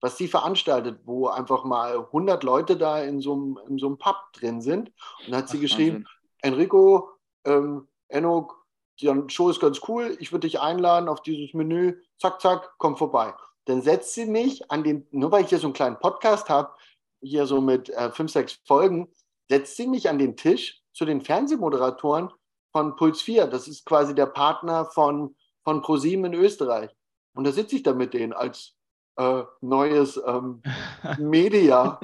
was 0.00 0.16
sie 0.16 0.28
veranstaltet, 0.28 1.00
wo 1.04 1.26
einfach 1.26 1.64
mal 1.64 1.98
100 1.98 2.44
Leute 2.44 2.76
da 2.76 3.02
in 3.02 3.20
so 3.20 3.32
einem, 3.32 3.58
in 3.68 3.78
so 3.78 3.86
einem 3.86 3.98
Pub 3.98 4.16
drin 4.34 4.60
sind. 4.60 4.92
Und 5.24 5.32
da 5.32 5.38
hat 5.38 5.48
sie 5.48 5.56
Ach, 5.56 5.62
geschrieben, 5.62 6.04
Wahnsinn. 6.04 6.08
Enrico, 6.42 7.13
ähm, 7.44 7.88
Enok, 8.08 8.64
die 9.00 9.10
Show 9.28 9.50
ist 9.50 9.60
ganz 9.60 9.80
cool, 9.88 10.16
ich 10.20 10.32
würde 10.32 10.46
dich 10.46 10.60
einladen 10.60 11.08
auf 11.08 11.22
dieses 11.22 11.52
Menü, 11.54 12.00
zack, 12.18 12.40
zack, 12.40 12.74
komm 12.78 12.96
vorbei 12.96 13.34
dann 13.64 13.82
setzt 13.82 14.14
sie 14.14 14.26
mich 14.26 14.70
an 14.70 14.84
den, 14.84 15.06
nur 15.10 15.30
weil 15.32 15.44
ich 15.44 15.48
hier 15.48 15.58
so 15.58 15.66
einen 15.66 15.74
kleinen 15.74 15.98
Podcast 15.98 16.48
habe, 16.48 16.74
hier 17.20 17.46
so 17.46 17.60
mit 17.60 17.88
äh, 17.90 18.10
fünf, 18.10 18.30
sechs 18.30 18.60
Folgen, 18.66 19.08
setzt 19.48 19.76
sie 19.76 19.86
mich 19.86 20.08
an 20.08 20.18
den 20.18 20.36
Tisch 20.36 20.82
zu 20.92 21.04
den 21.04 21.22
Fernsehmoderatoren 21.22 22.30
von 22.72 22.96
Puls 22.96 23.22
4. 23.22 23.46
Das 23.46 23.68
ist 23.68 23.86
quasi 23.86 24.14
der 24.14 24.26
Partner 24.26 24.84
von, 24.84 25.34
von 25.64 25.80
ProSieben 25.80 26.26
in 26.26 26.34
Österreich. 26.34 26.90
Und 27.34 27.44
da 27.44 27.52
sitze 27.52 27.76
ich 27.76 27.82
da 27.82 27.94
mit 27.94 28.14
denen 28.14 28.32
als 28.32 28.74
äh, 29.16 29.42
neues 29.60 30.20
ähm, 30.26 30.62
Media. 31.18 31.98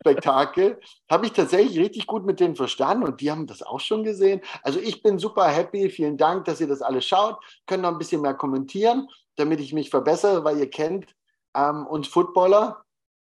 Spektakel. 0.00 0.80
Habe 1.10 1.26
ich 1.26 1.32
tatsächlich 1.32 1.78
richtig 1.78 2.06
gut 2.06 2.24
mit 2.24 2.40
denen 2.40 2.56
verstanden 2.56 3.04
und 3.04 3.20
die 3.20 3.30
haben 3.30 3.46
das 3.46 3.62
auch 3.62 3.80
schon 3.80 4.02
gesehen. 4.02 4.40
Also 4.62 4.80
ich 4.80 5.02
bin 5.02 5.18
super 5.18 5.46
happy. 5.48 5.90
Vielen 5.90 6.16
Dank, 6.16 6.46
dass 6.46 6.60
ihr 6.60 6.68
das 6.68 6.82
alle 6.82 7.02
schaut. 7.02 7.38
Können 7.66 7.82
noch 7.82 7.92
ein 7.92 7.98
bisschen 7.98 8.22
mehr 8.22 8.34
kommentieren 8.34 9.08
damit 9.40 9.60
ich 9.60 9.72
mich 9.72 9.90
verbessere, 9.90 10.44
weil 10.44 10.58
ihr 10.58 10.70
kennt 10.70 11.06
ähm, 11.56 11.86
uns 11.86 12.06
Footballer, 12.06 12.84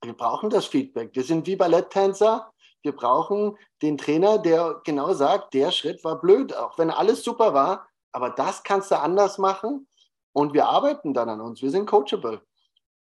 wir 0.03 0.13
brauchen 0.13 0.51
das 0.51 0.67
Feedback. 0.67 1.11
Wir 1.15 1.25
sind 1.25 1.47
wie 1.47 1.57
Balletttänzer. 1.57 2.53
Wir 2.83 2.93
brauchen 2.93 3.57
den 3.81 3.97
Trainer, 3.97 4.39
der 4.39 4.83
genau 4.85 5.15
sagt, 5.15 5.55
der 5.55 5.71
Schritt 5.71 6.05
war 6.05 6.21
blöd, 6.21 6.55
auch 6.55 6.77
wenn 6.77 6.91
alles 6.91 7.25
super 7.25 7.55
war, 7.55 7.89
aber 8.13 8.29
das 8.29 8.63
kannst 8.63 8.91
du 8.91 8.99
anders 8.99 9.39
machen 9.39 9.89
und 10.35 10.53
wir 10.53 10.67
arbeiten 10.67 11.15
dann 11.15 11.31
an 11.31 11.41
uns. 11.41 11.63
Wir 11.63 11.71
sind 11.71 11.87
coachable. 11.87 12.43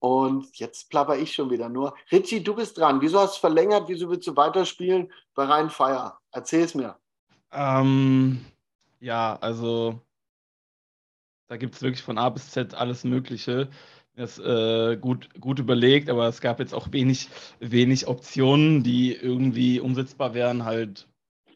Und 0.04 0.58
jetzt 0.58 0.90
plapper 0.90 1.16
ich 1.16 1.32
schon 1.32 1.48
wieder 1.48 1.70
nur. 1.70 1.96
Richie, 2.12 2.44
du 2.44 2.54
bist 2.54 2.76
dran. 2.76 3.00
Wieso 3.00 3.20
hast 3.20 3.36
du 3.36 3.40
verlängert? 3.40 3.88
Wieso 3.88 4.10
willst 4.10 4.26
du 4.26 4.36
weiterspielen 4.36 5.10
bei 5.34 5.44
Rhein 5.44 5.70
Feier? 5.70 6.20
Erzähl 6.30 6.62
es 6.62 6.74
mir. 6.74 6.98
Ähm, 7.50 8.44
ja, 9.00 9.38
also 9.40 9.98
da 11.48 11.56
gibt 11.56 11.76
es 11.76 11.80
wirklich 11.80 12.02
von 12.02 12.18
A 12.18 12.28
bis 12.28 12.50
Z 12.50 12.74
alles 12.74 13.04
Mögliche. 13.04 13.70
Das 14.14 14.38
äh, 14.38 14.98
gut, 14.98 15.30
gut 15.40 15.58
überlegt, 15.58 16.10
aber 16.10 16.28
es 16.28 16.42
gab 16.42 16.60
jetzt 16.60 16.74
auch 16.74 16.92
wenig, 16.92 17.30
wenig 17.60 18.06
Optionen, 18.06 18.82
die 18.82 19.14
irgendwie 19.14 19.80
umsetzbar 19.80 20.34
wären, 20.34 20.66
halt 20.66 21.08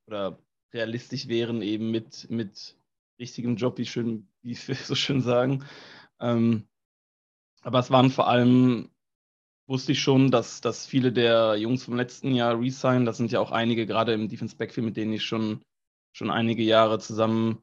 oder 0.06 0.38
realistisch 0.72 1.28
wären, 1.28 1.60
eben 1.60 1.90
mit, 1.90 2.30
mit 2.30 2.78
richtigem 3.18 3.56
Job, 3.56 3.76
wie, 3.76 3.84
schön, 3.84 4.26
wie 4.40 4.56
wir 4.56 4.74
so 4.74 4.94
schön 4.94 5.20
sagen. 5.20 5.66
Ähm, 6.18 6.67
aber 7.62 7.78
es 7.78 7.90
waren 7.90 8.10
vor 8.10 8.28
allem, 8.28 8.90
wusste 9.66 9.92
ich 9.92 10.00
schon, 10.00 10.30
dass, 10.30 10.60
dass 10.60 10.86
viele 10.86 11.12
der 11.12 11.56
Jungs 11.56 11.84
vom 11.84 11.96
letzten 11.96 12.34
Jahr 12.34 12.58
resignen. 12.58 13.04
Das 13.04 13.16
sind 13.16 13.32
ja 13.32 13.40
auch 13.40 13.52
einige, 13.52 13.86
gerade 13.86 14.12
im 14.14 14.28
Defense 14.28 14.56
Backfield, 14.56 14.86
mit 14.86 14.96
denen 14.96 15.12
ich 15.12 15.24
schon, 15.24 15.62
schon 16.12 16.30
einige 16.30 16.62
Jahre 16.62 16.98
zusammen 16.98 17.62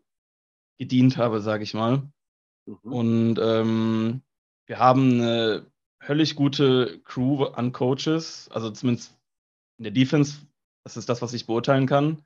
gedient 0.78 1.18
habe, 1.18 1.42
sage 1.42 1.64
ich 1.64 1.74
mal. 1.74 2.08
Mhm. 2.66 2.94
Und 2.94 3.40
ähm, 3.42 4.22
wir 4.68 4.80
haben 4.80 5.14
eine 5.14 5.72
höllisch 6.02 6.36
gute 6.36 7.00
Crew 7.04 7.46
an 7.46 7.72
Coaches, 7.72 8.50
also 8.52 8.70
zumindest 8.72 9.18
in 9.78 9.84
der 9.84 9.94
Defense. 9.94 10.46
Das 10.84 10.98
ist 10.98 11.10
das, 11.10 11.22
was 11.22 11.34
ich 11.34 11.48
beurteilen 11.48 11.88
kann. 11.88 12.24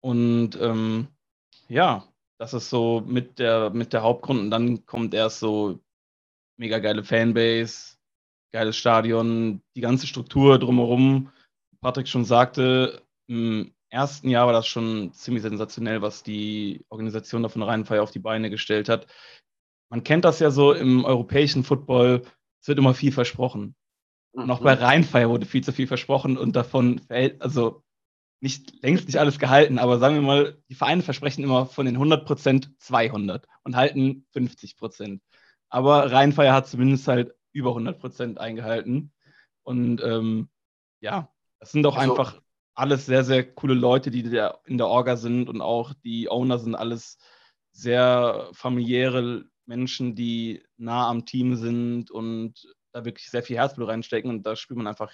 Und 0.00 0.56
ähm, 0.60 1.08
ja, 1.68 2.06
das 2.38 2.54
ist 2.54 2.70
so 2.70 3.02
mit 3.06 3.38
der, 3.38 3.70
mit 3.70 3.92
der 3.92 4.02
Hauptgrund. 4.02 4.40
Und 4.40 4.50
dann 4.50 4.84
kommt 4.86 5.14
erst 5.14 5.40
so 5.40 5.80
mega 6.58 6.78
geile 6.78 7.04
Fanbase, 7.04 7.96
geiles 8.52 8.76
Stadion, 8.76 9.62
die 9.74 9.80
ganze 9.80 10.06
Struktur 10.06 10.58
drumherum. 10.58 11.30
Patrick 11.80 12.08
schon 12.08 12.24
sagte, 12.24 13.02
im 13.28 13.72
ersten 13.90 14.28
Jahr 14.28 14.46
war 14.46 14.52
das 14.52 14.66
schon 14.66 15.12
ziemlich 15.12 15.42
sensationell, 15.42 16.02
was 16.02 16.22
die 16.22 16.84
Organisation 16.90 17.42
da 17.42 17.48
von 17.48 17.62
Rheinfeier 17.62 18.02
auf 18.02 18.10
die 18.10 18.18
Beine 18.18 18.50
gestellt 18.50 18.88
hat 18.88 19.06
man 19.90 20.04
kennt 20.04 20.24
das 20.24 20.40
ja 20.40 20.50
so 20.50 20.72
im 20.72 21.04
europäischen 21.04 21.64
Football, 21.64 22.22
es 22.60 22.68
wird 22.68 22.78
immer 22.78 22.94
viel 22.94 23.12
versprochen. 23.12 23.74
Und 24.32 24.50
auch 24.50 24.60
bei 24.60 24.76
mhm. 24.76 24.82
Rheinfeier 24.82 25.30
wurde 25.30 25.46
viel 25.46 25.64
zu 25.64 25.72
viel 25.72 25.86
versprochen 25.86 26.36
und 26.36 26.54
davon 26.54 26.98
verhält, 27.00 27.40
also 27.40 27.82
nicht, 28.40 28.82
längst 28.82 29.06
nicht 29.06 29.18
alles 29.18 29.38
gehalten, 29.38 29.78
aber 29.78 29.98
sagen 29.98 30.14
wir 30.14 30.22
mal, 30.22 30.62
die 30.68 30.74
Vereine 30.74 31.02
versprechen 31.02 31.42
immer 31.42 31.66
von 31.66 31.86
den 31.86 31.96
100 31.96 32.24
Prozent 32.24 32.70
200 32.78 33.46
und 33.64 33.74
halten 33.74 34.26
50 34.32 34.76
Prozent. 34.76 35.22
Aber 35.68 36.10
Rheinfeier 36.10 36.54
hat 36.54 36.66
zumindest 36.66 37.08
halt 37.08 37.34
über 37.52 37.70
100 37.70 37.98
Prozent 37.98 38.38
eingehalten. 38.38 39.12
Und 39.62 40.02
ähm, 40.02 40.48
ja, 41.00 41.30
das 41.60 41.72
sind 41.72 41.82
doch 41.82 41.96
also, 41.96 42.12
einfach 42.12 42.40
alles 42.74 43.06
sehr, 43.06 43.24
sehr 43.24 43.44
coole 43.44 43.74
Leute, 43.74 44.10
die 44.10 44.22
da 44.22 44.58
in 44.64 44.78
der 44.78 44.86
Orga 44.86 45.16
sind 45.16 45.48
und 45.48 45.60
auch 45.60 45.94
die 46.04 46.30
Owner 46.30 46.58
sind 46.58 46.74
alles 46.74 47.18
sehr 47.72 48.48
familiäre 48.52 49.44
Menschen, 49.66 50.14
die 50.14 50.64
nah 50.76 51.08
am 51.08 51.26
Team 51.26 51.56
sind 51.56 52.10
und 52.10 52.74
da 52.92 53.04
wirklich 53.04 53.30
sehr 53.30 53.42
viel 53.42 53.56
Herzblut 53.56 53.88
reinstecken 53.88 54.30
und 54.30 54.44
da 54.44 54.56
spielt 54.56 54.78
man 54.78 54.86
einfach 54.86 55.12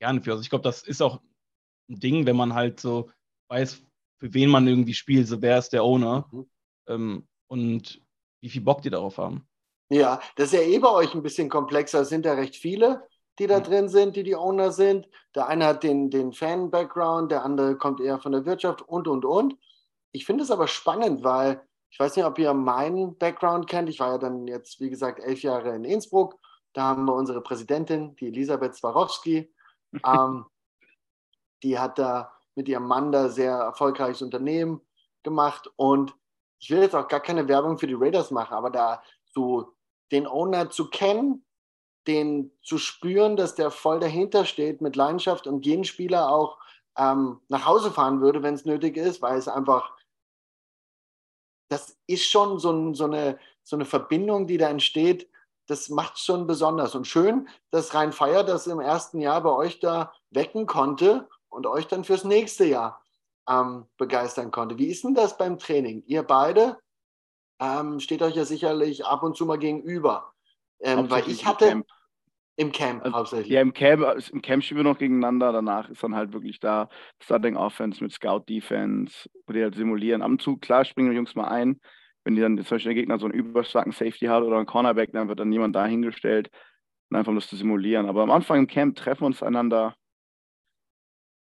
gerne 0.00 0.22
für. 0.22 0.32
Also 0.32 0.42
ich 0.42 0.50
glaube, 0.50 0.64
das 0.64 0.82
ist 0.82 1.00
auch 1.02 1.20
ein 1.88 2.00
Ding, 2.00 2.26
wenn 2.26 2.36
man 2.36 2.54
halt 2.54 2.80
so 2.80 3.10
weiß, 3.48 3.82
für 4.18 4.34
wen 4.34 4.50
man 4.50 4.66
irgendwie 4.66 4.94
spielt, 4.94 5.28
so 5.28 5.40
wer 5.40 5.58
ist 5.58 5.72
der 5.72 5.84
Owner 5.84 6.28
mhm. 6.30 6.46
ähm, 6.88 7.28
und 7.46 8.02
wie 8.40 8.50
viel 8.50 8.62
Bock 8.62 8.82
die 8.82 8.90
darauf 8.90 9.18
haben. 9.18 9.46
Ja, 9.94 10.18
das 10.34 10.46
ist 10.46 10.54
ja 10.54 10.60
eh 10.60 10.80
bei 10.80 10.90
euch 10.90 11.14
ein 11.14 11.22
bisschen 11.22 11.48
komplexer. 11.48 12.00
Es 12.00 12.08
sind 12.08 12.26
ja 12.26 12.32
recht 12.32 12.56
viele, 12.56 13.06
die 13.38 13.46
da 13.46 13.58
ja. 13.58 13.60
drin 13.60 13.88
sind, 13.88 14.16
die 14.16 14.24
die 14.24 14.34
Owner 14.34 14.72
sind. 14.72 15.08
Der 15.36 15.46
eine 15.46 15.66
hat 15.66 15.84
den, 15.84 16.10
den 16.10 16.32
Fan-Background, 16.32 17.30
der 17.30 17.44
andere 17.44 17.78
kommt 17.78 18.00
eher 18.00 18.18
von 18.18 18.32
der 18.32 18.44
Wirtschaft 18.44 18.82
und, 18.82 19.06
und, 19.06 19.24
und. 19.24 19.56
Ich 20.10 20.26
finde 20.26 20.42
es 20.42 20.50
aber 20.50 20.66
spannend, 20.66 21.22
weil 21.22 21.62
ich 21.90 22.00
weiß 22.00 22.16
nicht, 22.16 22.24
ob 22.24 22.40
ihr 22.40 22.52
meinen 22.54 23.16
Background 23.18 23.68
kennt. 23.68 23.88
Ich 23.88 24.00
war 24.00 24.10
ja 24.10 24.18
dann 24.18 24.48
jetzt, 24.48 24.80
wie 24.80 24.90
gesagt, 24.90 25.20
elf 25.20 25.42
Jahre 25.42 25.76
in 25.76 25.84
Innsbruck. 25.84 26.40
Da 26.72 26.82
haben 26.82 27.04
wir 27.04 27.14
unsere 27.14 27.40
Präsidentin, 27.40 28.16
die 28.16 28.26
Elisabeth 28.26 28.74
Swarovski. 28.74 29.54
ähm, 30.04 30.44
die 31.62 31.78
hat 31.78 32.00
da 32.00 32.32
mit 32.56 32.68
ihrem 32.68 32.88
Mann 32.88 33.12
da 33.12 33.28
sehr 33.28 33.52
erfolgreiches 33.52 34.22
Unternehmen 34.22 34.80
gemacht. 35.22 35.70
Und 35.76 36.16
ich 36.58 36.68
will 36.70 36.82
jetzt 36.82 36.96
auch 36.96 37.06
gar 37.06 37.20
keine 37.20 37.46
Werbung 37.46 37.78
für 37.78 37.86
die 37.86 37.94
Raiders 37.94 38.32
machen, 38.32 38.54
aber 38.54 38.70
da 38.70 39.00
so 39.32 39.73
den 40.12 40.26
Owner 40.26 40.70
zu 40.70 40.90
kennen, 40.90 41.44
den 42.06 42.52
zu 42.62 42.78
spüren, 42.78 43.36
dass 43.36 43.54
der 43.54 43.70
voll 43.70 44.00
dahinter 44.00 44.44
steht 44.44 44.80
mit 44.80 44.96
Leidenschaft 44.96 45.46
und 45.46 45.64
jeden 45.64 45.84
Spieler 45.84 46.30
auch 46.30 46.58
ähm, 46.96 47.40
nach 47.48 47.66
Hause 47.66 47.90
fahren 47.90 48.20
würde, 48.20 48.42
wenn 48.42 48.54
es 48.54 48.64
nötig 48.64 48.96
ist, 48.96 49.22
weil 49.22 49.38
es 49.38 49.48
einfach 49.48 49.94
das 51.68 51.96
ist 52.06 52.30
schon 52.30 52.58
so, 52.58 52.70
ein, 52.70 52.94
so, 52.94 53.04
eine, 53.04 53.38
so 53.62 53.76
eine 53.76 53.84
Verbindung, 53.84 54.46
die 54.46 54.58
da 54.58 54.68
entsteht. 54.68 55.28
Das 55.66 55.88
macht 55.88 56.18
schon 56.18 56.46
besonders. 56.46 56.94
Und 56.94 57.06
schön, 57.06 57.48
dass 57.70 57.94
Rhein 57.94 58.12
Feier 58.12 58.44
das 58.44 58.66
im 58.66 58.80
ersten 58.80 59.20
Jahr 59.20 59.42
bei 59.42 59.50
euch 59.50 59.80
da 59.80 60.12
wecken 60.30 60.66
konnte 60.66 61.28
und 61.48 61.66
euch 61.66 61.86
dann 61.86 62.04
fürs 62.04 62.24
nächste 62.24 62.64
Jahr 62.64 63.02
ähm, 63.48 63.86
begeistern 63.96 64.50
konnte. 64.50 64.78
Wie 64.78 64.86
ist 64.86 65.04
denn 65.04 65.14
das 65.14 65.36
beim 65.36 65.58
Training? 65.58 66.02
Ihr 66.06 66.22
beide 66.22 66.78
ähm, 67.64 68.00
steht 68.00 68.22
euch 68.22 68.34
ja 68.34 68.44
sicherlich 68.44 69.04
ab 69.04 69.22
und 69.22 69.36
zu 69.36 69.46
mal 69.46 69.58
gegenüber. 69.58 70.32
Ähm, 70.80 71.10
weil 71.10 71.28
ich 71.28 71.46
hatte 71.46 71.66
im 71.66 71.70
Camp, 71.70 71.86
im 72.56 72.72
Camp 72.72 73.04
also, 73.04 73.16
hauptsächlich. 73.16 73.48
Ja, 73.48 73.60
im 73.60 73.72
Camp, 73.72 74.04
also 74.04 74.32
im 74.32 74.42
Camp 74.42 74.62
spielen 74.62 74.84
wir 74.84 74.90
noch 74.90 74.98
gegeneinander. 74.98 75.52
Danach 75.52 75.88
ist 75.88 76.02
dann 76.02 76.14
halt 76.14 76.32
wirklich 76.32 76.60
da 76.60 76.88
Starting 77.22 77.56
Offense 77.56 78.02
mit 78.02 78.12
Scout 78.12 78.44
Defense, 78.48 79.28
wo 79.46 79.52
die 79.52 79.62
halt 79.62 79.74
simulieren. 79.74 80.22
Am 80.22 80.38
Zug, 80.38 80.62
klar, 80.62 80.84
springen 80.84 81.10
die 81.10 81.16
Jungs 81.16 81.34
mal 81.34 81.48
ein. 81.48 81.80
Wenn 82.24 82.36
die 82.36 82.40
dann 82.40 82.56
zum 82.56 82.76
Beispiel 82.76 82.94
der 82.94 83.02
Gegner 83.02 83.18
so 83.18 83.26
einen 83.26 83.34
überstarken 83.34 83.92
Safety 83.92 84.26
hat 84.26 84.42
oder 84.42 84.56
einen 84.56 84.66
Cornerback, 84.66 85.12
dann 85.12 85.28
wird 85.28 85.40
dann 85.40 85.50
niemand 85.50 85.76
dahingestellt, 85.76 86.50
einfach 87.10 87.30
um 87.30 87.36
das 87.36 87.48
zu 87.48 87.56
simulieren. 87.56 88.08
Aber 88.08 88.22
am 88.22 88.30
Anfang 88.30 88.58
im 88.58 88.66
Camp 88.66 88.96
treffen 88.96 89.22
wir 89.22 89.26
uns 89.26 89.42
einander, 89.42 89.94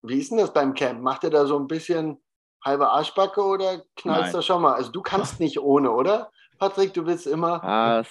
wie 0.02 0.18
ist 0.18 0.30
denn 0.30 0.38
das 0.38 0.52
beim 0.52 0.74
Camp? 0.74 1.02
Macht 1.02 1.24
ihr 1.24 1.30
da 1.30 1.46
so 1.46 1.58
ein 1.58 1.66
bisschen 1.66 2.18
halbe 2.64 2.88
Arschbacke 2.88 3.42
oder 3.42 3.82
knallst 3.96 4.34
du 4.34 4.42
schon 4.42 4.62
mal? 4.62 4.74
Also 4.74 4.90
du 4.90 5.02
kannst 5.02 5.40
nicht 5.40 5.58
ohne, 5.60 5.90
oder? 5.90 6.30
Patrick, 6.58 6.94
du 6.94 7.06
willst 7.06 7.26
immer. 7.26 7.62
Was? 7.62 8.08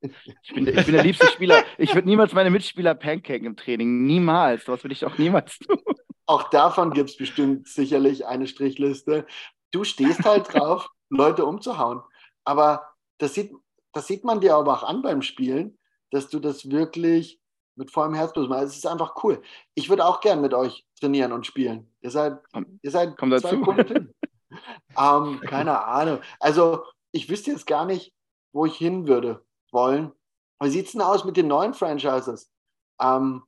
Ich 0.00 0.54
bin, 0.54 0.66
ich 0.66 0.84
bin 0.84 0.94
der 0.94 1.04
liebste 1.04 1.26
Spieler. 1.28 1.62
Ich 1.78 1.94
würde 1.94 2.08
niemals 2.08 2.32
meine 2.32 2.50
Mitspieler 2.50 2.94
pancaken 2.94 3.46
im 3.46 3.56
Training. 3.56 4.04
Niemals. 4.04 4.64
Das 4.64 4.82
würde 4.82 4.94
ich 4.94 5.04
auch 5.04 5.16
niemals 5.18 5.58
tun. 5.58 5.78
Auch 6.26 6.50
davon 6.50 6.92
gibt 6.92 7.10
es 7.10 7.16
bestimmt 7.16 7.68
sicherlich 7.68 8.26
eine 8.26 8.46
Strichliste. 8.46 9.26
Du 9.70 9.84
stehst 9.84 10.24
halt 10.24 10.48
drauf, 10.52 10.88
Leute 11.08 11.44
umzuhauen. 11.44 12.00
Aber 12.44 12.94
das 13.18 13.34
sieht, 13.34 13.52
das 13.92 14.06
sieht 14.06 14.24
man 14.24 14.40
dir 14.40 14.56
aber 14.56 14.72
auch 14.72 14.82
an 14.82 15.02
beim 15.02 15.22
Spielen, 15.22 15.78
dass 16.10 16.28
du 16.28 16.40
das 16.40 16.70
wirklich 16.70 17.40
mit 17.76 17.90
vollem 17.90 18.14
Herzblut. 18.14 18.50
Es 18.50 18.76
ist 18.76 18.86
einfach 18.86 19.22
cool. 19.22 19.42
Ich 19.74 19.88
würde 19.88 20.04
auch 20.04 20.20
gern 20.20 20.40
mit 20.40 20.54
euch 20.54 20.86
trainieren 20.98 21.32
und 21.32 21.46
spielen. 21.46 21.90
Ihr 22.00 22.10
seid, 22.10 22.38
ihr 22.82 22.90
seid 22.90 23.16
Komm 23.18 23.30
dazu. 23.30 23.48
ähm, 24.98 25.40
keine 25.40 25.84
Ahnung. 25.84 26.20
Also 26.38 26.84
ich 27.12 27.28
wüsste 27.28 27.52
jetzt 27.52 27.66
gar 27.66 27.84
nicht, 27.84 28.12
wo 28.52 28.66
ich 28.66 28.76
hin 28.76 29.06
würde 29.06 29.44
wollen. 29.70 30.12
Wie 30.60 30.70
sieht 30.70 30.86
es 30.86 30.92
denn 30.92 31.00
aus 31.00 31.24
mit 31.24 31.36
den 31.36 31.48
neuen 31.48 31.74
Franchises? 31.74 32.50
Ähm, 33.00 33.42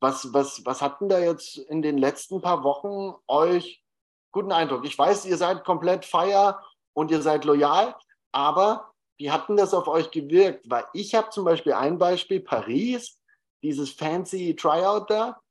was, 0.00 0.32
was, 0.32 0.64
was 0.66 0.82
hat 0.82 1.00
denn 1.00 1.08
da 1.08 1.18
jetzt 1.18 1.58
in 1.58 1.82
den 1.82 1.96
letzten 1.96 2.40
paar 2.40 2.64
Wochen 2.64 3.14
euch 3.28 3.84
guten 4.32 4.50
Eindruck? 4.50 4.84
Ich 4.84 4.98
weiß, 4.98 5.26
ihr 5.26 5.36
seid 5.36 5.64
komplett 5.64 6.04
feier 6.04 6.60
und 6.92 7.10
ihr 7.10 7.22
seid 7.22 7.44
loyal, 7.44 7.94
aber 8.32 8.92
wie 9.18 9.30
hat 9.30 9.48
denn 9.48 9.56
das 9.56 9.72
auf 9.72 9.86
euch 9.86 10.10
gewirkt? 10.10 10.68
Weil 10.68 10.84
ich 10.92 11.14
habe 11.14 11.30
zum 11.30 11.44
Beispiel 11.44 11.74
ein 11.74 11.98
Beispiel, 11.98 12.40
Paris, 12.40 13.21
dieses 13.62 13.90
fancy 13.90 14.54
Tryout 14.56 15.08
da 15.08 15.42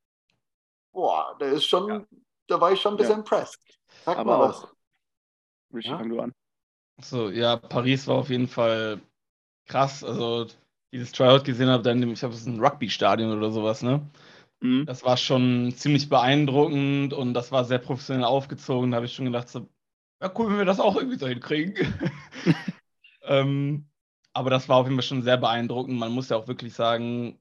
boah, 0.91 1.35
der 1.39 1.53
ist 1.53 1.65
schon, 1.65 1.89
ja. 1.89 2.05
da 2.47 2.61
war 2.61 2.71
ich 2.71 2.81
schon 2.81 2.93
ein 2.93 2.97
bisschen 2.97 3.13
ja. 3.13 3.19
impressed. 3.19 3.59
Sag 4.05 4.17
Aber 4.17 4.37
mal 4.37 4.49
was. 4.49 4.67
Richie, 5.73 5.89
ja? 5.89 5.97
fang 5.97 6.09
du 6.09 6.19
an. 6.19 6.33
So, 7.01 7.29
ja, 7.29 7.57
Paris 7.57 8.07
war 8.07 8.17
auf 8.17 8.29
jeden 8.29 8.47
Fall 8.47 9.01
krass. 9.65 10.03
Also, 10.03 10.47
dieses 10.93 11.11
Tryout 11.11 11.45
gesehen 11.45 11.69
habe, 11.69 11.83
dann, 11.83 12.03
ich 12.03 12.23
habe 12.23 12.33
es 12.33 12.45
ein 12.45 12.59
Rugby-Stadion 12.59 13.35
oder 13.35 13.51
sowas, 13.51 13.81
ne? 13.81 14.05
Mhm. 14.59 14.85
Das 14.85 15.03
war 15.03 15.17
schon 15.17 15.73
ziemlich 15.75 16.09
beeindruckend 16.09 17.13
und 17.13 17.33
das 17.33 17.51
war 17.51 17.65
sehr 17.65 17.79
professionell 17.79 18.25
aufgezogen. 18.25 18.91
Da 18.91 18.97
habe 18.97 19.05
ich 19.05 19.13
schon 19.13 19.25
gedacht, 19.25 19.49
so, 19.49 19.67
ja, 20.21 20.31
cool, 20.37 20.49
wenn 20.49 20.57
wir 20.57 20.65
das 20.65 20.79
auch 20.79 20.95
irgendwie 20.95 21.17
so 21.17 21.27
hinkriegen. 21.27 21.75
ähm, 23.23 23.87
aber 24.33 24.49
das 24.49 24.69
war 24.69 24.77
auf 24.77 24.85
jeden 24.85 24.97
Fall 24.97 25.07
schon 25.07 25.23
sehr 25.23 25.37
beeindruckend. 25.37 25.97
Man 25.97 26.11
muss 26.11 26.29
ja 26.29 26.37
auch 26.37 26.47
wirklich 26.47 26.73
sagen, 26.73 27.40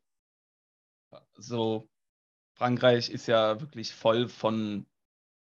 so 1.37 1.89
Frankreich 2.55 3.11
ist 3.11 3.27
ja 3.27 3.61
wirklich 3.61 3.93
voll 3.93 4.29
von 4.29 4.87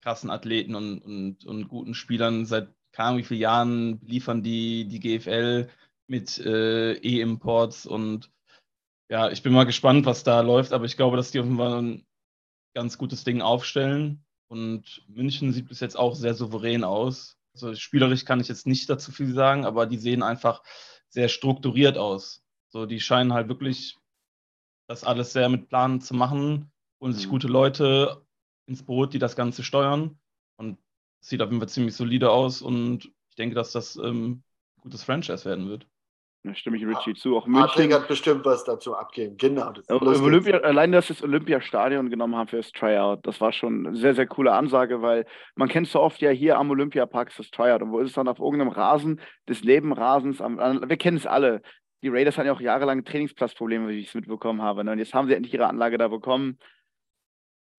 krassen 0.01 0.29
Athleten 0.29 0.75
und, 0.75 0.99
und, 0.99 1.45
und 1.45 1.67
guten 1.67 1.93
Spielern. 1.93 2.45
Seit 2.45 2.73
keine 2.91 3.17
wie 3.17 3.23
vielen 3.23 3.41
Jahren 3.41 3.99
liefern 4.01 4.43
die 4.43 4.87
die 4.87 4.99
GFL 4.99 5.69
mit 6.07 6.37
äh, 6.39 6.93
E-Imports 6.93 7.85
und 7.85 8.31
ja, 9.09 9.29
ich 9.29 9.43
bin 9.43 9.53
mal 9.53 9.65
gespannt, 9.65 10.05
was 10.05 10.23
da 10.23 10.41
läuft, 10.41 10.73
aber 10.73 10.85
ich 10.85 10.97
glaube, 10.97 11.17
dass 11.17 11.31
die 11.31 11.39
offenbar 11.39 11.81
ein 11.81 12.05
ganz 12.73 12.97
gutes 12.97 13.23
Ding 13.23 13.41
aufstellen. 13.41 14.25
Und 14.47 15.03
München 15.07 15.53
sieht 15.53 15.67
bis 15.67 15.79
jetzt 15.79 15.97
auch 15.97 16.15
sehr 16.15 16.33
souverän 16.33 16.83
aus. 16.83 17.37
Also 17.53 17.73
spielerisch 17.75 18.25
kann 18.25 18.39
ich 18.39 18.47
jetzt 18.47 18.67
nicht 18.67 18.89
dazu 18.89 19.11
viel 19.11 19.33
sagen, 19.33 19.65
aber 19.65 19.85
die 19.85 19.97
sehen 19.97 20.23
einfach 20.23 20.63
sehr 21.09 21.29
strukturiert 21.29 21.97
aus. 21.97 22.43
So, 22.69 22.85
die 22.85 22.99
scheinen 22.99 23.33
halt 23.33 23.47
wirklich 23.47 23.95
das 24.87 25.03
alles 25.03 25.33
sehr 25.33 25.49
mit 25.49 25.67
Plan 25.67 26.01
zu 26.01 26.13
machen 26.13 26.71
holen 27.05 27.13
sich 27.13 27.27
mhm. 27.27 27.31
gute 27.31 27.47
Leute 27.47 28.21
ins 28.67 28.83
Boot, 28.83 29.13
die 29.13 29.19
das 29.19 29.35
Ganze 29.35 29.63
steuern. 29.63 30.17
Und 30.57 30.77
sieht 31.21 31.41
auf 31.41 31.49
jeden 31.49 31.59
Fall 31.59 31.69
ziemlich 31.69 31.95
solide 31.95 32.31
aus 32.31 32.61
und 32.61 33.05
ich 33.29 33.35
denke, 33.35 33.55
dass 33.55 33.71
das 33.71 33.95
ähm, 33.97 34.43
ein 34.77 34.81
gutes 34.81 35.03
Franchise 35.03 35.45
werden 35.45 35.67
wird. 35.67 35.87
Da 36.43 36.53
stimme 36.53 36.77
ich 36.77 36.85
Richie 36.85 37.15
zu. 37.15 37.35
Auch 37.35 37.47
München. 37.47 37.91
Hat 37.91 38.07
bestimmt 38.07 38.45
was 38.45 38.63
dazu 38.63 38.95
abgeben. 38.95 39.35
Genau. 39.37 39.71
Das 39.71 40.21
Olympia, 40.21 40.59
allein, 40.59 40.91
dass 40.91 41.07
sie 41.07 41.13
das 41.13 41.23
Olympiastadion 41.23 42.11
genommen 42.11 42.35
haben 42.35 42.47
für 42.47 42.57
das 42.57 42.71
Tryout, 42.71 43.25
das 43.25 43.41
war 43.41 43.51
schon 43.51 43.87
eine 43.87 43.97
sehr, 43.97 44.13
sehr 44.13 44.27
coole 44.27 44.53
Ansage, 44.53 45.01
weil 45.01 45.25
man 45.55 45.69
kennt 45.69 45.87
so 45.87 45.99
oft 45.99 46.21
ja 46.21 46.29
hier 46.29 46.59
am 46.59 46.69
Olympiapark 46.69 47.31
das 47.35 47.49
Tryout. 47.49 47.81
Und 47.81 47.91
wo 47.91 47.99
ist 47.99 48.09
es 48.09 48.15
dann 48.15 48.27
auf 48.27 48.37
irgendeinem 48.37 48.69
Rasen 48.69 49.19
des 49.49 49.63
Nebenrasens? 49.63 50.39
Am, 50.39 50.57
wir 50.57 50.97
kennen 50.97 51.17
es 51.17 51.25
alle. 51.25 51.63
Die 52.01 52.09
Raiders 52.09 52.37
hatten 52.37 52.47
ja 52.47 52.53
auch 52.53 52.61
jahrelang 52.61 53.03
Trainingsplatzprobleme, 53.03 53.89
wie 53.89 53.99
ich 53.99 54.09
es 54.09 54.13
mitbekommen 54.13 54.61
habe. 54.61 54.83
Ne? 54.83 54.91
Und 54.91 54.99
jetzt 54.99 55.13
haben 55.13 55.27
sie 55.27 55.33
endlich 55.33 55.53
ihre 55.53 55.67
Anlage 55.67 55.97
da 55.97 56.07
bekommen 56.07 56.59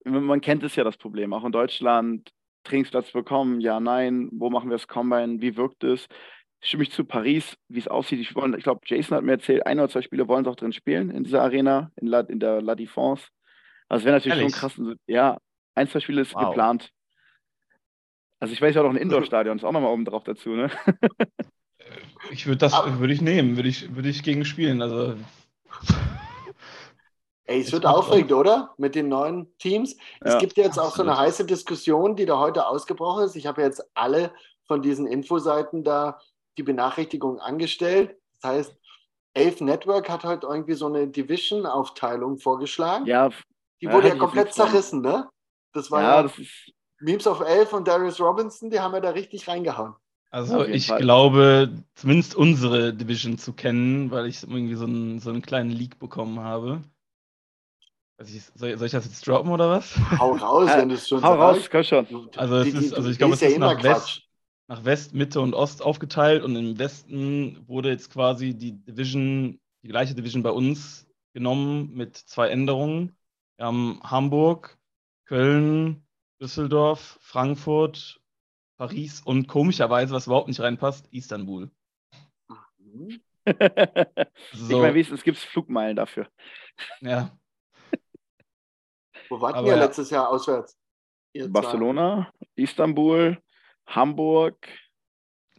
man 0.07 0.41
kennt 0.41 0.63
es 0.63 0.77
ja 0.77 0.85
das 0.85 0.97
Problem, 0.97 1.33
auch 1.33 1.45
in 1.45 1.53
Deutschland, 1.53 2.33
Trainingsplatz 2.65 3.13
bekommen, 3.13 3.61
ja, 3.61 3.81
nein, 3.81 4.29
wo 4.33 4.51
machen 4.51 4.69
wir 4.69 4.75
das 4.75 4.89
Combine, 4.89 5.41
wie 5.41 5.57
wirkt 5.57 5.85
es? 5.85 6.07
Stimme 6.61 6.85
ich 6.85 6.91
zu 6.91 7.05
Paris, 7.05 7.57
wie 7.69 7.79
es 7.79 7.87
aussieht. 7.89 8.19
Ich, 8.19 8.31
ich 8.31 8.63
glaube, 8.63 8.81
Jason 8.87 9.17
hat 9.17 9.25
mir 9.25 9.33
erzählt, 9.33 9.67
ein 9.67 9.79
oder 9.79 9.89
zwei 9.89 10.03
Spiele 10.03 10.27
wollen 10.27 10.45
es 10.45 10.51
auch 10.51 10.57
drin 10.57 10.73
spielen 10.73 11.11
in 11.11 11.23
dieser 11.23 11.43
Arena, 11.43 11.93
in, 11.97 12.09
La, 12.09 12.21
in 12.21 12.41
der 12.41 12.63
La 12.63 12.75
Défense. 12.75 13.29
Also 13.89 14.01
es 14.01 14.05
wäre 14.05 14.17
natürlich 14.17 14.39
Ehrlich? 14.39 14.57
schon 14.57 14.71
krass. 14.71 14.97
Ja, 15.07 15.39
ein, 15.75 15.89
zwei 15.89 16.01
Spiele 16.01 16.23
ist 16.23 16.35
wow. 16.35 16.47
geplant. 16.47 16.91
Also 18.41 18.53
ich 18.53 18.61
weiß 18.61 18.75
ja 18.75 18.81
auch 18.81 18.87
noch 18.87 18.95
ein 18.95 19.01
Indoor-Stadion, 19.01 19.59
ist 19.59 19.65
auch 19.65 19.73
nochmal 19.73 19.93
oben 19.93 20.05
drauf 20.05 20.25
dazu, 20.25 20.51
ne? 20.51 20.71
ich 22.31 22.47
würde 22.47 22.59
das, 22.59 22.73
würde 22.73 23.13
ich 23.13 23.21
nehmen, 23.21 23.57
würde 23.57 23.69
ich, 23.69 23.95
würde 23.95 24.09
ich 24.09 24.23
gegen 24.23 24.45
spielen. 24.45 24.83
Also 24.83 25.15
Ey, 27.45 27.61
es 27.61 27.71
wird 27.73 27.87
aufregend, 27.87 28.33
oder? 28.33 28.75
Mit 28.77 28.97
den 28.97 29.09
neuen 29.09 29.57
Teams. 29.59 29.97
Ja, 30.25 30.33
es 30.33 30.39
gibt 30.39 30.57
jetzt 30.57 30.79
auch 30.79 30.95
so 30.97 31.03
eine 31.03 31.17
heiße 31.17 31.45
Diskussion, 31.45 32.17
die 32.17 32.27
da 32.27 32.39
heute 32.39 32.67
ausgebrochen 32.67 33.25
ist. 33.25 33.37
Ich 33.37 33.47
habe 33.47 33.63
jetzt 33.63 33.85
alle 33.95 34.33
von 34.67 34.83
diesen 34.83 35.07
Infoseiten 35.07 35.85
da 35.85 36.19
die 36.59 36.65
Benachrichtigung 36.65 37.39
angestellt. 37.39 38.17
Das 38.41 38.51
heißt, 38.51 38.77
Elf 39.35 39.61
Network 39.61 40.09
hat 40.09 40.25
heute 40.25 40.47
irgendwie 40.47 40.75
so 40.75 40.87
eine 40.87 41.07
Division-Aufteilung 41.07 42.39
vorgeschlagen. 42.39 43.07
Ja. 43.07 43.31
Die 43.81 43.93
wurde 43.93 44.09
ja, 44.09 44.15
ja 44.15 44.19
komplett 44.19 44.53
zerrissen, 44.53 45.03
ne? 45.03 45.29
Das 45.73 45.91
war 45.91 46.03
ja, 46.03 46.17
ja 46.17 46.23
das 46.25 46.39
ist... 46.39 46.73
Memes 46.99 47.27
of 47.27 47.41
Elf 47.41 47.73
und 47.75 47.87
Darius 47.87 48.19
Robinson, 48.19 48.71
die 48.71 48.81
haben 48.81 48.95
ja 48.95 49.01
da 49.01 49.11
richtig 49.11 49.47
reingehauen. 49.47 49.95
Also 50.31 50.65
ich 50.67 50.89
Fall. 50.89 51.01
glaube, 51.01 51.73
zumindest 51.95 52.35
unsere 52.35 52.93
Division 52.93 53.39
zu 53.39 53.53
kennen, 53.53 54.11
weil 54.11 54.27
ich 54.27 54.43
irgendwie 54.43 54.75
so 54.75 54.85
einen, 54.85 55.21
so 55.21 55.31
einen 55.31 55.43
kleinen 55.43 55.71
Leak 55.71 55.99
bekommen 55.99 56.41
habe. 56.41 56.83
Also 58.19 58.35
ich, 58.35 58.45
soll, 58.55 58.77
soll, 58.79 58.87
ich 58.87 58.93
das 58.93 59.05
jetzt 59.05 59.27
droppen 59.27 59.51
oder 59.51 59.71
was? 59.71 59.95
Hau 60.19 60.33
raus, 60.33 60.71
wenn 60.75 60.89
du 60.89 60.95
es 60.95 61.09
schon 61.09 61.23
Hau 61.23 61.35
raus, 61.35 61.69
komm 61.71 61.83
schon. 61.85 62.31
Also, 62.37 62.57
es 62.57 62.75
ist, 62.75 62.95
also 62.95 63.11
ich 63.11 63.19
glaube, 63.19 63.35
es 63.35 63.43
ist, 63.43 63.53
ja 63.53 63.59
nach, 63.59 63.83
West, 63.83 64.23
nach 64.69 64.85
West, 64.85 65.15
Mitte 65.15 65.41
und 65.41 65.55
Ost 65.55 65.83
aufgeteilt 65.83 66.43
und 66.43 66.57
im 66.57 66.79
Westen 66.79 67.63
wurde 67.69 67.91
jetzt 67.91 68.11
quasi 68.11 68.55
die 68.55 68.73
Division, 68.73 69.61
die 69.83 69.89
gleiche 69.89 70.15
Division 70.15 70.43
bei 70.43 70.51
uns 70.51 71.07
genommen 71.35 71.93
mit 71.93 72.17
zwei 72.17 72.49
Änderungen. 72.49 73.15
Wir 73.59 73.67
haben 73.67 74.01
Hamburg, 74.03 74.79
Köln, 75.27 76.07
Düsseldorf, 76.41 77.19
Frankfurt, 77.21 78.21
Paris 78.77 79.21
und 79.23 79.49
komischerweise, 79.49 80.15
was 80.15 80.27
überhaupt 80.27 80.49
nicht 80.49 80.61
reinpasst, 80.61 81.09
Istanbul. 81.13 81.71
Mhm. 82.79 83.21
so. 84.53 84.67
Ich 84.69 84.77
meine, 84.77 84.95
wenigstens 84.95 85.23
gibt 85.23 85.39
es 85.39 85.45
Flugmeilen 85.45 85.97
dafür. 85.97 86.29
Ja, 87.01 87.31
wo 89.29 89.41
wart 89.41 89.65
ihr 89.65 89.77
letztes 89.77 90.11
Jahr 90.11 90.29
auswärts? 90.29 90.79
Barcelona, 91.49 92.33
Istanbul, 92.55 93.39
Hamburg, 93.87 94.69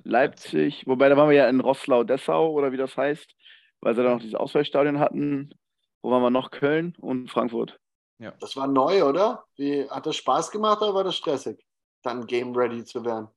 Leipzig, 0.04 0.88
wobei 0.88 1.10
da 1.10 1.18
waren 1.18 1.30
wir 1.30 1.38
ja 1.38 1.50
in 1.50 1.60
Rosslau-Dessau 1.60 2.52
oder 2.52 2.72
wie 2.72 2.78
das 2.78 2.98
heißt, 2.98 3.36
weil 3.82 3.96
sie 3.96 4.04
da 4.04 4.10
noch 4.10 4.20
dieses 4.20 4.36
Ausweichstadion 4.36 5.00
hatten. 5.00 5.54
Wo 6.02 6.12
waren 6.12 6.24
wir 6.24 6.30
noch? 6.30 6.52
Köln 6.52 6.96
und 7.00 7.30
Frankfurt. 7.30 7.80
Ja. 8.20 8.32
Das 8.40 8.56
war 8.56 8.68
neu, 8.68 9.04
oder? 9.04 9.44
Wie, 9.56 9.88
hat 9.90 10.06
das 10.06 10.16
Spaß 10.16 10.50
gemacht 10.50 10.82
oder 10.82 10.96
war 10.96 11.04
das 11.04 11.16
stressig, 11.16 11.64
dann 12.08 12.26
game 12.26 12.56
ready 12.56 12.84
zu 12.84 13.06
werden 13.06 13.28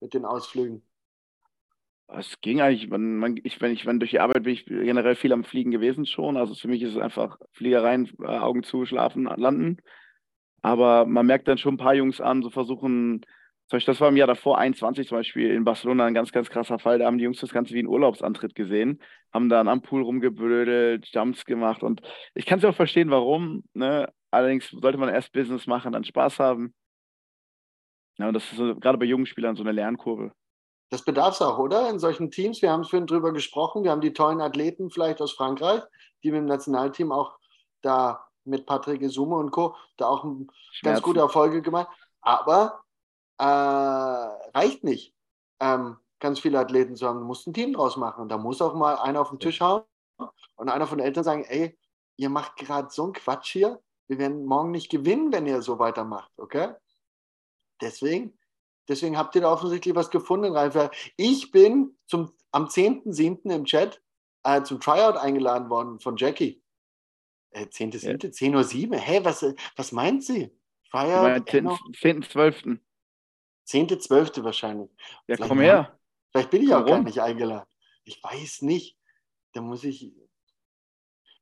mit 0.00 0.14
den 0.14 0.24
Ausflügen? 0.24 0.82
Es 2.08 2.40
ging 2.40 2.60
eigentlich, 2.60 2.88
man, 2.88 3.16
man, 3.16 3.40
ich, 3.42 3.60
wenn 3.60 3.72
ich 3.72 3.86
wenn 3.86 3.98
durch 3.98 4.10
die 4.10 4.20
Arbeit 4.20 4.42
bin 4.42 4.52
ich 4.52 4.66
generell 4.66 5.14
viel 5.14 5.32
am 5.32 5.44
Fliegen 5.44 5.70
gewesen 5.70 6.04
schon. 6.04 6.36
Also 6.36 6.54
für 6.54 6.68
mich 6.68 6.82
ist 6.82 6.94
es 6.94 7.00
einfach 7.00 7.38
Fliegereien, 7.52 8.10
äh, 8.20 8.26
Augen 8.26 8.62
zu, 8.62 8.84
schlafen, 8.84 9.24
landen. 9.24 9.78
Aber 10.60 11.06
man 11.06 11.26
merkt 11.26 11.48
dann 11.48 11.58
schon 11.58 11.74
ein 11.74 11.78
paar 11.78 11.94
Jungs 11.94 12.20
an, 12.20 12.42
so 12.42 12.50
versuchen, 12.50 13.24
zum 13.68 13.76
Beispiel, 13.78 13.94
das 13.94 14.00
war 14.02 14.08
im 14.10 14.16
Jahr 14.16 14.26
davor, 14.26 14.58
21 14.58 15.08
zum 15.08 15.18
Beispiel, 15.18 15.50
in 15.50 15.64
Barcelona 15.64 16.04
ein 16.04 16.14
ganz, 16.14 16.30
ganz 16.30 16.50
krasser 16.50 16.78
Fall. 16.78 16.98
Da 16.98 17.06
haben 17.06 17.16
die 17.16 17.24
Jungs 17.24 17.40
das 17.40 17.52
Ganze 17.52 17.72
wie 17.72 17.78
einen 17.78 17.88
Urlaubsantritt 17.88 18.54
gesehen, 18.54 19.00
haben 19.32 19.48
dann 19.48 19.66
am 19.66 19.80
Pool 19.80 20.02
rumgeblödelt, 20.02 21.08
Jumps 21.14 21.46
gemacht. 21.46 21.82
Und 21.82 22.02
ich 22.34 22.44
kann 22.44 22.58
es 22.58 22.64
ja 22.64 22.70
auch 22.70 22.76
verstehen, 22.76 23.10
warum. 23.10 23.64
Ne? 23.72 24.12
Allerdings 24.30 24.68
sollte 24.68 24.98
man 24.98 25.08
erst 25.08 25.32
Business 25.32 25.66
machen, 25.66 25.92
dann 25.92 26.04
Spaß 26.04 26.38
haben. 26.38 26.74
Ja, 28.18 28.28
und 28.28 28.34
das 28.34 28.44
ist 28.44 28.56
so, 28.56 28.74
gerade 28.76 28.98
bei 28.98 29.04
jungen 29.04 29.26
Spielern 29.26 29.56
so 29.56 29.62
eine 29.62 29.72
Lernkurve. 29.72 30.32
Das 30.90 31.02
bedarf 31.04 31.34
es 31.34 31.42
auch, 31.42 31.58
oder? 31.58 31.88
In 31.88 31.98
solchen 31.98 32.30
Teams. 32.30 32.60
Wir 32.60 32.70
haben 32.70 32.82
es 32.82 32.90
vorhin 32.90 33.06
drüber 33.06 33.32
gesprochen. 33.32 33.82
Wir 33.82 33.90
haben 33.90 34.02
die 34.02 34.12
tollen 34.12 34.42
Athleten 34.42 34.90
vielleicht 34.90 35.22
aus 35.22 35.32
Frankreich, 35.32 35.82
die 36.22 36.30
mit 36.30 36.40
dem 36.40 36.46
Nationalteam 36.46 37.12
auch 37.12 37.38
da 37.80 38.26
mit 38.44 38.66
Patrick 38.66 39.00
Isume 39.00 39.36
und 39.36 39.50
Co. 39.50 39.74
da 39.96 40.08
auch 40.08 40.26
ganz 40.82 41.00
gute 41.00 41.20
Erfolge 41.20 41.62
gemacht. 41.62 41.88
Aber 42.20 42.82
äh, 43.38 43.44
reicht 43.44 44.84
nicht, 44.84 45.14
ähm, 45.60 45.96
ganz 46.20 46.40
viele 46.40 46.58
Athleten 46.58 46.94
zu 46.94 47.08
haben. 47.08 47.20
Du 47.20 47.24
musst 47.24 47.46
ein 47.46 47.54
Team 47.54 47.72
draus 47.72 47.96
machen. 47.96 48.22
Und 48.22 48.28
da 48.28 48.36
muss 48.36 48.60
auch 48.60 48.74
mal 48.74 48.96
einer 48.96 49.20
auf 49.22 49.30
den 49.30 49.40
Tisch 49.40 49.60
hauen 49.60 49.82
und 50.56 50.68
einer 50.68 50.86
von 50.86 50.98
den 50.98 51.06
Eltern 51.06 51.24
sagen, 51.24 51.44
ey, 51.44 51.78
ihr 52.16 52.28
macht 52.28 52.56
gerade 52.56 52.88
so 52.90 53.04
einen 53.04 53.12
Quatsch 53.14 53.52
hier. 53.52 53.80
Wir 54.08 54.18
werden 54.18 54.44
morgen 54.44 54.70
nicht 54.70 54.90
gewinnen, 54.90 55.32
wenn 55.32 55.46
ihr 55.46 55.62
so 55.62 55.78
weitermacht, 55.78 56.30
okay? 56.36 56.74
Deswegen, 57.82 58.38
deswegen 58.88 59.18
habt 59.18 59.34
ihr 59.34 59.42
da 59.42 59.52
offensichtlich 59.52 59.94
was 59.94 60.10
gefunden, 60.10 60.56
Ralf. 60.56 60.90
Ich 61.16 61.50
bin 61.50 61.94
zum, 62.06 62.32
am 62.52 62.66
10.7. 62.66 63.52
im 63.52 63.64
Chat 63.66 64.00
äh, 64.44 64.62
zum 64.62 64.80
Tryout 64.80 65.16
eingeladen 65.16 65.68
worden 65.68 66.00
von 66.00 66.16
Jackie. 66.16 66.62
Äh, 67.50 67.66
10.7., 67.66 68.06
ja. 68.06 68.14
10.07 68.14 68.90
Uhr. 68.90 68.96
Hä, 68.98 69.20
was, 69.24 69.44
was 69.76 69.92
meint 69.92 70.24
sie? 70.24 70.50
Tryout? 70.90 71.48
10.12. 71.48 72.78
10.12. 73.68 74.44
wahrscheinlich. 74.44 74.90
Ja, 75.26 75.36
vielleicht 75.36 75.48
komm 75.48 75.60
her. 75.60 75.98
Vielleicht 76.30 76.50
bin 76.50 76.62
ich 76.62 76.70
Warum? 76.70 76.82
auch 76.82 76.88
gar 76.88 77.02
nicht 77.02 77.20
eingeladen. 77.20 77.68
Ich 78.04 78.22
weiß 78.22 78.62
nicht. 78.62 78.96
Da 79.52 79.60
muss 79.60 79.84
ich. 79.84 80.14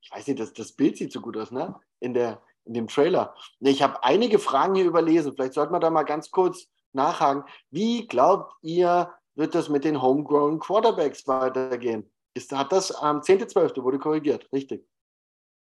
Ich 0.03 0.11
weiß 0.11 0.27
nicht, 0.27 0.41
das, 0.41 0.53
das 0.53 0.73
Bild 0.73 0.97
sieht 0.97 1.13
so 1.13 1.21
gut 1.21 1.37
aus, 1.37 1.53
ne? 1.53 1.79
In, 2.01 2.15
der, 2.15 2.43
in 2.65 2.75
dem 2.75 2.89
Trailer. 2.89 3.35
Ich 3.61 3.83
habe 3.83 4.03
einige 4.05 4.39
Fragen 4.39 4.75
hier 4.75 4.85
überlesen. 4.85 5.33
Vielleicht 5.35 5.55
sollten 5.55 5.73
wir 5.73 5.81
da 5.81 5.91
mal 5.91 6.05
ganz 6.05 6.31
kurz 6.31 6.67
nachhaken. 6.93 7.45
Wie 7.71 8.07
glaubt 8.07 8.55
ihr, 8.63 9.13
wird 9.35 9.55
das 9.55 9.69
mit 9.69 9.85
den 9.85 10.01
Homegrown 10.03 10.59
Quarterbacks 10.59 11.27
weitergehen? 11.27 12.11
Ist, 12.35 12.53
hat 12.53 12.73
das 12.73 12.93
am 12.93 13.17
ähm, 13.17 13.23
10.12. 13.23 13.83
wurde 13.83 13.99
korrigiert, 13.99 14.49
richtig. 14.53 14.87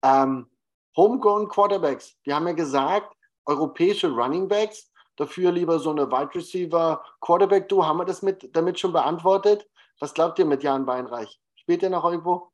Ähm, 0.04 0.50
Homegrown 0.96 1.48
Quarterbacks, 1.48 2.16
die 2.26 2.34
haben 2.34 2.48
ja 2.48 2.54
gesagt, 2.54 3.16
europäische 3.46 4.10
Running 4.10 4.48
Backs 4.48 4.92
dafür 5.16 5.52
lieber 5.52 5.80
so 5.80 5.92
eine 5.92 6.10
Wide 6.10 6.36
Receiver 6.36 7.04
Quarterback 7.22 7.70
Du 7.70 7.86
Haben 7.86 7.98
wir 7.98 8.06
das 8.06 8.22
mit, 8.22 8.56
damit 8.56 8.80
schon 8.80 8.94
beantwortet? 8.94 9.68
Was 10.00 10.14
glaubt 10.14 10.40
ihr 10.40 10.46
mit 10.46 10.64
Jan 10.64 10.88
Weinreich? 10.88 11.40
Spielt 11.56 11.84
er 11.84 11.90
noch 11.90 12.06
irgendwo? 12.06 12.52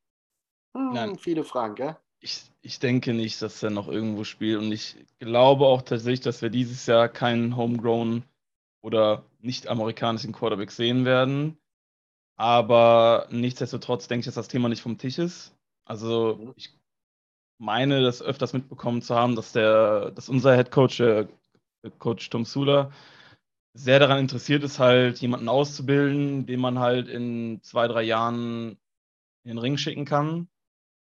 Hm, 0.76 0.94
Nein. 0.94 1.18
Viele 1.18 1.44
Fragen, 1.44 1.76
gell? 1.76 1.98
Ich, 2.24 2.44
ich 2.62 2.80
denke 2.80 3.14
nicht, 3.14 3.42
dass 3.42 3.64
er 3.64 3.72
noch 3.72 3.88
irgendwo 3.88 4.24
spielt 4.24 4.60
und 4.60 4.72
ich 4.72 4.96
glaube 5.20 5.66
auch 5.66 5.82
tatsächlich, 5.82 6.22
dass 6.22 6.42
wir 6.42 6.50
dieses 6.50 6.86
Jahr 6.86 7.10
keinen 7.10 7.58
Homegrown 7.58 8.24
oder 8.84 9.26
nicht 9.40 9.68
amerikanischen 9.68 10.32
Quarterback 10.32 10.72
sehen 10.72 11.04
werden. 11.04 11.58
Aber 12.38 13.28
nichtsdestotrotz 13.30 14.08
denke 14.08 14.22
ich, 14.22 14.26
dass 14.26 14.36
das 14.36 14.48
Thema 14.48 14.70
nicht 14.70 14.82
vom 14.82 14.98
Tisch 14.98 15.18
ist. 15.18 15.56
Also 15.86 16.54
ich 16.56 16.70
meine, 17.60 18.02
das 18.02 18.22
öfters 18.22 18.54
mitbekommen 18.54 19.02
zu 19.02 19.16
haben, 19.16 19.36
dass 19.36 19.52
der, 19.52 20.12
dass 20.12 20.30
unser 20.30 20.56
Head 20.56 20.72
Coach, 20.72 20.98
der 20.98 21.28
Coach 22.00 22.30
Tom 22.30 22.46
Sula 22.46 22.92
sehr 23.74 24.00
daran 24.00 24.20
interessiert 24.20 24.64
ist, 24.64 24.80
halt 24.80 25.20
jemanden 25.20 25.50
auszubilden, 25.50 26.46
den 26.46 26.60
man 26.60 26.80
halt 26.80 27.08
in 27.08 27.62
zwei, 27.64 27.88
drei 27.88 28.04
Jahren 28.04 28.78
in 29.44 29.52
den 29.52 29.58
Ring 29.58 29.78
schicken 29.78 30.06
kann. 30.06 30.50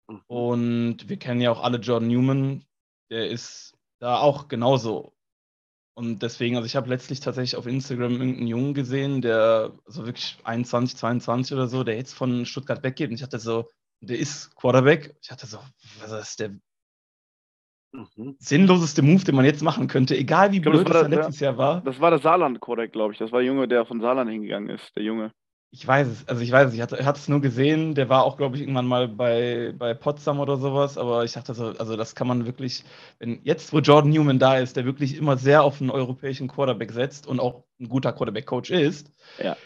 Mhm. 0.08 0.20
Und 0.26 1.08
wir 1.08 1.16
kennen 1.18 1.40
ja 1.40 1.50
auch 1.50 1.62
alle 1.62 1.78
Jordan 1.78 2.08
Newman, 2.08 2.64
der 3.10 3.28
ist 3.28 3.76
da 4.00 4.18
auch 4.18 4.48
genauso. 4.48 5.12
Und 5.96 6.22
deswegen, 6.22 6.56
also 6.56 6.66
ich 6.66 6.76
habe 6.76 6.88
letztlich 6.88 7.20
tatsächlich 7.20 7.56
auf 7.56 7.66
Instagram 7.66 8.12
irgendeinen 8.12 8.48
Jungen 8.48 8.74
gesehen, 8.74 9.22
der 9.22 9.72
so 9.86 10.06
wirklich 10.06 10.38
21, 10.42 10.96
22 10.96 11.54
oder 11.54 11.68
so, 11.68 11.84
der 11.84 11.96
jetzt 11.96 12.14
von 12.14 12.46
Stuttgart 12.46 12.82
weggeht. 12.82 13.10
Und 13.10 13.16
ich 13.16 13.22
hatte 13.22 13.38
so, 13.38 13.70
der 14.00 14.18
ist 14.18 14.54
Quarterback. 14.56 15.16
Ich 15.22 15.30
hatte 15.30 15.46
so, 15.46 15.58
was 16.00 16.10
ist 16.12 16.40
der 16.40 16.56
Mhm. 17.94 18.36
Sinnloseste 18.38 19.02
Move, 19.02 19.22
den 19.24 19.36
man 19.36 19.44
jetzt 19.44 19.62
machen 19.62 19.86
könnte, 19.86 20.16
egal 20.16 20.50
wie 20.52 20.60
blöd 20.60 20.88
das, 20.88 21.02
das 21.02 21.08
letztes 21.08 21.40
Jahr 21.40 21.56
war. 21.56 21.80
Das 21.82 22.00
war 22.00 22.10
der 22.10 22.18
Saarland-Codec, 22.18 22.92
glaube 22.92 23.12
ich. 23.12 23.18
Das 23.18 23.30
war 23.30 23.38
der 23.40 23.46
Junge, 23.46 23.68
der 23.68 23.86
von 23.86 24.00
Saarland 24.00 24.30
hingegangen 24.30 24.68
ist, 24.70 24.94
der 24.96 25.04
Junge. 25.04 25.32
Ich 25.74 25.84
weiß 25.84 26.06
es, 26.06 26.28
also 26.28 26.40
ich 26.40 26.52
weiß 26.52 26.68
es, 26.68 26.74
ich 26.74 26.80
hatte 26.80 27.18
es 27.18 27.26
nur 27.26 27.40
gesehen, 27.40 27.96
der 27.96 28.08
war 28.08 28.22
auch, 28.22 28.36
glaube 28.36 28.54
ich, 28.54 28.62
irgendwann 28.62 28.86
mal 28.86 29.08
bei, 29.08 29.74
bei 29.76 29.92
Potsdam 29.92 30.38
oder 30.38 30.56
sowas, 30.56 30.96
aber 30.96 31.24
ich 31.24 31.32
dachte 31.32 31.52
so, 31.52 31.66
also 31.66 31.96
das 31.96 32.14
kann 32.14 32.28
man 32.28 32.46
wirklich, 32.46 32.84
wenn 33.18 33.40
jetzt, 33.42 33.72
wo 33.72 33.80
Jordan 33.80 34.12
Newman 34.12 34.38
da 34.38 34.56
ist, 34.56 34.76
der 34.76 34.84
wirklich 34.84 35.16
immer 35.16 35.36
sehr 35.36 35.64
auf 35.64 35.80
einen 35.80 35.90
europäischen 35.90 36.46
Quarterback 36.46 36.92
setzt 36.92 37.26
und 37.26 37.40
auch 37.40 37.64
ein 37.80 37.88
guter 37.88 38.12
Quarterback-Coach 38.12 38.70
ist, 38.70 39.10
ja. 39.42 39.56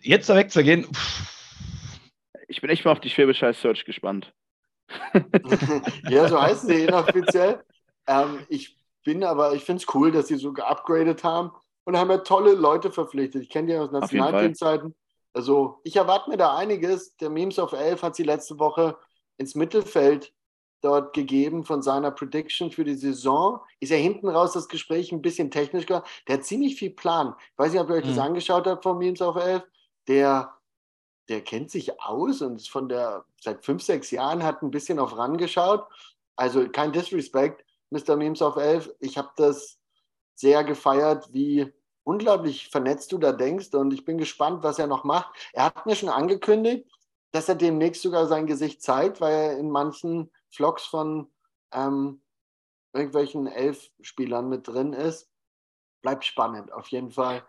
jetzt 0.00 0.30
da 0.30 0.36
wegzugehen, 0.36 0.84
pff. 0.84 1.28
Ich 2.48 2.62
bin 2.62 2.70
echt 2.70 2.86
mal 2.86 2.92
auf 2.92 3.00
die 3.00 3.10
Schwäbische 3.10 3.52
Search 3.52 3.84
gespannt. 3.84 4.32
ja, 6.08 6.28
so 6.28 6.40
heißen 6.40 6.66
sie 6.66 6.84
inoffiziell. 6.84 7.62
Ähm, 8.06 8.38
ich 8.48 8.74
bin 9.04 9.22
aber, 9.22 9.52
ich 9.52 9.64
finde 9.64 9.82
es 9.82 9.94
cool, 9.94 10.12
dass 10.12 10.28
sie 10.28 10.36
so 10.36 10.54
geupgradet 10.54 11.24
haben 11.24 11.50
und 11.84 11.98
haben 11.98 12.10
ja 12.10 12.18
tolle 12.18 12.54
Leute 12.54 12.90
verpflichtet. 12.90 13.42
Ich 13.42 13.50
kenne 13.50 13.66
die 13.68 13.76
aus 13.76 13.92
Nationalteamzeiten. 13.92 14.94
Also 15.32 15.80
ich 15.84 15.96
erwarte 15.96 16.30
mir 16.30 16.36
da 16.36 16.56
einiges. 16.56 17.16
Der 17.16 17.30
Memes 17.30 17.58
of 17.58 17.72
11 17.72 18.02
hat 18.02 18.16
sie 18.16 18.24
letzte 18.24 18.58
Woche 18.58 18.96
ins 19.36 19.54
Mittelfeld 19.54 20.32
dort 20.82 21.12
gegeben 21.12 21.64
von 21.64 21.82
seiner 21.82 22.10
Prediction 22.10 22.70
für 22.70 22.84
die 22.84 22.94
Saison. 22.94 23.60
Ist 23.80 23.90
ja 23.90 23.96
hinten 23.96 24.28
raus 24.28 24.52
das 24.52 24.68
Gespräch 24.68 25.12
ein 25.12 25.22
bisschen 25.22 25.50
technisch 25.50 25.86
Der 25.86 26.02
hat 26.28 26.44
ziemlich 26.44 26.76
viel 26.76 26.90
Plan. 26.90 27.34
Ich 27.52 27.58
weiß 27.58 27.72
nicht, 27.72 27.80
ob 27.80 27.90
ihr 27.90 27.96
euch 27.96 28.04
mhm. 28.04 28.08
das 28.08 28.18
angeschaut 28.18 28.66
habt 28.66 28.82
von 28.82 28.98
Memes 28.98 29.22
of 29.22 29.36
11. 29.36 29.62
Der 30.08 30.60
der 31.30 31.42
kennt 31.42 31.70
sich 31.70 32.00
aus 32.02 32.42
und 32.42 32.56
ist 32.56 32.70
von 32.70 32.88
der 32.88 33.24
seit 33.40 33.64
fünf, 33.64 33.82
sechs 33.82 34.10
Jahren 34.10 34.42
hat 34.42 34.62
ein 34.62 34.72
bisschen 34.72 34.98
auf 34.98 35.16
ran 35.16 35.38
geschaut. 35.38 35.86
Also 36.34 36.68
kein 36.68 36.92
Disrespect, 36.92 37.64
Mr. 37.90 38.16
Memes 38.16 38.42
auf 38.42 38.56
11. 38.56 38.92
Ich 38.98 39.16
habe 39.16 39.30
das 39.36 39.78
sehr 40.34 40.64
gefeiert, 40.64 41.32
wie 41.32 41.72
unglaublich 42.04 42.68
vernetzt 42.68 43.12
du 43.12 43.18
da 43.18 43.32
denkst 43.32 43.74
und 43.74 43.92
ich 43.92 44.04
bin 44.04 44.18
gespannt, 44.18 44.62
was 44.62 44.78
er 44.78 44.86
noch 44.86 45.04
macht. 45.04 45.30
Er 45.52 45.66
hat 45.66 45.86
mir 45.86 45.96
schon 45.96 46.08
angekündigt, 46.08 46.90
dass 47.32 47.48
er 47.48 47.54
demnächst 47.54 48.02
sogar 48.02 48.26
sein 48.26 48.46
Gesicht 48.46 48.82
zeigt, 48.82 49.20
weil 49.20 49.32
er 49.32 49.58
in 49.58 49.70
manchen 49.70 50.30
Vlogs 50.50 50.84
von 50.84 51.28
ähm, 51.72 52.20
irgendwelchen 52.92 53.46
Elf-Spielern 53.46 54.48
mit 54.48 54.66
drin 54.66 54.92
ist. 54.92 55.30
Bleibt 56.02 56.24
spannend, 56.24 56.72
auf 56.72 56.88
jeden 56.88 57.10
Fall. 57.10 57.42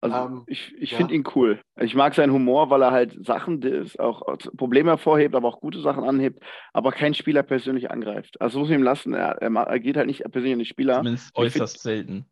Also 0.00 0.16
ähm, 0.16 0.44
ich, 0.46 0.72
ich 0.78 0.92
ja. 0.92 0.98
finde 0.98 1.14
ihn 1.14 1.24
cool. 1.34 1.60
Ich 1.80 1.94
mag 1.94 2.14
seinen 2.14 2.32
Humor, 2.32 2.70
weil 2.70 2.82
er 2.82 2.92
halt 2.92 3.26
Sachen, 3.26 3.60
das 3.60 3.98
auch 3.98 4.22
Probleme 4.56 4.90
hervorhebt, 4.90 5.34
aber 5.34 5.48
auch 5.48 5.60
gute 5.60 5.80
Sachen 5.80 6.04
anhebt, 6.04 6.42
aber 6.72 6.92
keinen 6.92 7.14
Spieler 7.14 7.42
persönlich 7.42 7.90
angreift. 7.90 8.40
Also 8.40 8.60
muss 8.60 8.68
ich 8.68 8.76
ihm 8.76 8.82
lassen, 8.82 9.12
er, 9.12 9.42
er 9.42 9.80
geht 9.80 9.96
halt 9.96 10.06
nicht 10.06 10.22
persönlich 10.22 10.52
an 10.52 10.60
den 10.60 10.66
Spieler. 10.66 10.96
Zumindest 10.98 11.36
äußerst 11.36 11.82
selten. 11.82 12.26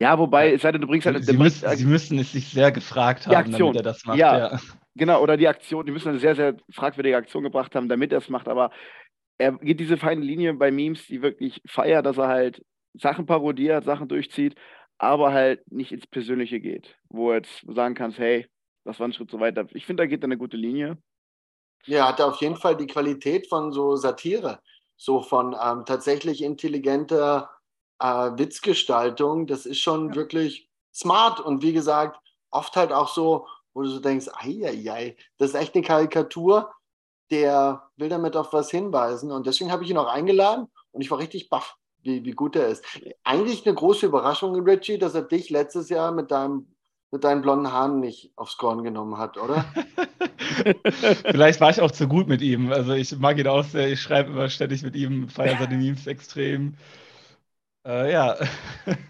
Ja, 0.00 0.18
wobei, 0.18 0.52
es 0.52 0.62
sei 0.62 0.72
denn, 0.72 0.80
du 0.80 0.86
bringst 0.86 1.06
halt. 1.06 1.24
Sie, 1.24 1.36
müssen, 1.36 1.62
bringst, 1.62 1.78
Sie 1.78 1.86
müssen 1.86 2.18
es 2.18 2.32
sich 2.32 2.48
sehr 2.48 2.70
gefragt 2.70 3.26
haben, 3.26 3.34
Aktion. 3.34 3.74
damit 3.74 3.76
er 3.76 3.82
das 3.82 4.04
macht. 4.04 4.18
Ja, 4.18 4.38
ja, 4.38 4.60
genau. 4.94 5.20
Oder 5.20 5.36
die 5.36 5.48
Aktion, 5.48 5.84
die 5.86 5.92
müssen 5.92 6.10
eine 6.10 6.18
sehr, 6.18 6.36
sehr 6.36 6.56
fragwürdige 6.70 7.16
Aktion 7.16 7.42
gebracht 7.42 7.74
haben, 7.74 7.88
damit 7.88 8.12
er 8.12 8.18
es 8.18 8.28
macht. 8.28 8.46
Aber 8.46 8.70
er 9.38 9.52
geht 9.52 9.80
diese 9.80 9.96
feine 9.96 10.20
Linie 10.20 10.54
bei 10.54 10.70
Memes, 10.70 11.06
die 11.06 11.22
wirklich 11.22 11.60
feiert, 11.66 12.06
dass 12.06 12.18
er 12.18 12.28
halt 12.28 12.64
Sachen 12.94 13.26
parodiert, 13.26 13.84
Sachen 13.84 14.08
durchzieht, 14.08 14.54
aber 14.98 15.32
halt 15.32 15.70
nicht 15.70 15.92
ins 15.92 16.06
Persönliche 16.06 16.60
geht, 16.60 16.96
wo 17.08 17.28
du 17.28 17.36
jetzt 17.36 17.64
sagen 17.68 17.94
kannst, 17.94 18.18
hey, 18.18 18.46
das 18.84 18.98
war 18.98 19.08
ein 19.08 19.12
Schritt 19.12 19.30
so 19.30 19.40
weiter. 19.40 19.66
Ich 19.74 19.86
finde, 19.86 20.02
da 20.02 20.06
geht 20.06 20.24
eine 20.24 20.38
gute 20.38 20.56
Linie. 20.56 20.98
Ja, 21.86 22.08
hat 22.08 22.20
auf 22.20 22.40
jeden 22.40 22.56
Fall 22.56 22.76
die 22.76 22.86
Qualität 22.86 23.46
von 23.48 23.72
so 23.72 23.96
Satire, 23.96 24.60
so 24.96 25.22
von 25.22 25.54
ähm, 25.54 25.84
tatsächlich 25.84 26.42
intelligenter 26.42 27.50
äh, 28.00 28.30
Witzgestaltung. 28.36 29.46
Das 29.46 29.66
ist 29.66 29.80
schon 29.80 30.10
ja. 30.10 30.14
wirklich 30.16 30.68
smart 30.94 31.40
und 31.40 31.62
wie 31.62 31.72
gesagt, 31.72 32.20
oft 32.50 32.76
halt 32.76 32.92
auch 32.92 33.08
so, 33.08 33.46
wo 33.74 33.82
du 33.82 33.88
so 33.88 34.00
denkst, 34.00 34.26
ei, 34.34 35.16
das 35.36 35.50
ist 35.50 35.54
echt 35.54 35.74
eine 35.74 35.84
Karikatur, 35.84 36.72
der 37.30 37.90
will 37.96 38.08
damit 38.08 38.36
auf 38.36 38.52
was 38.52 38.70
hinweisen 38.70 39.30
und 39.30 39.46
deswegen 39.46 39.70
habe 39.70 39.84
ich 39.84 39.90
ihn 39.90 39.98
auch 39.98 40.08
eingeladen 40.08 40.68
und 40.92 41.02
ich 41.02 41.10
war 41.10 41.18
richtig 41.18 41.48
baff 41.48 41.76
wie, 42.02 42.24
wie 42.24 42.32
gut 42.32 42.56
er 42.56 42.68
ist. 42.68 42.84
Eigentlich 43.24 43.66
eine 43.66 43.74
große 43.74 44.06
Überraschung, 44.06 44.54
Richie, 44.62 44.98
dass 44.98 45.14
er 45.14 45.22
dich 45.22 45.50
letztes 45.50 45.88
Jahr 45.88 46.12
mit 46.12 46.30
deinem 46.30 46.66
mit 47.10 47.24
deinen 47.24 47.40
blonden 47.40 47.72
Haaren 47.72 48.00
nicht 48.00 48.32
aufs 48.36 48.58
Korn 48.58 48.84
genommen 48.84 49.16
hat, 49.16 49.38
oder? 49.38 49.64
Vielleicht 51.24 51.60
war 51.60 51.70
ich 51.70 51.80
auch 51.80 51.90
zu 51.90 52.06
gut 52.06 52.28
mit 52.28 52.42
ihm. 52.42 52.70
Also 52.70 52.92
ich 52.92 53.18
mag 53.18 53.38
ihn 53.38 53.48
auch 53.48 53.64
sehr, 53.64 53.90
ich 53.90 54.02
schreibe 54.02 54.30
immer 54.30 54.50
ständig 54.50 54.82
mit 54.82 54.94
ihm, 54.94 55.28
feiere 55.30 55.56
seine 55.58 55.78
Memes 55.78 56.06
extrem. 56.06 56.74
Äh, 57.88 58.12
ja. 58.12 58.36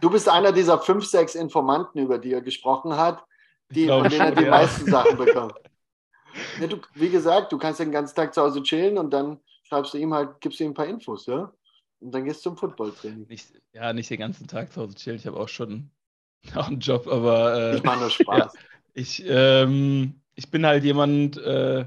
Du 0.01 0.09
bist 0.09 0.29
einer 0.29 0.53
dieser 0.53 0.79
fünf, 0.79 1.05
sechs 1.05 1.35
Informanten, 1.35 1.99
über 1.99 2.19
die 2.19 2.33
er 2.33 2.41
gesprochen 2.41 2.97
hat, 2.97 3.25
die, 3.71 3.89
von 3.89 4.09
denen 4.09 4.21
er 4.21 4.35
die 4.35 4.45
ja. 4.45 4.51
meisten 4.51 4.89
Sachen 4.89 5.19
bekommt. 5.19 5.55
Ja, 6.61 6.69
du, 6.69 6.79
wie 6.95 7.11
gesagt, 7.11 7.51
du 7.53 7.59
kannst 7.59 7.81
den 7.81 7.91
ganzen 7.91 8.15
Tag 8.15 8.33
zu 8.33 8.41
Hause 8.41 8.63
chillen 8.63 8.97
und 8.97 9.11
dann 9.11 9.41
schreibst 9.65 9.95
du 9.95 9.99
ihm 9.99 10.15
halt, 10.15 10.41
gibst 10.41 10.61
du 10.61 10.65
ihm 10.65 10.71
ein 10.71 10.75
paar 10.75 10.87
Infos, 10.87 11.27
ja? 11.27 11.53
Und 12.01 12.13
dann 12.13 12.25
gehst 12.25 12.47
du 12.47 12.51
zum 12.51 12.57
Footballtraining. 12.57 13.27
Nicht, 13.27 13.53
ja, 13.73 13.93
nicht 13.93 14.09
den 14.09 14.21
ganzen 14.21 14.47
Tag 14.47 14.73
zu 14.73 14.83
Hause 14.83 14.95
chillen. 14.95 15.17
Ich 15.17 15.27
habe 15.27 15.41
auch 15.41 15.49
schon 15.49 15.91
auch 16.55 16.69
einen 16.69 16.79
Job, 16.79 17.09
aber. 17.09 17.73
Äh, 17.73 17.77
ich 17.77 17.83
mache 17.83 18.01
nur 18.01 18.11
Spaß. 18.11 18.55
Ja, 18.95 19.03
ich, 19.03 19.23
ähm, 19.29 20.23
ich 20.35 20.51
bin 20.51 20.67
halt 20.67 20.83
jemand, 20.83 21.37
äh, 21.37 21.87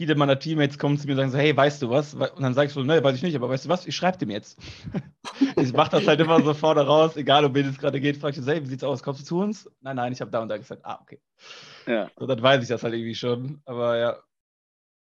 viele 0.00 0.14
meiner 0.14 0.38
Teammates 0.38 0.78
kommen 0.78 0.96
zu 0.96 1.06
mir 1.06 1.12
und 1.12 1.18
sagen 1.18 1.30
so, 1.30 1.36
hey, 1.36 1.54
weißt 1.54 1.82
du 1.82 1.90
was? 1.90 2.14
Und 2.14 2.40
dann 2.40 2.54
sage 2.54 2.68
ich 2.68 2.72
so, 2.72 2.82
ne, 2.82 3.04
weiß 3.04 3.16
ich 3.16 3.22
nicht, 3.22 3.36
aber 3.36 3.50
weißt 3.50 3.66
du 3.66 3.68
was? 3.68 3.86
Ich 3.86 3.94
schreibe 3.94 4.16
dem 4.16 4.30
jetzt. 4.30 4.58
ich 5.56 5.74
mache 5.74 5.90
das 5.90 6.06
halt 6.06 6.20
immer 6.20 6.42
so 6.42 6.54
vorne 6.54 6.86
raus, 6.86 7.18
egal 7.18 7.44
um 7.44 7.54
wen 7.54 7.68
es 7.68 7.76
gerade 7.76 8.00
geht, 8.00 8.16
frage 8.16 8.38
ich 8.38 8.42
so, 8.42 8.50
hey, 8.50 8.62
wie 8.62 8.66
sieht's 8.66 8.82
aus? 8.82 9.02
Kommst 9.02 9.20
du 9.20 9.24
zu 9.26 9.38
uns? 9.40 9.70
Nein, 9.82 9.96
nein, 9.96 10.14
ich 10.14 10.22
habe 10.22 10.30
da 10.30 10.40
und 10.40 10.48
da 10.48 10.56
gesagt, 10.56 10.80
ah, 10.86 10.98
okay. 11.02 11.20
Ja. 11.86 12.10
So, 12.18 12.26
dann 12.26 12.42
weiß 12.42 12.62
ich 12.62 12.70
das 12.70 12.82
halt 12.82 12.94
irgendwie 12.94 13.14
schon, 13.14 13.60
aber 13.66 13.98
ja. 13.98 14.16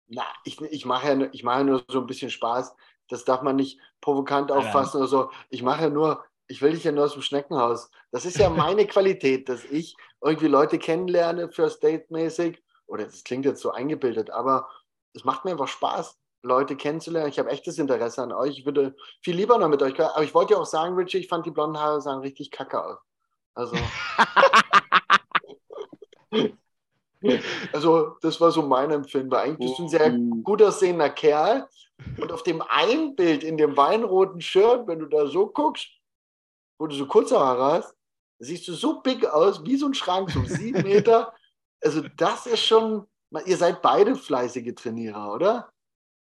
Na, 0.06 0.22
ich, 0.44 0.58
ich 0.58 0.86
mache 0.86 1.06
ja, 1.06 1.28
ich 1.32 1.44
mach 1.44 1.58
ja 1.58 1.64
nur 1.64 1.84
so 1.86 2.00
ein 2.00 2.06
bisschen 2.06 2.30
Spaß. 2.30 2.74
Das 3.10 3.26
darf 3.26 3.42
man 3.42 3.56
nicht 3.56 3.78
provokant 4.00 4.50
auffassen 4.50 5.00
oder 5.00 5.06
so. 5.06 5.30
Ich 5.50 5.62
mache 5.62 5.82
ja 5.82 5.90
nur, 5.90 6.24
ich 6.46 6.62
will 6.62 6.72
dich 6.72 6.84
ja 6.84 6.92
nur 6.92 7.04
aus 7.04 7.12
dem 7.12 7.20
Schneckenhaus. 7.20 7.90
Das 8.10 8.24
ist 8.24 8.38
ja 8.38 8.48
meine 8.64 8.86
Qualität, 8.86 9.50
dass 9.50 9.66
ich 9.66 9.94
irgendwie 10.22 10.46
Leute 10.46 10.78
kennenlerne, 10.78 11.50
First 11.50 11.82
Date-mäßig 11.82 12.62
oder 12.88 13.04
das 13.04 13.22
klingt 13.22 13.44
jetzt 13.44 13.60
so 13.60 13.70
eingebildet, 13.70 14.30
aber 14.30 14.68
es 15.18 15.24
macht 15.24 15.44
mir 15.44 15.50
einfach 15.52 15.68
Spaß, 15.68 16.16
Leute 16.42 16.76
kennenzulernen. 16.76 17.28
Ich 17.28 17.38
habe 17.38 17.50
echtes 17.50 17.78
Interesse 17.78 18.22
an 18.22 18.32
euch. 18.32 18.58
Ich 18.58 18.64
würde 18.64 18.94
viel 19.22 19.34
lieber 19.34 19.58
noch 19.58 19.68
mit 19.68 19.82
euch. 19.82 20.00
Aber 20.00 20.22
ich 20.22 20.34
wollte 20.34 20.54
ja 20.54 20.60
auch 20.60 20.66
sagen, 20.66 20.94
Richie, 20.94 21.18
ich 21.18 21.28
fand 21.28 21.44
die 21.46 21.50
blonden 21.50 21.78
Haare 21.78 22.00
sahen 22.00 22.20
richtig 22.20 22.50
kacke 22.50 22.82
aus. 22.82 22.98
Also. 23.54 23.76
also, 27.72 28.16
das 28.20 28.40
war 28.40 28.52
so 28.52 28.62
mein 28.62 28.92
Empfinden. 28.92 29.34
Eigentlich 29.34 29.68
bist 29.68 29.78
du 29.80 29.84
ein 29.84 29.88
sehr 29.88 30.14
oh. 30.14 30.36
gut 30.42 30.62
aussehender 30.62 31.10
Kerl. 31.10 31.68
Und 32.20 32.30
auf 32.30 32.44
dem 32.44 32.62
einen 32.62 33.16
Bild 33.16 33.42
in 33.42 33.56
dem 33.56 33.76
weinroten 33.76 34.40
Shirt, 34.40 34.86
wenn 34.86 35.00
du 35.00 35.06
da 35.06 35.26
so 35.26 35.48
guckst, 35.48 35.88
wo 36.78 36.86
du 36.86 36.94
so 36.94 37.06
kurze 37.06 37.40
Haare 37.40 37.78
hast, 37.78 37.96
siehst 38.38 38.68
du 38.68 38.72
so 38.72 39.00
big 39.00 39.26
aus, 39.26 39.64
wie 39.64 39.76
so 39.76 39.86
ein 39.86 39.94
Schrank, 39.94 40.30
so 40.30 40.44
sieben 40.44 40.82
Meter. 40.84 41.34
Also 41.82 42.02
das 42.16 42.46
ist 42.46 42.64
schon, 42.64 43.08
ihr 43.46 43.56
seid 43.56 43.82
beide 43.82 44.16
fleißige 44.16 44.74
Trainierer, 44.74 45.32
oder? 45.32 45.72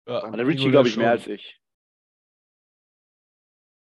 Ja, 0.06 0.28
der 0.30 0.46
Richie, 0.46 0.70
glaube 0.70 0.88
ich, 0.88 0.96
mehr 0.96 1.10
als 1.10 1.26
ich. 1.26 1.60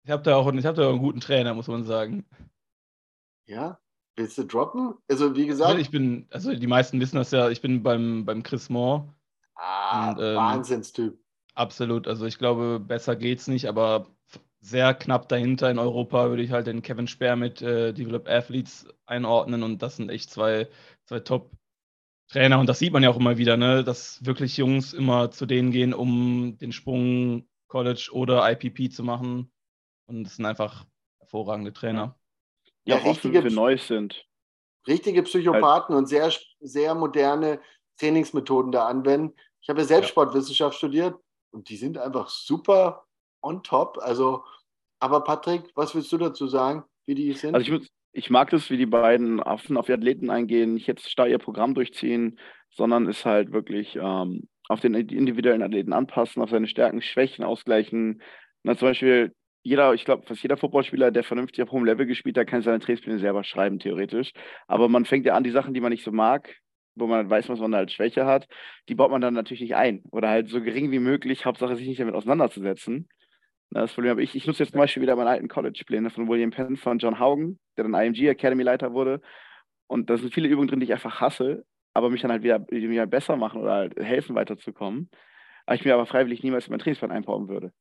Ich 0.04 0.10
habe 0.10 0.22
da, 0.22 0.36
auch, 0.36 0.46
hab 0.46 0.74
da 0.74 0.86
auch 0.86 0.90
einen 0.90 0.98
guten 0.98 1.20
Trainer, 1.20 1.54
muss 1.54 1.68
man 1.68 1.84
sagen. 1.84 2.26
Ja? 3.46 3.80
Willst 4.16 4.38
du 4.38 4.44
droppen? 4.44 4.94
Also, 5.08 5.34
wie 5.34 5.46
gesagt. 5.46 5.78
Ich 5.80 5.90
bin, 5.90 6.28
also 6.30 6.54
die 6.54 6.66
meisten 6.66 7.00
wissen 7.00 7.16
das 7.16 7.30
ja, 7.30 7.48
ich 7.48 7.60
bin 7.60 7.82
beim, 7.82 8.24
beim 8.24 8.42
Chris 8.42 8.68
Moore. 8.68 9.12
Ah, 9.54 10.10
und, 10.10 10.20
ähm, 10.20 10.36
Wahnsinnstyp. 10.36 11.18
Absolut. 11.54 12.06
Also, 12.06 12.26
ich 12.26 12.38
glaube, 12.38 12.80
besser 12.80 13.16
geht's 13.16 13.48
nicht, 13.48 13.66
aber 13.66 14.06
sehr 14.60 14.94
knapp 14.94 15.28
dahinter 15.28 15.70
in 15.70 15.78
Europa 15.78 16.28
würde 16.28 16.42
ich 16.42 16.52
halt 16.52 16.66
den 16.66 16.82
Kevin 16.82 17.06
Speer 17.06 17.36
mit 17.36 17.60
äh, 17.60 17.92
Develop 17.92 18.28
Athletes 18.28 18.86
einordnen 19.06 19.62
und 19.62 19.82
das 19.82 19.96
sind 19.96 20.10
echt 20.10 20.30
zwei, 20.30 20.68
zwei 21.04 21.20
Top-Trainer 22.28 22.58
und 22.58 22.68
das 22.68 22.78
sieht 22.78 22.92
man 22.92 23.02
ja 23.02 23.10
auch 23.10 23.16
immer 23.16 23.38
wieder, 23.38 23.56
ne, 23.56 23.84
dass 23.84 24.24
wirklich 24.24 24.56
Jungs 24.56 24.92
immer 24.92 25.30
zu 25.30 25.46
denen 25.46 25.70
gehen, 25.70 25.94
um 25.94 26.58
den 26.58 26.72
Sprung 26.72 27.46
College 27.68 28.10
oder 28.12 28.50
IPP 28.50 28.92
zu 28.92 29.02
machen 29.02 29.52
und 30.06 30.26
es 30.26 30.36
sind 30.36 30.46
einfach 30.46 30.86
hervorragende 31.20 31.72
Trainer. 31.72 32.18
Ja, 32.84 32.96
ja 32.98 33.04
richtige, 33.04 33.42
für 33.42 33.50
Neues 33.50 33.86
sind. 33.86 34.26
Richtige 34.86 35.22
Psychopathen 35.22 35.94
halt. 35.94 36.02
und 36.02 36.06
sehr, 36.06 36.32
sehr 36.60 36.94
moderne 36.94 37.60
Trainingsmethoden 37.98 38.72
da 38.72 38.86
anwenden. 38.86 39.34
Ich 39.60 39.68
habe 39.68 39.80
ja 39.80 39.86
selbst 39.86 40.08
ja. 40.08 40.12
Sportwissenschaft 40.12 40.76
studiert 40.76 41.16
und 41.52 41.68
die 41.68 41.76
sind 41.76 41.96
einfach 41.96 42.28
super 42.28 43.06
on 43.42 43.62
top. 43.62 43.98
Also 44.02 44.44
aber 45.00 45.22
Patrick, 45.22 45.70
was 45.74 45.94
willst 45.94 46.12
du 46.12 46.18
dazu 46.18 46.46
sagen, 46.48 46.84
wie 47.06 47.14
die 47.14 47.32
sind? 47.32 47.54
Also 47.54 47.74
ich, 47.74 47.90
ich 48.14 48.30
mag 48.30 48.50
das, 48.50 48.70
wie 48.70 48.76
die 48.76 48.86
beiden 48.86 49.42
Affen 49.42 49.76
auf 49.76 49.86
die 49.86 49.92
Athleten 49.92 50.30
eingehen, 50.30 50.74
nicht 50.74 50.86
jetzt 50.86 51.10
starr 51.10 51.26
ihr 51.26 51.38
Programm 51.38 51.74
durchziehen, 51.74 52.38
sondern 52.70 53.08
es 53.08 53.26
halt 53.26 53.52
wirklich 53.52 53.96
ähm, 53.96 54.48
auf 54.68 54.80
den 54.80 54.94
individuellen 54.94 55.62
Athleten 55.62 55.92
anpassen, 55.92 56.40
auf 56.40 56.50
seine 56.50 56.68
Stärken, 56.68 57.02
Schwächen 57.02 57.44
ausgleichen. 57.44 58.22
Na, 58.62 58.76
zum 58.76 58.88
Beispiel, 58.88 59.34
jeder, 59.64 59.94
ich 59.94 60.04
glaube, 60.04 60.24
fast 60.26 60.42
jeder 60.42 60.56
Footballspieler, 60.56 61.10
der 61.10 61.24
vernünftig 61.24 61.62
auf 61.64 61.72
hohem 61.72 61.84
Level 61.84 62.06
gespielt 62.06 62.38
hat, 62.38 62.46
kann 62.46 62.62
seine 62.62 62.78
Trainingspläne 62.78 63.18
selber 63.18 63.42
schreiben, 63.42 63.80
theoretisch. 63.80 64.32
Aber 64.68 64.88
man 64.88 65.04
fängt 65.06 65.26
ja 65.26 65.34
an, 65.34 65.42
die 65.42 65.50
Sachen, 65.50 65.74
die 65.74 65.80
man 65.80 65.90
nicht 65.90 66.04
so 66.04 66.12
mag, 66.12 66.54
wo 66.94 67.08
man 67.08 67.28
weiß, 67.28 67.48
was 67.48 67.58
man 67.58 67.74
halt 67.74 67.90
Schwäche 67.90 68.26
hat, 68.26 68.46
die 68.88 68.94
baut 68.94 69.10
man 69.10 69.22
dann 69.22 69.34
natürlich 69.34 69.62
nicht 69.62 69.74
ein. 69.74 70.04
Oder 70.12 70.28
halt 70.28 70.48
so 70.48 70.60
gering 70.60 70.92
wie 70.92 71.00
möglich, 71.00 71.46
Hauptsache 71.46 71.74
sich 71.74 71.88
nicht 71.88 72.00
damit 72.00 72.14
auseinanderzusetzen. 72.14 73.08
Das 73.70 73.92
Problem 73.92 74.10
habe 74.10 74.22
ich, 74.22 74.36
ich 74.36 74.46
nutze 74.46 74.62
jetzt 74.62 74.70
zum 74.70 74.78
Beispiel 74.78 75.02
wieder 75.02 75.16
meine 75.16 75.30
alten 75.30 75.48
College-Pläne 75.48 76.10
von 76.10 76.28
William 76.28 76.50
Penn, 76.50 76.76
von 76.76 76.98
John 76.98 77.18
Haugen, 77.18 77.58
der 77.76 77.84
dann 77.84 77.94
IMG 77.94 78.28
Academy-Leiter 78.28 78.92
wurde. 78.92 79.20
Und 79.86 80.10
da 80.10 80.16
sind 80.16 80.32
viele 80.32 80.48
Übungen 80.48 80.68
drin, 80.68 80.80
die 80.80 80.86
ich 80.86 80.92
einfach 80.92 81.20
hasse, 81.20 81.64
aber 81.92 82.10
mich 82.10 82.22
dann 82.22 82.30
halt 82.30 82.42
wieder, 82.42 82.66
wieder 82.70 83.06
besser 83.06 83.36
machen 83.36 83.62
oder 83.62 83.72
halt 83.72 83.96
helfen, 83.96 84.34
weiterzukommen. 84.34 85.10
Aber 85.66 85.76
ich 85.76 85.84
mir 85.84 85.94
aber 85.94 86.06
freiwillig 86.06 86.42
niemals 86.42 86.66
in 86.66 86.72
meinen 86.72 86.80
Trainingsplan 86.80 87.12
einbauen 87.12 87.48
würde. 87.48 87.72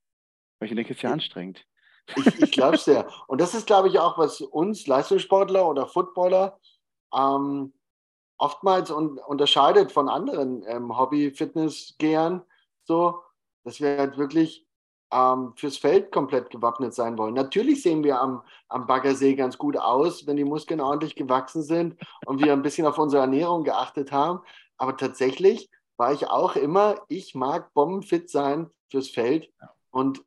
Weil 0.60 0.70
ich 0.70 0.76
denke, 0.76 0.92
es 0.92 0.98
ist 0.98 1.04
ja 1.04 1.12
anstrengend. 1.12 1.66
Ich, 2.16 2.42
ich 2.42 2.52
glaube 2.52 2.76
es 2.76 2.86
ja. 2.86 3.08
Und 3.28 3.42
das 3.42 3.54
ist, 3.54 3.66
glaube 3.66 3.88
ich, 3.88 4.00
auch, 4.00 4.18
was 4.18 4.42
uns 4.42 4.88
Leistungssportler 4.88 5.68
oder 5.68 5.88
Footballer 5.88 6.60
ähm, 7.14 7.74
oftmals 8.38 8.92
un 8.92 9.18
unterscheidet 9.20 9.92
von 9.92 10.10
anderen 10.10 10.64
ähm, 10.68 10.98
Hobby-Fitness-Gehern. 10.98 12.44
So, 12.84 13.22
dass 13.64 13.80
wir 13.80 13.98
halt 13.98 14.18
wirklich 14.18 14.63
ähm, 15.14 15.54
fürs 15.56 15.78
Feld 15.78 16.12
komplett 16.12 16.50
gewappnet 16.50 16.94
sein 16.94 17.18
wollen. 17.18 17.34
Natürlich 17.34 17.84
sehen 17.84 18.04
wir 18.04 18.20
am, 18.20 18.42
am 18.68 18.88
Baggersee 18.88 19.36
ganz 19.36 19.58
gut 19.58 19.78
aus, 19.78 20.26
wenn 20.26 20.38
die 20.38 20.44
Muskeln 20.44 20.82
ordentlich 20.82 21.16
gewachsen 21.16 21.62
sind 21.62 21.96
und 22.26 22.44
wir 22.44 22.54
ein 22.54 22.64
bisschen 22.64 22.88
auf 22.88 22.98
unsere 22.98 23.22
Ernährung 23.22 23.64
geachtet 23.64 24.12
haben. 24.12 24.40
Aber 24.78 24.98
tatsächlich 24.98 25.70
war 25.98 26.14
ich 26.14 26.28
auch 26.28 26.56
immer, 26.56 26.96
ich 27.08 27.36
mag 27.36 27.74
bombenfit 27.74 28.30
sein 28.30 28.70
fürs 28.90 29.10
Feld 29.10 29.52
und 29.92 30.24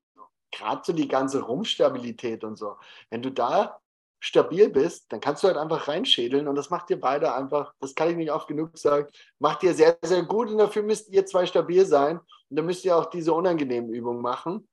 gerade 0.53 0.83
so 0.85 0.93
die 0.93 1.09
ganze 1.09 1.43
Rumpfstabilität 1.43 2.45
und 2.45 2.57
so. 2.57 2.77
Wenn 3.11 3.23
du 3.23 3.31
da 3.31 3.81
stabil 4.21 4.69
bist, 4.71 5.13
dann 5.13 5.21
kannst 5.21 5.43
du 5.43 5.49
halt 5.49 5.57
einfach 5.57 5.89
reinschädeln 5.89 6.49
und 6.49 6.55
das 6.57 6.71
macht 6.71 6.91
ihr 6.91 7.01
beide 7.01 7.35
einfach, 7.35 7.75
das 7.81 7.95
kann 7.95 8.11
ich 8.11 8.17
nicht 8.17 8.33
oft 8.33 8.49
genug 8.49 8.77
sagen, 8.79 9.09
macht 9.39 9.63
ihr 9.63 9.75
sehr, 9.75 9.99
sehr 10.03 10.23
gut 10.23 10.49
und 10.51 10.59
dafür 10.59 10.83
müsst 10.83 11.09
ihr 11.11 11.27
zwei 11.27 11.47
stabil 11.47 11.85
sein 11.85 12.19
und 12.19 12.57
dann 12.57 12.67
müsst 12.67 12.85
ihr 12.85 12.97
auch 12.97 13.07
diese 13.07 13.33
unangenehmen 13.33 13.93
Übungen 13.93 14.23
machen. 14.23 14.67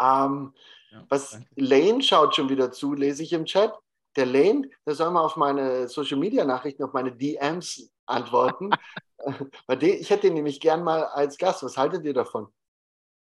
Ähm, 0.00 0.54
ja, 0.90 1.04
was 1.08 1.32
danke. 1.32 1.48
Lane 1.56 2.02
schaut 2.02 2.34
schon 2.34 2.48
wieder 2.48 2.72
zu, 2.72 2.94
lese 2.94 3.22
ich 3.22 3.32
im 3.32 3.44
Chat. 3.44 3.72
Der 4.16 4.26
Lane, 4.26 4.68
der 4.86 4.94
soll 4.94 5.10
mal 5.10 5.20
auf 5.20 5.36
meine 5.36 5.88
Social 5.88 6.18
Media 6.18 6.44
Nachrichten, 6.44 6.82
auf 6.82 6.92
meine 6.92 7.12
DMs 7.12 7.92
antworten. 8.06 8.70
ich 9.80 10.10
hätte 10.10 10.28
ihn 10.28 10.34
nämlich 10.34 10.60
gern 10.60 10.82
mal 10.82 11.04
als 11.04 11.38
Gast. 11.38 11.62
Was 11.62 11.76
haltet 11.76 12.04
ihr 12.04 12.14
davon? 12.14 12.48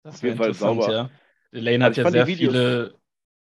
Das 0.03 0.22
wäre 0.22 0.33
interessant, 0.35 0.83
sauber. 0.83 0.92
ja. 0.92 1.11
Der 1.53 1.62
Lane 1.62 1.85
hat 1.85 1.98
also 1.98 2.03
ja 2.03 2.11
sehr 2.11 2.27
viele 2.27 2.94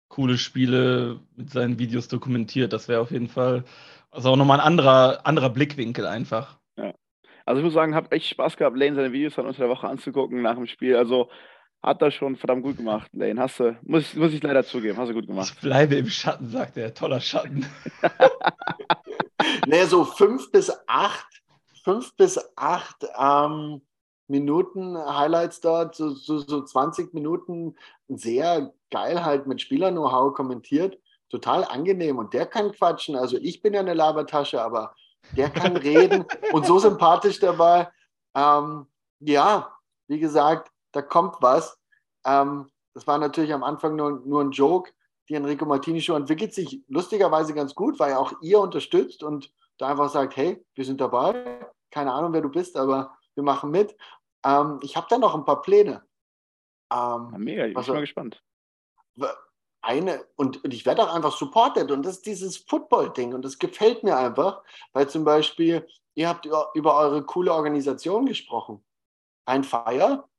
coole 0.09 0.37
Spiele 0.37 1.21
mit 1.35 1.49
seinen 1.49 1.79
Videos 1.79 2.07
dokumentiert. 2.07 2.73
Das 2.73 2.87
wäre 2.87 2.99
auf 2.99 3.11
jeden 3.11 3.29
Fall 3.29 3.63
also 4.11 4.29
auch 4.29 4.35
nochmal 4.35 4.59
ein 4.59 4.65
anderer, 4.65 5.25
anderer 5.25 5.49
Blickwinkel 5.49 6.05
einfach. 6.05 6.59
Ja. 6.77 6.93
Also 7.45 7.59
ich 7.59 7.65
muss 7.65 7.73
sagen, 7.73 7.95
habe 7.95 8.11
echt 8.11 8.27
Spaß 8.27 8.57
gehabt, 8.57 8.77
Lane 8.77 8.95
seine 8.95 9.13
Videos 9.13 9.35
dann 9.35 9.45
unter 9.45 9.59
der 9.59 9.69
Woche 9.69 9.87
anzugucken 9.87 10.41
nach 10.41 10.55
dem 10.55 10.67
Spiel. 10.67 10.97
Also 10.97 11.29
hat 11.83 12.01
er 12.01 12.11
schon 12.11 12.35
verdammt 12.35 12.63
gut 12.63 12.77
gemacht, 12.77 13.09
Lane. 13.13 13.41
Hast 13.41 13.59
du, 13.59 13.77
muss, 13.83 14.13
muss 14.13 14.33
ich 14.33 14.43
leider 14.43 14.63
zugeben, 14.63 14.97
hast 14.97 15.09
du 15.09 15.13
gut 15.13 15.27
gemacht. 15.27 15.53
Ich 15.55 15.61
bleibe 15.61 15.95
im 15.95 16.09
Schatten, 16.09 16.49
sagt 16.49 16.77
er. 16.77 16.93
Toller 16.93 17.19
Schatten. 17.19 17.65
naja, 19.67 19.85
so 19.87 20.05
fünf 20.05 20.51
bis 20.51 20.71
acht, 20.87 21.41
fünf 21.83 22.15
bis 22.15 22.39
acht 22.55 23.05
ähm, 23.17 23.81
Minuten 24.27 24.97
Highlights 24.97 25.59
dort, 25.59 25.95
so, 25.95 26.11
so, 26.11 26.37
so 26.37 26.63
20 26.63 27.13
Minuten, 27.13 27.75
sehr 28.07 28.73
geil 28.91 29.25
halt 29.25 29.47
mit 29.47 29.59
Spieler-Know-how 29.61 30.33
kommentiert. 30.33 30.99
Total 31.29 31.63
angenehm. 31.63 32.17
Und 32.17 32.33
der 32.33 32.45
kann 32.45 32.71
quatschen. 32.71 33.15
Also 33.15 33.37
ich 33.37 33.61
bin 33.61 33.73
ja 33.73 33.79
eine 33.79 33.93
Labertasche, 33.93 34.61
aber 34.61 34.93
der 35.35 35.49
kann 35.49 35.77
reden 35.77 36.25
und 36.53 36.65
so 36.65 36.77
sympathisch 36.77 37.39
dabei. 37.39 37.89
Ähm, 38.35 38.85
ja, 39.19 39.73
wie 40.07 40.19
gesagt, 40.19 40.71
da 40.91 41.01
kommt 41.01 41.37
was. 41.41 41.77
Ähm, 42.25 42.69
das 42.93 43.07
war 43.07 43.17
natürlich 43.17 43.53
am 43.53 43.63
Anfang 43.63 43.95
nur, 43.95 44.21
nur 44.25 44.41
ein 44.41 44.51
Joke. 44.51 44.91
Die 45.29 45.35
Enrico 45.35 45.65
Martini 45.65 46.01
Show 46.01 46.15
entwickelt 46.15 46.53
sich 46.53 46.83
lustigerweise 46.87 47.53
ganz 47.53 47.73
gut, 47.73 47.99
weil 47.99 48.15
auch 48.15 48.33
ihr 48.41 48.59
unterstützt 48.59 49.23
und 49.23 49.53
da 49.77 49.87
einfach 49.87 50.09
sagt, 50.09 50.35
hey, 50.35 50.63
wir 50.75 50.85
sind 50.85 50.99
dabei. 50.99 51.65
Keine 51.89 52.13
Ahnung, 52.13 52.33
wer 52.33 52.41
du 52.41 52.49
bist, 52.49 52.77
aber 52.77 53.17
wir 53.35 53.43
machen 53.43 53.71
mit. 53.71 53.95
Ähm, 54.45 54.79
ich 54.81 54.95
habe 54.95 55.07
da 55.09 55.17
noch 55.17 55.35
ein 55.35 55.45
paar 55.45 55.61
Pläne. 55.61 56.03
Ähm, 56.91 57.29
ja, 57.31 57.37
mega, 57.37 57.65
ich 57.65 57.73
bin 57.73 57.93
mal 57.93 58.01
gespannt. 58.01 58.43
eine, 59.81 60.25
und, 60.35 60.63
und 60.63 60.73
ich 60.73 60.85
werde 60.85 61.03
auch 61.03 61.13
einfach 61.13 61.35
supported 61.35 61.91
und 61.91 62.05
das 62.05 62.17
ist 62.17 62.25
dieses 62.25 62.57
Football-Ding 62.57 63.33
und 63.33 63.43
das 63.43 63.57
gefällt 63.57 64.03
mir 64.03 64.17
einfach, 64.17 64.63
weil 64.93 65.09
zum 65.09 65.23
Beispiel, 65.23 65.87
ihr 66.13 66.27
habt 66.27 66.45
über 66.45 66.97
eure 66.97 67.23
coole 67.23 67.53
Organisation 67.53 68.25
gesprochen. 68.25 68.83
Ein 69.45 69.63
Fire, 69.63 70.29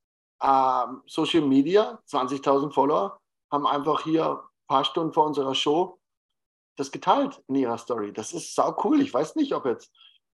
äh, 0.42 0.86
Social 1.06 1.42
Media, 1.42 2.00
20.000 2.08 2.72
Follower, 2.72 3.18
haben 3.50 3.66
einfach 3.66 4.02
hier 4.02 4.30
ein 4.30 4.66
paar 4.66 4.84
Stunden 4.84 5.12
vor 5.12 5.26
unserer 5.26 5.54
Show 5.54 5.98
das 6.76 6.90
geteilt 6.90 7.42
in 7.48 7.56
ihrer 7.56 7.78
Story. 7.78 8.12
Das 8.12 8.32
ist 8.32 8.54
sau 8.54 8.76
cool. 8.84 9.00
Ich 9.00 9.12
weiß 9.12 9.36
nicht, 9.36 9.52
ob 9.54 9.66
jetzt 9.66 9.92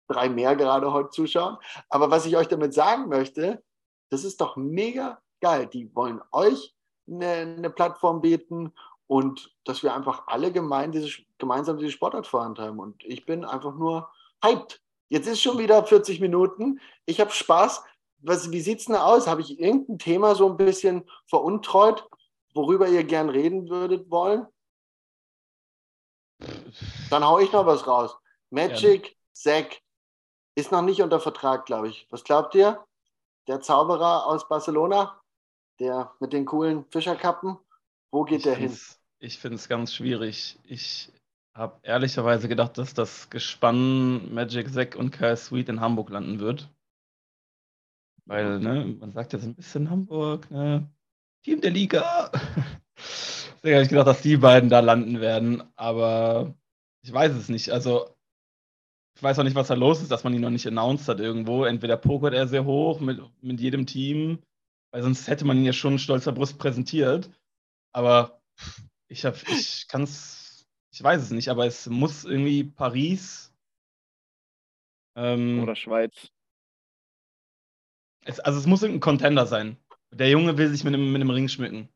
drei 0.09 0.29
mehr 0.29 0.57
gerade 0.57 0.93
heute 0.93 1.11
zuschauen, 1.11 1.57
aber 1.89 2.11
was 2.11 2.27
ich 2.27 2.37
euch 2.37 2.49
damit 2.49 2.75
sagen 2.75 3.09
möchte, 3.09 3.63
das 4.11 4.25
ist 4.25 4.41
doch 4.41 4.57
mega 4.57 5.21
geil. 5.41 5.67
Die 5.67 5.95
wollen 5.95 6.21
euch 6.33 6.75
eine, 7.09 7.27
eine 7.27 7.71
Plattform 7.71 8.21
bieten 8.21 8.73
und 9.07 9.55
dass 9.65 9.83
wir 9.83 9.95
einfach 9.95 10.27
alle 10.27 10.53
gemein 10.53 10.93
diese, 10.93 11.11
gemeinsam 11.39 11.79
diese 11.79 11.93
Sportart 11.93 12.27
vorantreiben. 12.27 12.79
Und 12.79 13.03
ich 13.05 13.25
bin 13.27 13.45
einfach 13.45 13.75
nur 13.75 14.11
hyped. 14.43 14.81
Jetzt 15.09 15.27
ist 15.27 15.43
schon 15.43 15.59
wieder 15.59 15.85
40 15.85 16.21
Minuten. 16.21 16.81
Ich 17.07 17.21
habe 17.21 17.31
Spaß. 17.31 17.85
Was, 18.27 18.51
wie 18.51 18.61
sieht 18.61 18.81
es 18.81 18.87
denn 18.87 18.97
aus? 18.97 19.27
Habe 19.27 19.43
ich 19.43 19.59
irgendein 19.61 19.99
Thema 19.99 20.35
so 20.35 20.49
ein 20.49 20.57
bisschen 20.57 21.09
veruntreut, 21.27 22.09
worüber 22.55 22.89
ihr 22.89 23.05
gern 23.05 23.29
reden 23.29 23.69
würdet 23.69 24.11
wollen? 24.11 24.47
Dann 27.11 27.25
haue 27.25 27.45
ich 27.45 27.53
noch 27.53 27.67
was 27.67 27.87
raus. 27.87 28.17
Magic, 28.51 29.09
ja. 29.09 29.15
Zack 29.33 29.81
ist 30.55 30.73
noch 30.73 30.83
nicht 30.83 31.03
unter 31.03 31.21
Vertrag, 31.21 31.67
glaube 31.67 31.89
ich. 31.89 32.07
Was 32.11 32.25
glaubt 32.25 32.55
ihr? 32.55 32.85
Der 33.47 33.61
Zauberer 33.61 34.27
aus 34.27 34.49
Barcelona, 34.49 35.21
der 35.79 36.13
mit 36.21 36.33
den 36.33 36.47
coolen 36.47 36.87
Fischerkappen, 36.91 37.59
wo 38.11 38.25
geht 38.25 38.39
ich 38.39 38.45
der 38.45 38.55
hin? 38.55 38.79
Ich 39.19 39.39
finde 39.39 39.57
es 39.57 39.69
ganz 39.69 39.93
schwierig. 39.93 40.59
Ich 40.65 41.13
habe 41.55 41.79
ehrlicherweise 41.83 42.49
gedacht, 42.49 42.79
dass 42.79 42.95
das 42.95 43.29
Gespann 43.29 44.33
Magic 44.33 44.73
Zack 44.73 44.97
und 44.97 45.11
Kai 45.11 45.37
Sweet 45.37 45.69
in 45.69 45.81
Hamburg 45.81 46.11
landen 46.11 46.41
wird. 46.41 46.71
Weil, 48.27 48.59
ne, 48.59 48.97
man 48.99 49.13
sagt 49.13 49.33
ja 49.33 49.39
so 49.39 49.49
ein 49.49 49.55
bisschen 49.55 49.91
Hamburg, 49.91 50.51
ne? 50.51 50.91
Team 51.43 51.61
der 51.61 51.71
Liga. 51.71 52.31
Deswegen 52.97 53.75
habe 53.75 53.83
ich 53.83 53.89
gedacht, 53.89 54.07
dass 54.07 54.23
die 54.23 54.37
beiden 54.37 54.71
da 54.71 54.81
landen 54.81 55.21
werden, 55.21 55.63
aber 55.77 56.55
ich 57.03 57.13
weiß 57.13 57.33
es 57.33 57.49
nicht. 57.49 57.71
Also, 57.71 58.15
ich 59.17 59.23
weiß 59.23 59.39
auch 59.39 59.45
nicht, 59.45 59.55
was 59.55 59.69
da 59.69 59.75
los 59.75 60.03
ist, 60.03 60.11
dass 60.11 60.25
man 60.25 60.35
ihn 60.35 60.41
noch 60.41 60.51
nicht 60.51 60.67
announced 60.67 61.09
hat 61.09 61.21
irgendwo. 61.21 61.65
Entweder 61.65 61.97
pokert 61.97 62.35
er 62.35 62.49
sehr 62.49 62.65
hoch 62.65 63.01
mit, 63.01 63.21
mit 63.43 63.61
jedem 63.61 63.87
Team, 63.87 64.43
weil 64.91 65.03
sonst 65.03 65.29
hätte 65.29 65.45
man 65.45 65.57
ihn 65.57 65.65
ja 65.65 65.73
schon 65.73 65.99
stolzer 65.99 66.33
Brust 66.33 66.59
präsentiert. 66.59 67.31
Aber 67.93 68.43
ich, 69.09 69.25
ich 69.25 69.87
kann 69.89 70.03
es, 70.03 70.67
ich 70.93 71.03
weiß 71.03 71.23
es 71.23 71.31
nicht, 71.31 71.49
aber 71.49 71.67
es 71.67 71.87
muss 71.89 72.25
irgendwie 72.25 72.65
Paris 72.65 73.55
ähm, 75.17 75.61
oder 75.63 75.77
Schweiz. 75.77 76.34
Es, 78.25 78.41
also 78.41 78.59
es 78.59 78.67
muss 78.67 78.83
irgendein 78.83 79.01
Contender 79.01 79.47
sein. 79.47 79.77
Der 80.13 80.29
Junge 80.29 80.57
will 80.57 80.69
sich 80.69 80.85
mit 80.85 80.95
einem, 80.95 81.13
mit 81.13 81.21
einem 81.21 81.31
Ring 81.31 81.49
schmücken. 81.49 81.89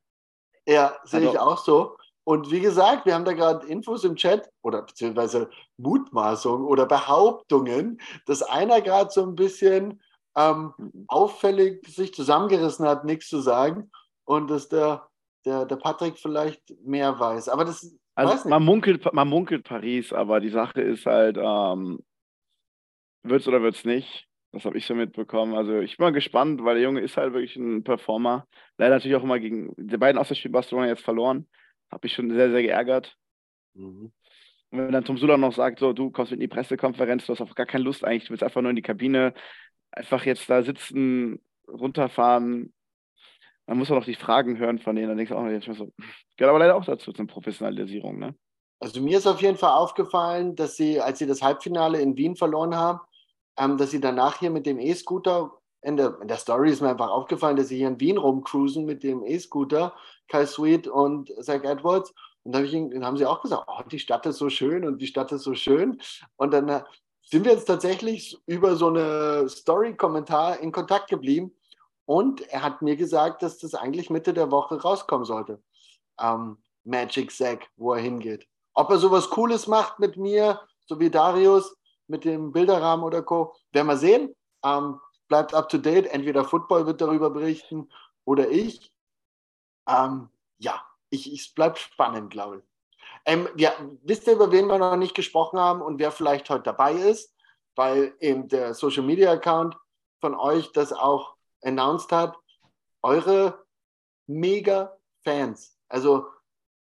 Ja, 0.66 0.96
sehe 1.04 1.20
also, 1.20 1.32
ich 1.32 1.38
auch 1.38 1.58
so. 1.58 1.96
Und 2.24 2.50
wie 2.50 2.60
gesagt, 2.60 3.06
wir 3.06 3.14
haben 3.14 3.24
da 3.24 3.32
gerade 3.32 3.66
Infos 3.66 4.04
im 4.04 4.14
Chat 4.16 4.50
oder 4.62 4.82
beziehungsweise 4.82 5.48
Mutmaßungen 5.78 6.66
oder 6.66 6.84
Behauptungen, 6.84 7.98
dass 8.26 8.42
einer 8.42 8.82
gerade 8.82 9.10
so 9.10 9.22
ein 9.24 9.34
bisschen 9.34 10.02
ähm, 10.36 10.74
auffällig 11.06 11.86
sich 11.88 12.12
zusammengerissen 12.12 12.86
hat, 12.86 13.04
nichts 13.04 13.28
zu 13.28 13.40
sagen 13.40 13.90
und 14.24 14.50
dass 14.50 14.68
der, 14.68 15.08
der, 15.46 15.64
der 15.64 15.76
Patrick 15.76 16.18
vielleicht 16.18 16.62
mehr 16.84 17.18
weiß. 17.18 17.48
Aber 17.48 17.64
das 17.64 17.96
also 18.14 18.48
man 18.48 18.64
munkelt, 18.64 19.10
man 19.12 19.28
munkelt 19.28 19.64
Paris, 19.64 20.12
aber 20.12 20.40
die 20.40 20.50
Sache 20.50 20.82
ist 20.82 21.06
halt, 21.06 21.38
ähm, 21.40 22.00
wird 23.22 23.42
es 23.42 23.48
oder 23.48 23.62
wird 23.62 23.76
es 23.76 23.84
nicht. 23.84 24.27
Das 24.52 24.64
habe 24.64 24.78
ich 24.78 24.86
so 24.86 24.94
mitbekommen. 24.94 25.54
Also 25.54 25.80
ich 25.80 25.96
bin 25.96 26.04
mal 26.04 26.12
gespannt, 26.12 26.64
weil 26.64 26.76
der 26.76 26.84
Junge 26.84 27.00
ist 27.00 27.16
halt 27.16 27.32
wirklich 27.32 27.56
ein 27.56 27.84
Performer. 27.84 28.46
Leider 28.78 28.94
natürlich 28.94 29.16
auch 29.16 29.22
immer 29.22 29.38
gegen 29.38 29.74
die 29.76 29.96
beiden 29.98 30.18
Auswärtsspiele 30.18 30.52
Barcelona 30.52 30.86
jetzt 30.88 31.04
verloren. 31.04 31.46
Habe 31.90 32.06
ich 32.06 32.14
schon 32.14 32.30
sehr, 32.30 32.50
sehr 32.50 32.62
geärgert. 32.62 33.16
Mhm. 33.74 34.12
Und 34.70 34.78
wenn 34.78 34.92
dann 34.92 35.04
Tom 35.04 35.16
Sula 35.16 35.36
noch 35.36 35.54
sagt, 35.54 35.78
so, 35.78 35.92
du 35.92 36.10
kommst 36.10 36.30
mit 36.30 36.38
in 36.38 36.48
die 36.48 36.54
Pressekonferenz, 36.54 37.26
du 37.26 37.32
hast 37.32 37.40
auf 37.40 37.54
gar 37.54 37.66
keine 37.66 37.84
Lust 37.84 38.04
eigentlich, 38.04 38.24
du 38.24 38.30
willst 38.30 38.42
einfach 38.42 38.60
nur 38.60 38.70
in 38.70 38.76
die 38.76 38.82
Kabine, 38.82 39.32
einfach 39.90 40.24
jetzt 40.26 40.48
da 40.50 40.62
sitzen, 40.62 41.40
runterfahren, 41.66 42.72
dann 43.66 43.78
muss 43.78 43.90
man 43.90 43.98
doch 43.98 44.06
die 44.06 44.14
Fragen 44.14 44.58
hören 44.58 44.78
von 44.78 44.96
denen. 44.96 45.08
Dann 45.08 45.18
denkst 45.18 45.30
du 45.30 45.36
auch, 45.36 45.46
jetzt 45.46 45.66
so, 45.66 45.92
gehört 46.36 46.50
aber 46.50 46.58
leider 46.58 46.76
auch 46.76 46.84
dazu, 46.84 47.12
zur 47.12 47.26
Professionalisierung, 47.26 48.18
ne? 48.18 48.34
Also 48.80 49.02
mir 49.02 49.18
ist 49.18 49.26
auf 49.26 49.42
jeden 49.42 49.56
Fall 49.56 49.72
aufgefallen, 49.72 50.54
dass 50.54 50.76
sie, 50.76 51.00
als 51.00 51.18
sie 51.18 51.26
das 51.26 51.42
Halbfinale 51.42 52.00
in 52.00 52.16
Wien 52.16 52.36
verloren 52.36 52.76
haben, 52.76 53.00
ähm, 53.58 53.76
dass 53.76 53.90
sie 53.90 54.00
danach 54.00 54.38
hier 54.38 54.50
mit 54.50 54.66
dem 54.66 54.78
E-Scooter, 54.78 55.52
in 55.82 55.96
der, 55.96 56.18
in 56.20 56.28
der 56.28 56.38
Story 56.38 56.70
ist 56.70 56.80
mir 56.80 56.90
einfach 56.90 57.10
aufgefallen, 57.10 57.56
dass 57.56 57.68
sie 57.68 57.76
hier 57.76 57.88
in 57.88 58.00
Wien 58.00 58.18
rumcruisen 58.18 58.84
mit 58.84 59.02
dem 59.02 59.24
E-Scooter, 59.24 59.94
Kai 60.28 60.46
Sweet 60.46 60.88
und 60.88 61.32
Zach 61.42 61.62
Edwards. 61.64 62.12
Und 62.44 62.54
dann, 62.54 62.62
hab 62.62 62.72
ich, 62.72 62.90
dann 62.90 63.04
haben 63.04 63.16
sie 63.16 63.26
auch 63.26 63.42
gesagt, 63.42 63.64
oh, 63.66 63.82
die 63.90 63.98
Stadt 63.98 64.26
ist 64.26 64.38
so 64.38 64.48
schön 64.48 64.86
und 64.86 64.98
die 65.00 65.06
Stadt 65.06 65.32
ist 65.32 65.42
so 65.42 65.54
schön. 65.54 66.00
Und 66.36 66.52
dann 66.52 66.68
äh, 66.68 66.82
sind 67.22 67.44
wir 67.44 67.52
jetzt 67.52 67.66
tatsächlich 67.66 68.38
über 68.46 68.76
so 68.76 68.88
eine 68.88 69.48
Story-Kommentar 69.48 70.60
in 70.60 70.72
Kontakt 70.72 71.10
geblieben. 71.10 71.52
Und 72.06 72.40
er 72.48 72.62
hat 72.62 72.80
mir 72.80 72.96
gesagt, 72.96 73.42
dass 73.42 73.58
das 73.58 73.74
eigentlich 73.74 74.08
Mitte 74.08 74.32
der 74.32 74.50
Woche 74.50 74.80
rauskommen 74.80 75.26
sollte. 75.26 75.62
Ähm, 76.20 76.56
Magic 76.84 77.30
Zack, 77.30 77.68
wo 77.76 77.92
er 77.92 78.00
hingeht. 78.00 78.46
Ob 78.72 78.90
er 78.90 78.98
sowas 78.98 79.28
Cooles 79.28 79.66
macht 79.66 79.98
mit 79.98 80.16
mir, 80.16 80.60
so 80.86 80.98
wie 80.98 81.10
Darius, 81.10 81.76
mit 82.08 82.24
dem 82.24 82.52
Bilderrahmen 82.52 83.04
oder 83.04 83.22
Co. 83.22 83.54
Werden 83.72 83.86
wir 83.86 83.96
sehen. 83.96 84.34
Ähm, 84.64 85.00
bleibt 85.28 85.54
up 85.54 85.68
to 85.68 85.78
date. 85.78 86.06
Entweder 86.06 86.44
Football 86.44 86.86
wird 86.86 87.00
darüber 87.00 87.30
berichten 87.30 87.88
oder 88.24 88.48
ich. 88.48 88.92
Ähm, 89.88 90.28
ja, 90.58 90.82
ich, 91.10 91.32
es 91.32 91.52
bleibt 91.54 91.78
spannend, 91.78 92.30
glaube 92.30 92.58
ich. 92.58 92.64
Ähm, 93.24 93.48
ja, 93.56 93.72
wisst 94.02 94.26
ihr, 94.26 94.34
über 94.34 94.52
wen 94.52 94.66
wir 94.66 94.78
noch 94.78 94.96
nicht 94.96 95.14
gesprochen 95.14 95.58
haben 95.58 95.82
und 95.82 95.98
wer 95.98 96.12
vielleicht 96.12 96.50
heute 96.50 96.64
dabei 96.64 96.92
ist? 96.92 97.34
Weil 97.74 98.14
eben 98.20 98.48
der 98.48 98.74
Social 98.74 99.02
Media 99.02 99.32
Account 99.32 99.76
von 100.20 100.34
euch 100.34 100.72
das 100.72 100.92
auch 100.92 101.36
announced 101.62 102.10
hat. 102.12 102.36
Eure 103.02 103.64
mega 104.26 104.96
Fans. 105.24 105.76
Also 105.88 106.26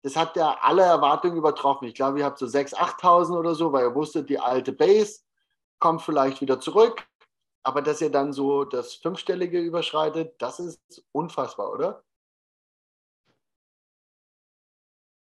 das 0.07 0.15
hat 0.15 0.37
ja 0.37 0.57
alle 0.61 0.83
Erwartungen 0.83 1.37
übertroffen. 1.37 1.89
Ich 1.89 1.95
glaube, 1.95 2.21
ihr 2.21 2.25
habt 2.25 2.39
so 2.39 2.47
6.000, 2.47 2.77
8.000 2.77 3.37
oder 3.37 3.57
so, 3.57 3.73
weil 3.73 3.87
ihr 3.87 3.95
wusstet, 3.97 4.31
die 4.31 4.39
alte 4.39 4.73
Base 4.73 5.23
kommt 5.81 6.01
vielleicht 6.01 6.41
wieder 6.41 6.61
zurück. 6.61 7.09
Aber 7.65 7.83
dass 7.83 8.01
ihr 8.01 8.13
dann 8.13 8.33
so 8.33 8.65
das 8.65 8.95
Fünfstellige 8.95 9.59
überschreitet, 9.59 10.41
das 10.41 10.61
ist 10.61 11.05
unfassbar, 11.11 11.73
oder? 11.73 12.05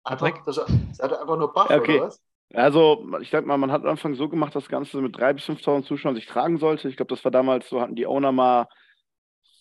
Einfach, 0.04 0.44
das, 0.44 0.56
seid 0.92 1.10
ihr 1.10 1.22
einfach 1.22 1.38
nur 1.38 1.54
baff, 1.54 1.70
okay. 1.70 2.00
oder 2.00 2.08
was? 2.08 2.22
Also, 2.54 3.08
ich 3.22 3.30
sag 3.30 3.46
mal, 3.46 3.58
man 3.58 3.72
hat 3.72 3.84
am 3.84 3.92
Anfang 3.92 4.16
so 4.16 4.28
gemacht, 4.28 4.56
dass 4.56 4.66
das 4.66 4.70
Ganze 4.70 4.98
mit 4.98 5.16
3.000 5.16 5.34
bis 5.36 5.46
5.000 5.46 5.86
Zuschauern 5.86 6.16
sich 6.16 6.26
tragen 6.26 6.58
sollte. 6.58 6.90
Ich 6.90 6.98
glaube, 6.98 7.16
das 7.16 7.24
war 7.24 7.32
damals 7.32 7.70
so, 7.70 7.80
hatten 7.80 7.96
die 7.96 8.08
Owner 8.08 8.34
mal 8.34 8.68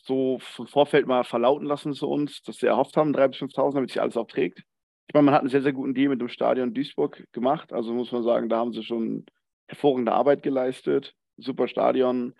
so 0.02 0.40
vom 0.40 0.66
Vorfeld 0.66 1.06
mal 1.06 1.22
verlauten 1.22 1.66
lassen 1.66 1.92
zu 1.92 2.08
uns, 2.08 2.42
dass 2.42 2.56
sie 2.56 2.66
erhofft 2.66 2.96
haben, 2.96 3.14
3.000 3.14 3.28
bis 3.28 3.38
5.000, 3.38 3.74
damit 3.74 3.90
sich 3.90 4.00
alles 4.00 4.16
auch 4.16 4.26
trägt. 4.26 4.64
Ich 5.06 5.14
meine, 5.14 5.26
man 5.26 5.34
hat 5.34 5.42
einen 5.42 5.50
sehr, 5.50 5.62
sehr 5.62 5.72
guten 5.72 5.94
Deal 5.94 6.08
mit 6.08 6.20
dem 6.20 6.28
Stadion 6.28 6.74
Duisburg 6.74 7.24
gemacht. 7.32 7.72
Also 7.72 7.92
muss 7.92 8.12
man 8.12 8.22
sagen, 8.22 8.48
da 8.48 8.58
haben 8.58 8.72
sie 8.72 8.82
schon 8.82 9.26
hervorragende 9.68 10.12
Arbeit 10.12 10.42
geleistet. 10.42 11.14
Super 11.36 11.68
Stadion 11.68 12.34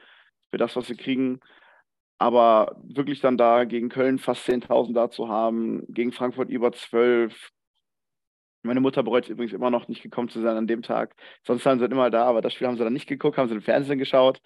für 0.50 0.58
das, 0.58 0.74
was 0.76 0.86
sie 0.86 0.96
kriegen. 0.96 1.40
Aber 2.18 2.80
wirklich 2.84 3.20
dann 3.20 3.36
da 3.36 3.64
gegen 3.64 3.88
Köln 3.88 4.18
fast 4.18 4.48
10.000 4.48 4.94
da 4.94 5.10
zu 5.10 5.28
haben, 5.28 5.84
gegen 5.88 6.12
Frankfurt 6.12 6.48
über 6.48 6.72
12. 6.72 7.50
Meine 8.62 8.80
Mutter 8.80 9.02
bereut 9.02 9.28
übrigens 9.28 9.52
immer 9.52 9.70
noch 9.70 9.88
nicht 9.88 10.02
gekommen 10.02 10.28
zu 10.30 10.40
sein 10.40 10.56
an 10.56 10.66
dem 10.66 10.82
Tag. 10.82 11.14
Sonst 11.42 11.66
waren 11.66 11.78
sie 11.78 11.84
immer 11.84 12.10
da, 12.10 12.24
aber 12.24 12.40
das 12.40 12.54
Spiel 12.54 12.66
haben 12.66 12.76
sie 12.78 12.84
dann 12.84 12.94
nicht 12.94 13.08
geguckt, 13.08 13.36
haben 13.36 13.48
sie 13.48 13.54
im 13.54 13.62
Fernsehen 13.62 13.98
geschaut. 13.98 14.40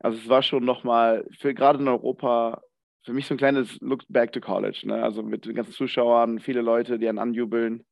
Also 0.00 0.18
es 0.18 0.28
war 0.28 0.42
schon 0.42 0.64
nochmal, 0.64 1.26
für 1.38 1.54
gerade 1.54 1.78
in 1.78 1.88
Europa 1.88 2.62
für 3.06 3.12
mich 3.12 3.26
so 3.26 3.34
ein 3.34 3.38
kleines 3.38 3.78
Look 3.80 4.02
back 4.08 4.32
to 4.32 4.40
college. 4.40 4.82
Ne? 4.84 5.02
Also 5.02 5.22
mit 5.22 5.46
den 5.46 5.54
ganzen 5.54 5.72
Zuschauern, 5.72 6.40
viele 6.40 6.60
Leute, 6.60 6.98
die 6.98 7.08
einen 7.08 7.18
anjubeln. 7.18 7.84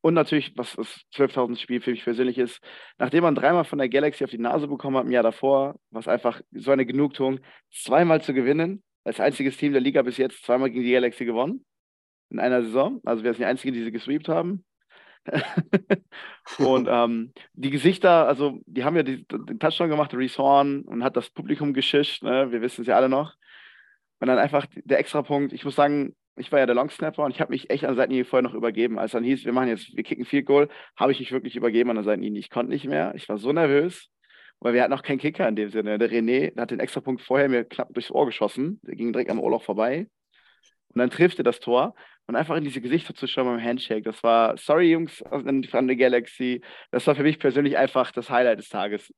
Und 0.00 0.14
natürlich, 0.14 0.52
was 0.56 0.74
das 0.76 1.02
12.000 1.14 1.58
Spiel 1.58 1.80
für 1.80 1.90
mich 1.90 2.04
persönlich 2.04 2.38
ist, 2.38 2.60
nachdem 2.98 3.24
man 3.24 3.34
dreimal 3.34 3.64
von 3.64 3.78
der 3.78 3.88
Galaxy 3.88 4.24
auf 4.24 4.30
die 4.30 4.38
Nase 4.38 4.66
bekommen 4.68 4.96
hat 4.96 5.04
im 5.04 5.10
Jahr 5.10 5.22
davor, 5.22 5.76
was 5.90 6.08
einfach 6.08 6.40
so 6.52 6.70
eine 6.70 6.86
Genugtuung, 6.86 7.40
zweimal 7.70 8.22
zu 8.22 8.32
gewinnen, 8.32 8.82
als 9.04 9.20
einziges 9.20 9.56
Team 9.56 9.72
der 9.72 9.82
Liga 9.82 10.02
bis 10.02 10.16
jetzt 10.16 10.44
zweimal 10.44 10.70
gegen 10.70 10.84
die 10.84 10.92
Galaxy 10.92 11.24
gewonnen 11.24 11.64
in 12.30 12.38
einer 12.38 12.62
Saison. 12.62 13.00
Also 13.04 13.24
wir 13.24 13.32
sind 13.32 13.40
die 13.40 13.46
Einzigen, 13.46 13.74
die 13.74 13.82
sie 13.82 13.92
gesweept 13.92 14.28
haben. 14.28 14.64
und 16.58 16.88
ähm, 16.90 17.32
die 17.52 17.70
Gesichter, 17.70 18.26
also 18.28 18.60
die 18.66 18.84
haben 18.84 18.96
ja 18.96 19.02
die, 19.02 19.26
den 19.26 19.58
Touchdown 19.58 19.90
gemacht, 19.90 20.14
Reese 20.14 20.38
Horn, 20.38 20.82
und 20.82 21.04
hat 21.04 21.16
das 21.16 21.28
Publikum 21.28 21.74
geschischt, 21.74 22.22
ne? 22.22 22.50
wir 22.50 22.62
wissen 22.62 22.82
es 22.82 22.86
ja 22.86 22.96
alle 22.96 23.08
noch. 23.08 23.34
Und 24.20 24.28
dann 24.28 24.38
einfach 24.38 24.66
der 24.84 24.98
Extrapunkt, 24.98 25.52
ich 25.52 25.64
muss 25.64 25.76
sagen, 25.76 26.14
ich 26.36 26.50
war 26.52 26.58
ja 26.58 26.66
der 26.66 26.74
Longsnapper 26.74 27.24
und 27.24 27.32
ich 27.32 27.40
habe 27.40 27.52
mich 27.52 27.70
echt 27.70 27.84
an 27.84 27.90
der 27.90 27.96
Seitenlinie 27.96 28.24
vorher 28.24 28.48
noch 28.48 28.54
übergeben. 28.54 28.98
Als 28.98 29.12
dann 29.12 29.24
hieß, 29.24 29.44
wir 29.44 29.52
machen 29.52 29.68
jetzt, 29.68 29.96
wir 29.96 30.04
kicken 30.04 30.24
vier 30.24 30.42
Goal, 30.42 30.68
habe 30.96 31.12
ich 31.12 31.20
mich 31.20 31.32
wirklich 31.32 31.56
übergeben 31.56 31.90
an 31.90 31.96
der 31.96 32.04
Seitenlinie. 32.04 32.40
Ich 32.40 32.50
konnte 32.50 32.70
nicht 32.72 32.86
mehr. 32.86 33.12
Ich 33.14 33.28
war 33.28 33.38
so 33.38 33.52
nervös, 33.52 34.08
weil 34.60 34.74
wir 34.74 34.82
hatten 34.82 34.92
noch 34.92 35.02
keinen 35.02 35.18
Kicker 35.18 35.48
in 35.48 35.56
dem 35.56 35.70
Sinne. 35.70 35.98
Der 35.98 36.10
René 36.10 36.54
der 36.54 36.62
hat 36.62 36.70
den 36.70 36.80
extra 36.80 37.00
Punkt 37.00 37.22
vorher 37.22 37.48
mir 37.48 37.64
knapp 37.64 37.92
durchs 37.92 38.10
Ohr 38.10 38.26
geschossen. 38.26 38.80
Der 38.82 38.94
ging 38.94 39.12
direkt 39.12 39.30
am 39.30 39.40
Ohrloch 39.40 39.62
vorbei. 39.62 40.08
Und 40.94 40.98
dann 41.00 41.10
trifft 41.10 41.38
er 41.38 41.44
das 41.44 41.60
Tor 41.60 41.94
und 42.26 42.36
einfach 42.36 42.56
in 42.56 42.64
diese 42.64 42.80
Gesichter 42.80 43.14
zu 43.14 43.26
schauen 43.26 43.46
beim 43.46 43.62
Handshake. 43.62 44.02
Das 44.02 44.22
war, 44.22 44.56
sorry 44.56 44.90
Jungs 44.90 45.22
von 45.28 45.86
der 45.86 45.96
Galaxy, 45.96 46.62
das 46.90 47.06
war 47.06 47.14
für 47.14 47.22
mich 47.22 47.38
persönlich 47.38 47.76
einfach 47.76 48.10
das 48.12 48.30
Highlight 48.30 48.58
des 48.58 48.68
Tages. 48.68 49.12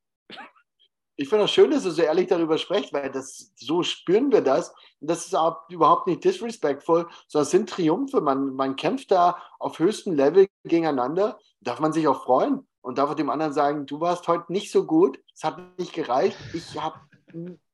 Ich 1.20 1.28
finde 1.28 1.44
es 1.44 1.50
schön, 1.50 1.70
dass 1.70 1.84
ihr 1.84 1.90
so 1.90 2.00
ehrlich 2.00 2.28
darüber 2.28 2.56
sprecht, 2.56 2.94
weil 2.94 3.10
das, 3.10 3.52
so 3.54 3.82
spüren 3.82 4.32
wir 4.32 4.40
das. 4.40 4.70
Und 5.00 5.10
das 5.10 5.26
ist 5.26 5.36
überhaupt 5.68 6.06
nicht 6.06 6.24
disrespectful, 6.24 7.10
sondern 7.28 7.42
es 7.44 7.50
sind 7.50 7.68
Triumphe. 7.68 8.22
Man, 8.22 8.54
man 8.54 8.74
kämpft 8.74 9.10
da 9.10 9.36
auf 9.58 9.78
höchstem 9.78 10.14
Level 10.14 10.48
gegeneinander. 10.64 11.38
Darf 11.60 11.78
man 11.78 11.92
sich 11.92 12.08
auch 12.08 12.24
freuen 12.24 12.66
und 12.80 12.96
darf 12.96 13.14
dem 13.16 13.28
anderen 13.28 13.52
sagen, 13.52 13.84
du 13.84 14.00
warst 14.00 14.28
heute 14.28 14.50
nicht 14.50 14.72
so 14.72 14.86
gut, 14.86 15.20
es 15.34 15.44
hat 15.44 15.78
nicht 15.78 15.92
gereicht, 15.92 16.38
ich 16.54 16.80
hab, 16.80 16.98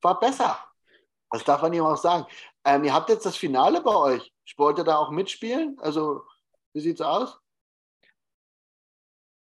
war 0.01 0.19
besser. 0.19 0.59
Das 1.31 1.45
darf 1.45 1.61
man 1.61 1.71
ihm 1.71 1.85
auch 1.85 1.95
sagen. 1.95 2.25
Ähm, 2.65 2.83
ihr 2.83 2.93
habt 2.93 3.09
jetzt 3.09 3.25
das 3.25 3.37
Finale 3.37 3.79
bei 3.79 3.95
euch. 3.95 4.33
Wollt 4.57 4.77
ihr 4.77 4.83
da 4.83 4.97
auch 4.97 5.09
mitspielen? 5.09 5.77
Also, 5.79 6.23
wie 6.73 6.81
sieht's 6.81 6.99
aus? 6.99 7.39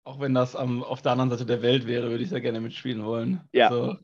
Auch 0.09 0.19
wenn 0.19 0.33
das 0.33 0.55
am, 0.55 0.81
auf 0.81 1.03
der 1.03 1.11
anderen 1.11 1.29
Seite 1.29 1.45
der 1.45 1.61
Welt 1.61 1.85
wäre, 1.85 2.09
würde 2.09 2.23
ich 2.23 2.31
da 2.31 2.39
gerne 2.39 2.59
mitspielen 2.59 3.05
wollen. 3.05 3.47
Ja. 3.53 3.67
Also, 3.67 3.97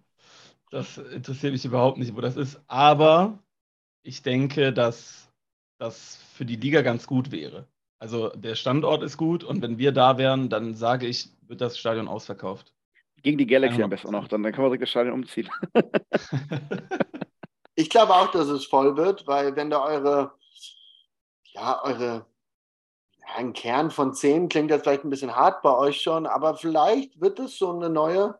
das 0.70 0.99
interessiert 0.99 1.51
mich 1.51 1.66
überhaupt 1.66 1.97
nicht, 1.97 2.16
wo 2.16 2.22
das 2.22 2.38
ist. 2.38 2.62
Aber 2.68 3.39
ich 4.03 4.22
denke, 4.22 4.72
dass 4.72 5.32
das 5.80 6.18
für 6.36 6.45
die 6.45 6.58
Liga 6.58 6.84
ganz 6.84 7.08
gut 7.08 7.32
wäre. 7.32 7.68
Also 7.97 8.30
der 8.30 8.53
Standort 8.53 9.01
ist 9.01 9.18
gut 9.18 9.43
und 9.43 9.64
wenn 9.64 9.80
wir 9.80 9.93
da 9.93 10.20
wären, 10.20 10.47
dann 10.47 10.76
sage 10.76 11.08
ich, 11.08 11.32
wird 11.47 11.60
das 11.60 11.76
Stadion 11.76 12.08
ausverkauft. 12.08 12.72
Gegen 13.24 13.39
die 13.39 13.47
Galaxy 13.47 13.82
am 13.82 13.89
besten 13.89 14.12
noch, 14.12 14.28
dann, 14.28 14.43
dann 14.43 14.53
können 14.53 14.66
wir 14.66 14.70
direkt 14.70 14.84
das 14.84 14.91
Stadion 14.91 15.16
umziehen. 15.16 15.49
ich 17.76 17.89
glaube 17.89 18.14
auch, 18.14 18.30
dass 18.30 18.47
es 18.47 18.66
voll 18.66 18.95
wird, 18.95 19.26
weil 19.26 19.56
wenn 19.56 19.72
da 19.72 19.84
eure, 19.84 20.34
ja, 21.53 21.84
eure 21.84 22.28
ein 23.36 23.54
Kern 23.54 23.92
von 23.92 24.14
10 24.14 24.50
klingt 24.50 24.72
jetzt 24.72 24.84
vielleicht 24.84 25.04
ein 25.04 25.10
bisschen 25.10 25.36
hart 25.36 25.62
bei 25.62 25.76
euch 25.76 26.02
schon, 26.02 26.26
aber 26.26 26.56
vielleicht 26.56 27.20
wird 27.20 27.38
es 27.40 27.58
so 27.58 27.72
eine 27.72 27.90
neue 27.90 28.40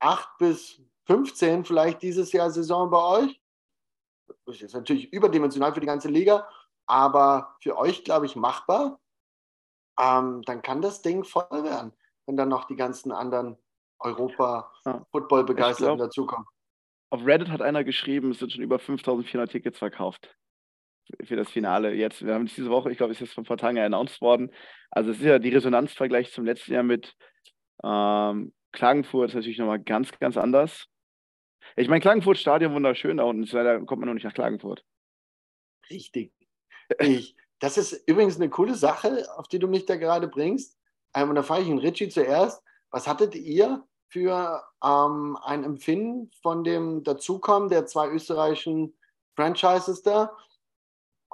8 0.00 0.28
bis 0.38 0.82
15 1.06 1.64
vielleicht 1.64 2.02
dieses 2.02 2.32
Jahr 2.32 2.50
Saison 2.50 2.90
bei 2.90 3.02
euch. 3.02 3.40
Das 4.46 4.60
ist 4.60 4.74
natürlich 4.74 5.12
überdimensional 5.12 5.72
für 5.72 5.80
die 5.80 5.86
ganze 5.86 6.08
Liga, 6.08 6.48
aber 6.86 7.56
für 7.60 7.76
euch, 7.76 8.02
glaube 8.04 8.26
ich, 8.26 8.34
machbar. 8.34 8.98
Ähm, 10.00 10.42
dann 10.42 10.62
kann 10.62 10.82
das 10.82 11.02
Ding 11.02 11.22
voll 11.24 11.46
werden, 11.50 11.92
wenn 12.26 12.36
dann 12.36 12.48
noch 12.48 12.64
die 12.64 12.76
ganzen 12.76 13.12
anderen 13.12 13.58
Europa-Football-Begeisterten 14.00 15.98
dazukommen. 15.98 16.46
Auf 17.10 17.24
Reddit 17.24 17.50
hat 17.50 17.62
einer 17.62 17.84
geschrieben, 17.84 18.30
es 18.32 18.38
sind 18.38 18.52
schon 18.52 18.62
über 18.62 18.78
5400 18.78 19.50
Tickets 19.50 19.78
verkauft 19.78 20.34
für 21.24 21.36
das 21.36 21.50
Finale 21.50 21.94
jetzt. 21.94 22.24
Wir 22.24 22.34
haben 22.34 22.46
diese 22.46 22.70
Woche, 22.70 22.90
ich 22.90 22.96
glaube, 22.96 23.12
es 23.12 23.20
ist 23.20 23.32
von 23.32 23.44
ein 23.44 23.46
paar 23.46 23.56
Tagen 23.56 23.78
announced 23.78 24.20
worden. 24.20 24.50
Also 24.90 25.10
es 25.10 25.18
ist 25.18 25.24
ja 25.24 25.38
die 25.38 25.50
Resonanzvergleich 25.50 26.32
zum 26.32 26.44
letzten 26.44 26.72
Jahr 26.72 26.82
mit 26.82 27.14
ähm, 27.82 28.52
Klagenfurt 28.72 29.30
ist 29.30 29.34
natürlich 29.34 29.58
nochmal 29.58 29.80
ganz, 29.80 30.10
ganz 30.18 30.36
anders. 30.36 30.86
Ich 31.76 31.88
meine, 31.88 32.00
Klagenfurt 32.00 32.38
Stadion 32.38 32.74
wunderschön 32.74 33.18
da 33.18 33.24
unten, 33.24 33.44
leider 33.54 33.80
kommt 33.84 34.00
man 34.00 34.08
noch 34.08 34.14
nicht 34.14 34.24
nach 34.24 34.34
Klagenfurt. 34.34 34.84
Richtig. 35.90 36.32
Ich, 36.98 37.36
das 37.58 37.78
ist 37.78 38.08
übrigens 38.08 38.36
eine 38.36 38.50
coole 38.50 38.74
Sache, 38.74 39.26
auf 39.36 39.48
die 39.48 39.58
du 39.58 39.68
mich 39.68 39.86
da 39.86 39.96
gerade 39.96 40.28
bringst. 40.28 40.78
Ähm, 41.14 41.28
und 41.28 41.36
da 41.36 41.42
frage 41.42 41.62
ich 41.62 41.68
ihn 41.68 41.78
Richie 41.78 42.08
zuerst. 42.08 42.62
Was 42.90 43.06
hattet 43.06 43.34
ihr 43.34 43.86
für 44.08 44.62
ähm, 44.84 45.38
ein 45.42 45.64
Empfinden 45.64 46.30
von 46.42 46.64
dem 46.64 47.02
Dazukommen 47.04 47.68
der 47.68 47.86
zwei 47.86 48.08
österreichischen 48.08 48.94
Franchises 49.36 50.02
da? 50.02 50.36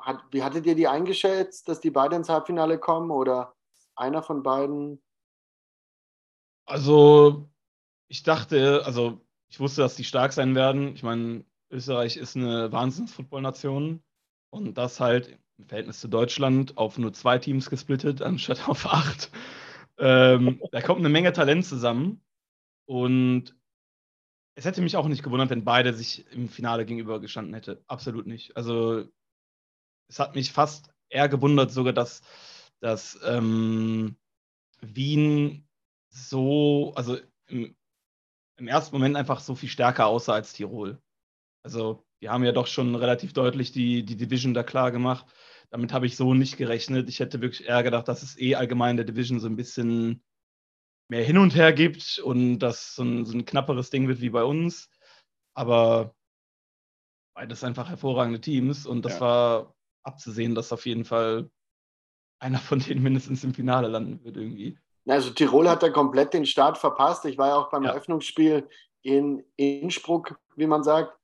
Hat, 0.03 0.25
wie 0.31 0.43
hattet 0.43 0.67
ihr 0.67 0.75
die 0.75 0.89
eingeschätzt, 0.89 1.69
dass 1.69 1.81
die 1.81 1.91
beiden 1.91 2.19
ins 2.19 2.29
Halbfinale 2.29 2.79
kommen 2.79 3.11
oder 3.11 3.55
einer 3.97 4.23
von 4.23 4.43
beiden? 4.43 5.03
Also, 6.67 7.49
ich 8.09 8.23
dachte, 8.23 8.83
also 8.85 9.21
ich 9.49 9.61
wusste, 9.61 9.81
dass 9.81 9.97
die 9.97 10.05
stark 10.05 10.33
sein 10.33 10.55
werden. 10.55 10.95
Ich 10.95 11.03
meine, 11.03 11.45
Österreich 11.71 12.17
ist 12.17 12.37
eine 12.37 12.71
Wahnsinns-Football-Nation 12.73 14.03
und 14.51 14.75
das 14.79 15.01
halt 15.01 15.39
im 15.59 15.67
Verhältnis 15.67 16.01
zu 16.01 16.09
Deutschland 16.09 16.77
auf 16.77 16.99
nur 16.99 17.13
zwei 17.13 17.39
Teams 17.39 17.69
gesplittet, 17.71 18.23
anstatt 18.23 18.69
auf 18.69 18.87
acht. 18.87 19.31
Ähm, 19.99 20.63
da 20.71 20.81
kommt 20.81 21.01
eine 21.01 21.09
Menge 21.09 21.33
Talent 21.33 21.65
zusammen 21.65 22.23
und 22.87 23.57
es 24.55 24.65
hätte 24.65 24.83
mich 24.83 24.97
auch 24.97 25.09
nicht 25.09 25.23
gewundert, 25.23 25.51
wenn 25.51 25.65
beide 25.65 25.93
sich 25.93 26.31
im 26.33 26.49
Finale 26.49 26.85
gegenüber 26.85 27.21
gestanden 27.21 27.55
hätte. 27.55 27.83
Absolut 27.87 28.27
nicht. 28.27 28.57
Also 28.57 29.09
es 30.09 30.19
hat 30.19 30.35
mich 30.35 30.53
fast 30.53 30.91
eher 31.09 31.29
gewundert, 31.29 31.71
sogar, 31.71 31.93
dass, 31.93 32.23
dass 32.81 33.19
ähm, 33.25 34.17
Wien 34.81 35.67
so, 36.09 36.93
also 36.95 37.19
im, 37.47 37.77
im, 38.57 38.69
ersten 38.69 38.95
Moment 38.97 39.17
einfach 39.17 39.41
so 39.41 39.55
viel 39.55 39.69
stärker 39.69 40.07
aussah 40.07 40.35
als 40.35 40.53
Tirol. 40.53 41.01
Also, 41.63 42.05
die 42.21 42.29
haben 42.29 42.45
ja 42.45 42.53
doch 42.53 42.67
schon 42.67 42.95
relativ 42.95 43.33
deutlich 43.33 43.73
die, 43.73 44.05
die 44.05 44.17
Division 44.17 44.55
da 44.55 44.63
klar 44.63 44.91
gemacht. 44.91 45.27
Damit 45.71 45.93
habe 45.93 46.07
ich 46.07 46.17
so 46.17 46.35
nicht 46.35 46.57
gerechnet. 46.57 47.09
Ich 47.09 47.21
hätte 47.21 47.41
wirklich 47.41 47.69
eher 47.69 47.83
gedacht, 47.83 48.09
dass 48.09 48.23
es 48.23 48.39
eh 48.39 48.55
allgemein 48.55 48.97
der 48.97 49.05
Division 49.05 49.39
so 49.39 49.47
ein 49.47 49.57
bisschen 49.57 50.23
mehr 51.09 51.25
hin 51.25 51.39
und 51.39 51.55
her 51.55 51.73
gibt 51.73 52.19
und 52.19 52.59
dass 52.59 52.95
so 52.95 53.03
ein, 53.03 53.25
so 53.25 53.37
ein 53.37 53.45
knapperes 53.45 53.91
Ding 53.91 54.09
wird 54.09 54.21
wie 54.21 54.31
bei 54.31 54.45
uns. 54.45 54.91
Aber 55.55 56.15
beides 57.35 57.65
einfach 57.65 57.89
hervorragende 57.89 58.41
Teams 58.41 58.87
und 58.87 59.05
das 59.05 59.15
ja. 59.15 59.21
war 59.21 59.78
abzusehen, 60.03 60.55
dass 60.55 60.73
auf 60.73 60.87
jeden 60.87 61.05
Fall 61.05 61.51
einer 62.39 62.59
von 62.59 62.79
denen 62.79 63.03
mindestens 63.03 63.45
im 63.45 63.55
Finale 63.55 63.89
landen 63.89 64.25
wird 64.25 64.37
irgendwie. 64.37 64.79
Also 65.07 65.31
Tirol 65.31 65.69
hat 65.69 65.83
da 65.83 65.89
komplett 65.89 66.35
den 66.35 66.47
Start 66.47 66.77
verpasst. 66.77 67.25
Ich 67.25 67.39
war 67.39 67.49
ja 67.49 67.57
auch 67.57 67.71
beim 67.71 67.85
ja. 67.85 67.91
Eröffnungsspiel 67.91 68.69
in 69.03 69.43
Innsbruck, 69.57 70.39
wie 70.57 70.67
man 70.67 70.83
sagt. 70.83 71.17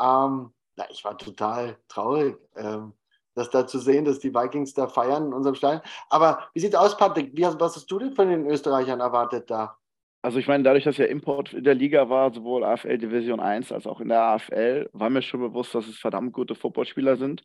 Ähm, 0.00 0.52
na, 0.76 0.84
ich 0.90 1.04
war 1.04 1.16
total 1.18 1.76
traurig, 1.88 2.36
ähm, 2.54 2.92
das 3.34 3.50
da 3.50 3.66
zu 3.66 3.78
sehen, 3.78 4.04
dass 4.04 4.20
die 4.20 4.34
Vikings 4.34 4.74
da 4.74 4.86
feiern 4.86 5.26
in 5.26 5.32
unserem 5.32 5.56
Stadion. 5.56 5.82
Aber 6.08 6.48
wie 6.54 6.60
sieht 6.60 6.74
es 6.74 6.78
aus, 6.78 6.96
Patrick? 6.96 7.36
Wie, 7.36 7.42
was 7.42 7.76
hast 7.76 7.90
du 7.90 7.98
denn 7.98 8.14
von 8.14 8.28
den 8.28 8.46
Österreichern 8.46 9.00
erwartet 9.00 9.50
da? 9.50 9.76
Also 10.22 10.38
ich 10.38 10.48
meine, 10.48 10.64
dadurch, 10.64 10.84
dass 10.84 10.96
ja 10.96 11.04
Import 11.06 11.52
in 11.52 11.64
der 11.64 11.74
Liga 11.74 12.08
war, 12.08 12.32
sowohl 12.32 12.64
AFL 12.64 12.98
Division 12.98 13.38
1 13.38 13.70
als 13.72 13.86
auch 13.86 14.00
in 14.00 14.08
der 14.08 14.22
AFL, 14.22 14.90
war 14.92 15.08
mir 15.08 15.22
schon 15.22 15.40
bewusst, 15.40 15.74
dass 15.74 15.86
es 15.86 15.98
verdammt 15.98 16.32
gute 16.32 16.54
Footballspieler 16.54 17.16
sind. 17.16 17.44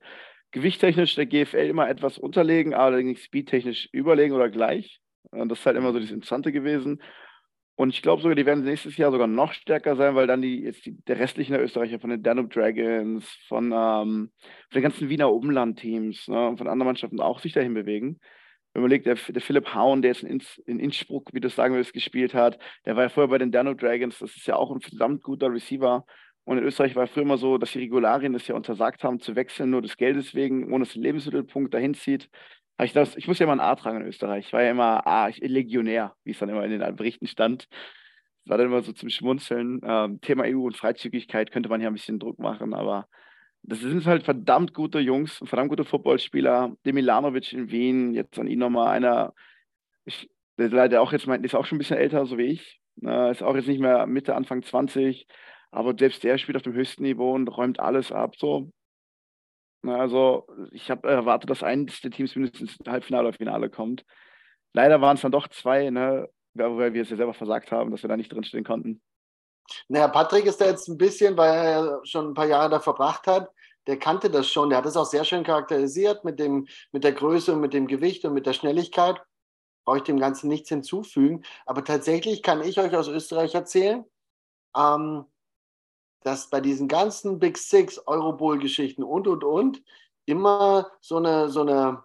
Gewichttechnisch 0.52 1.16
der 1.16 1.26
GFL 1.26 1.70
immer 1.70 1.90
etwas 1.90 2.18
unterlegen, 2.18 2.74
allerdings 2.74 3.24
speedtechnisch 3.24 3.90
überlegen 3.92 4.34
oder 4.34 4.50
gleich. 4.50 5.00
Das 5.32 5.60
ist 5.60 5.66
halt 5.66 5.78
immer 5.78 5.94
so 5.94 6.00
das 6.00 6.12
Interessante 6.12 6.52
gewesen. 6.52 7.02
Und 7.76 7.90
ich 7.90 8.02
glaube 8.02 8.22
sogar, 8.22 8.36
die 8.36 8.46
werden 8.46 8.64
nächstes 8.64 8.98
Jahr 8.98 9.12
sogar 9.12 9.28
noch 9.28 9.54
stärker 9.54 9.96
sein, 9.96 10.14
weil 10.14 10.28
dann 10.28 10.42
die 10.42 10.62
jetzt 10.62 10.86
die, 10.86 11.02
der 11.06 11.18
restliche 11.18 11.58
Österreicher 11.58 12.00
von 12.00 12.10
den 12.10 12.22
Danube 12.22 12.50
Dragons, 12.50 13.26
von, 13.48 13.72
ähm, 13.74 14.32
von 14.70 14.76
den 14.76 14.84
ganzen 14.84 15.10
Wiener 15.10 15.32
Umlandteams 15.34 16.28
ne, 16.28 16.50
und 16.50 16.58
von 16.58 16.68
anderen 16.68 16.88
Mannschaften 16.88 17.20
auch 17.20 17.40
sich 17.40 17.54
dahin 17.54 17.74
bewegen. 17.74 18.20
Wenn 18.74 18.84
man 18.84 18.92
überlegt, 18.92 19.06
der, 19.08 19.16
der 19.16 19.42
Philipp 19.42 19.74
Hauen, 19.74 20.02
der 20.02 20.12
jetzt 20.12 20.24
in, 20.24 20.44
in 20.66 20.80
Innsbruck, 20.80 21.34
wie 21.34 21.40
du 21.40 21.50
sagen 21.50 21.74
willst, 21.74 21.94
gespielt 21.94 22.34
hat, 22.34 22.60
der 22.86 22.96
war 22.96 23.04
ja 23.04 23.10
vorher 23.10 23.30
bei 23.30 23.38
den 23.38 23.52
Danube 23.52 23.78
Dragons, 23.78 24.20
das 24.20 24.36
ist 24.36 24.48
ja 24.48 24.56
auch 24.58 24.72
ein 24.72 24.82
verdammt 24.82 25.24
guter 25.24 25.52
Receiver. 25.52 26.06
Und 26.44 26.58
in 26.58 26.64
Österreich 26.64 26.96
war 26.96 27.08
früher 27.08 27.24
immer 27.24 27.38
so, 27.38 27.58
dass 27.58 27.72
die 27.72 27.80
Regularien 27.80 28.34
es 28.36 28.48
ja 28.48 28.56
untersagt 28.56 29.04
haben, 29.04 29.20
zu 29.20 29.36
wechseln, 29.36 29.70
nur 29.70 29.82
des 29.82 29.98
Geldes 29.98 30.34
wegen, 30.34 30.74
ohne 30.74 30.86
dass 30.86 30.96
ein 30.96 31.04
Lebensmittelpunkt 31.04 31.74
dahin 31.74 31.94
zieht. 31.94 32.30
Ich, 32.82 32.94
das, 32.94 33.16
ich 33.16 33.28
muss 33.28 33.38
ja 33.38 33.44
immer 33.44 33.54
ein 33.54 33.60
A 33.60 33.76
tragen 33.76 34.02
in 34.02 34.08
Österreich. 34.08 34.48
Ich 34.48 34.54
war 34.54 34.64
ja 34.64 34.72
immer 34.72 35.06
A, 35.06 35.30
ich, 35.30 35.38
Legionär, 35.38 36.16
wie 36.24 36.32
es 36.32 36.40
dann 36.40 36.50
immer 36.50 36.66
in 36.66 36.72
den 36.72 36.96
Berichten 36.96 37.28
stand. 37.28 37.68
Das 37.70 38.50
war 38.50 38.58
dann 38.58 38.68
immer 38.68 38.82
so 38.82 38.92
zum 38.92 39.10
Schmunzeln. 39.10 39.82
Ähm, 39.84 40.20
Thema 40.22 40.46
EU 40.46 40.62
und 40.66 40.78
Freizügigkeit 40.78 41.52
könnte 41.52 41.70
man 41.70 41.80
ja 41.80 41.90
ein 41.90 41.94
bisschen 41.94 42.18
Druck 42.18 42.40
machen, 42.40 42.74
aber 42.74 43.08
das 43.64 43.80
sind 43.82 44.06
halt 44.06 44.24
verdammt 44.24 44.74
gute 44.74 45.00
Jungs, 45.00 45.38
verdammt 45.46 45.70
gute 45.70 45.86
Footballspieler. 45.86 46.76
Demilanovic 46.86 47.54
in 47.54 47.70
Wien, 47.70 48.14
jetzt 48.16 48.40
an 48.40 48.48
ihn 48.48 48.60
nochmal 48.60 48.96
einer, 48.96 49.34
ich, 50.06 50.30
der 50.58 50.70
leider 50.70 51.02
auch 51.02 51.12
jetzt 51.12 51.28
meint, 51.28 51.46
ist 51.46 51.56
auch 51.56 51.66
schon 51.66 51.76
ein 51.76 51.80
bisschen 51.80 51.98
älter, 51.98 52.26
so 52.26 52.38
wie 52.40 52.48
ich. 52.48 52.82
Äh, 53.04 53.32
ist 53.32 53.44
auch 53.44 53.56
jetzt 53.56 53.68
nicht 53.68 53.80
mehr 53.80 54.08
Mitte, 54.08 54.36
Anfang 54.36 54.64
20. 54.64 55.28
Aber 55.72 55.96
selbst 55.98 56.24
der 56.24 56.38
spielt 56.38 56.58
auf 56.58 56.64
dem 56.64 56.74
höchsten 56.74 57.04
Niveau 57.04 57.34
und 57.34 57.48
räumt 57.48 57.80
alles 57.80 58.12
ab. 58.12 58.36
So. 58.36 58.72
Also 59.84 60.48
ich 60.72 60.92
habe 60.92 61.08
erwartet, 61.10 61.50
dass 61.50 61.64
eines 61.64 62.02
der 62.02 62.12
Teams 62.12 62.36
mindestens 62.36 62.78
Halbfinale 62.86 63.30
oder 63.30 63.38
Finale 63.38 63.70
kommt. 63.70 64.06
Leider 64.74 65.02
waren 65.02 65.16
es 65.16 65.22
dann 65.22 65.32
doch 65.32 65.48
zwei, 65.48 65.90
ne, 65.90 66.30
weil 66.54 66.94
wir 66.94 67.02
es 67.02 67.10
ja 67.10 67.18
selber 67.18 67.34
versagt 67.34 67.72
haben, 67.72 67.92
dass 67.92 68.04
wir 68.04 68.10
da 68.10 68.18
nicht 68.18 68.32
drinstehen 68.32 68.64
konnten. 68.64 69.02
Naja, 69.88 70.08
Patrick 70.08 70.46
ist 70.46 70.60
da 70.60 70.66
jetzt 70.66 70.88
ein 70.88 70.98
bisschen, 70.98 71.38
weil 71.38 71.54
er 71.54 72.02
schon 72.04 72.30
ein 72.30 72.34
paar 72.34 72.48
Jahre 72.48 72.70
da 72.70 72.80
verbracht 72.80 73.28
hat, 73.28 73.50
der 73.88 73.98
kannte 73.98 74.30
das 74.30 74.48
schon. 74.48 74.70
Der 74.70 74.78
hat 74.78 74.86
es 74.86 74.98
auch 74.98 75.06
sehr 75.06 75.24
schön 75.24 75.44
charakterisiert 75.44 76.24
mit, 76.24 76.40
dem, 76.40 76.68
mit 76.92 77.04
der 77.04 77.14
Größe 77.14 77.54
und 77.54 77.62
mit 77.62 77.74
dem 77.74 77.88
Gewicht 77.88 78.24
und 78.26 78.34
mit 78.34 78.46
der 78.46 78.54
Schnelligkeit. 78.54 79.22
Brauche 79.86 79.98
ich 79.98 80.04
dem 80.04 80.20
Ganzen 80.20 80.48
nichts 80.48 80.70
hinzufügen. 80.70 81.44
Aber 81.66 81.84
tatsächlich 81.84 82.44
kann 82.44 82.62
ich 82.62 82.80
euch 82.80 82.96
aus 82.96 83.08
Österreich 83.08 83.56
erzählen, 83.56 84.06
ähm, 84.78 85.26
dass 86.24 86.50
bei 86.50 86.62
diesen 86.62 86.88
ganzen 86.88 87.40
Big 87.40 87.58
Six, 87.58 88.02
Eurobowl-Geschichten 88.06 89.04
und, 89.04 89.28
und, 89.28 89.44
und, 89.44 89.84
immer 90.26 90.92
so 91.02 91.18
eine, 91.18 91.50
so 91.50 91.62
eine, 91.62 92.04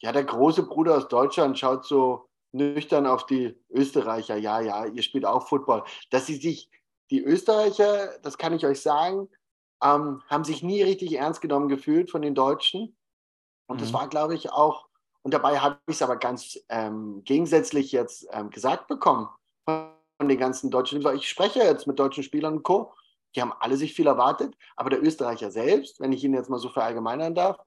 ja, 0.00 0.12
der 0.12 0.24
große 0.24 0.64
Bruder 0.64 0.96
aus 0.96 1.08
Deutschland 1.08 1.58
schaut 1.58 1.84
so 1.84 2.28
nüchtern 2.52 3.06
auf 3.06 3.26
die 3.26 3.58
Österreicher. 3.70 4.36
Ja, 4.36 4.60
ja, 4.60 4.86
ihr 4.86 5.02
spielt 5.02 5.24
auch 5.24 5.48
Football. 5.48 5.84
Dass 6.10 6.26
sie 6.26 6.36
sich, 6.36 6.70
die 7.10 7.22
Österreicher, 7.22 8.18
das 8.20 8.38
kann 8.38 8.54
ich 8.54 8.64
euch 8.64 8.80
sagen, 8.80 9.28
ähm, 9.82 10.22
haben 10.28 10.44
sich 10.44 10.62
nie 10.62 10.82
richtig 10.82 11.12
ernst 11.14 11.40
genommen 11.40 11.68
gefühlt 11.68 12.10
von 12.10 12.22
den 12.22 12.34
Deutschen. 12.34 12.96
Und 13.66 13.76
mhm. 13.76 13.80
das 13.80 13.92
war, 13.92 14.08
glaube 14.08 14.34
ich, 14.34 14.50
auch, 14.50 14.88
und 15.22 15.34
dabei 15.34 15.58
habe 15.58 15.78
ich 15.86 15.96
es 15.96 16.02
aber 16.02 16.16
ganz 16.16 16.58
ähm, 16.68 17.22
gegensätzlich 17.24 17.92
jetzt 17.92 18.26
ähm, 18.32 18.50
gesagt 18.50 18.86
bekommen 18.86 19.28
von 19.64 19.91
den 20.28 20.38
ganzen 20.38 20.70
Deutschen. 20.70 21.04
Ich 21.16 21.28
spreche 21.28 21.60
jetzt 21.60 21.86
mit 21.86 21.98
deutschen 21.98 22.22
Spielern 22.22 22.54
und 22.58 22.62
Co. 22.62 22.94
Die 23.34 23.40
haben 23.40 23.52
alle 23.60 23.76
sich 23.76 23.94
viel 23.94 24.06
erwartet, 24.06 24.54
aber 24.76 24.90
der 24.90 25.02
Österreicher 25.02 25.50
selbst, 25.50 26.00
wenn 26.00 26.12
ich 26.12 26.22
ihn 26.22 26.34
jetzt 26.34 26.50
mal 26.50 26.58
so 26.58 26.68
verallgemeinern 26.68 27.34
darf, 27.34 27.58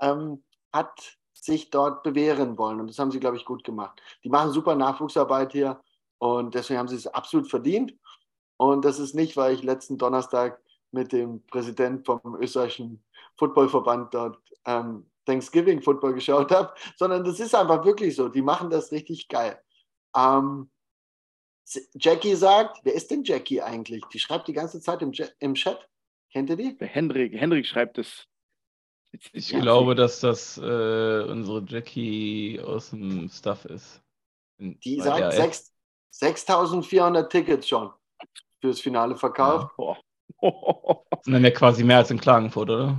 ähm, 0.00 0.44
hat 0.72 1.16
sich 1.32 1.70
dort 1.70 2.02
bewähren 2.02 2.56
wollen. 2.58 2.80
Und 2.80 2.88
das 2.88 2.98
haben 2.98 3.10
sie, 3.10 3.20
glaube 3.20 3.36
ich, 3.36 3.44
gut 3.44 3.64
gemacht. 3.64 4.00
Die 4.22 4.28
machen 4.28 4.52
super 4.52 4.74
Nachwuchsarbeit 4.74 5.52
hier 5.52 5.80
und 6.18 6.54
deswegen 6.54 6.78
haben 6.78 6.88
sie 6.88 6.96
es 6.96 7.06
absolut 7.06 7.50
verdient. 7.50 7.94
Und 8.56 8.84
das 8.84 8.98
ist 8.98 9.14
nicht, 9.14 9.36
weil 9.36 9.54
ich 9.54 9.62
letzten 9.62 9.98
Donnerstag 9.98 10.60
mit 10.92 11.12
dem 11.12 11.44
Präsident 11.46 12.06
vom 12.06 12.20
österreichischen 12.40 13.04
Footballverband 13.36 14.14
dort 14.14 14.38
ähm, 14.64 15.10
Thanksgiving 15.26 15.82
Football 15.82 16.14
geschaut 16.14 16.50
habe, 16.52 16.72
sondern 16.96 17.24
das 17.24 17.40
ist 17.40 17.54
einfach 17.54 17.84
wirklich 17.84 18.14
so. 18.14 18.28
Die 18.28 18.42
machen 18.42 18.70
das 18.70 18.92
richtig 18.92 19.28
geil. 19.28 19.60
Ähm, 20.16 20.70
Jackie 21.94 22.34
sagt, 22.34 22.80
wer 22.84 22.94
ist 22.94 23.10
denn 23.10 23.24
Jackie 23.24 23.62
eigentlich? 23.62 24.04
Die 24.12 24.18
schreibt 24.18 24.48
die 24.48 24.52
ganze 24.52 24.80
Zeit 24.80 25.02
im, 25.02 25.12
im 25.38 25.54
Chat. 25.54 25.88
Kennt 26.30 26.50
ihr 26.50 26.56
die? 26.56 26.76
Der 26.76 26.88
Hendrik, 26.88 27.32
Hendrik 27.34 27.66
schreibt 27.66 27.98
es. 27.98 28.26
Ich 29.32 29.50
ja, 29.50 29.60
glaube, 29.60 29.94
dass 29.94 30.20
das 30.20 30.58
äh, 30.58 30.60
unsere 30.60 31.64
Jackie 31.66 32.60
aus 32.60 32.90
dem 32.90 33.28
Stuff 33.28 33.64
ist. 33.64 34.02
Die 34.58 35.00
sagt 35.00 35.34
6400 36.10 37.30
Tickets 37.30 37.68
schon 37.68 37.92
fürs 38.60 38.80
Finale 38.80 39.16
verkauft. 39.16 39.72
Ja. 39.78 39.96
Das 40.40 41.24
sind 41.24 41.32
dann 41.32 41.44
ja 41.44 41.50
quasi 41.50 41.84
mehr 41.84 41.98
als 41.98 42.10
in 42.10 42.20
Klagenfurt, 42.20 42.70
oder? 42.70 42.98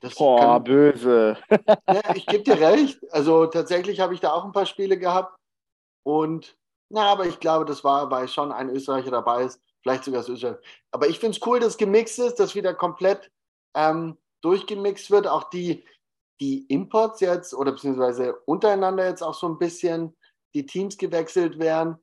Das 0.00 0.14
Boah, 0.14 0.38
kann, 0.40 0.64
böse. 0.64 1.38
ja, 1.50 2.14
ich 2.14 2.26
gebe 2.26 2.44
dir 2.44 2.60
recht. 2.60 2.98
Also 3.10 3.46
tatsächlich 3.46 4.00
habe 4.00 4.14
ich 4.14 4.20
da 4.20 4.32
auch 4.32 4.44
ein 4.44 4.52
paar 4.52 4.66
Spiele 4.66 4.98
gehabt. 4.98 5.36
Und 6.02 6.56
na, 6.88 7.10
aber 7.10 7.26
ich 7.26 7.40
glaube, 7.40 7.64
das 7.64 7.82
war, 7.84 8.10
weil 8.10 8.28
schon 8.28 8.52
ein 8.52 8.70
Österreicher 8.70 9.10
dabei 9.10 9.44
ist, 9.44 9.60
vielleicht 9.82 10.04
sogar 10.04 10.20
das 10.20 10.28
Österreich. 10.28 10.56
Aber 10.90 11.08
ich 11.08 11.18
finde 11.18 11.36
es 11.36 11.46
cool, 11.46 11.60
dass 11.60 11.76
gemixt 11.76 12.18
ist, 12.18 12.36
dass 12.36 12.54
wieder 12.54 12.74
komplett 12.74 13.30
ähm, 13.74 14.16
durchgemixt 14.42 15.10
wird. 15.10 15.26
Auch 15.26 15.50
die, 15.50 15.84
die 16.40 16.66
Imports 16.66 17.20
jetzt 17.20 17.54
oder 17.54 17.72
beziehungsweise 17.72 18.34
untereinander 18.46 19.06
jetzt 19.08 19.22
auch 19.22 19.34
so 19.34 19.48
ein 19.48 19.58
bisschen 19.58 20.16
die 20.54 20.66
Teams 20.66 20.96
gewechselt 20.96 21.58
werden. 21.58 21.96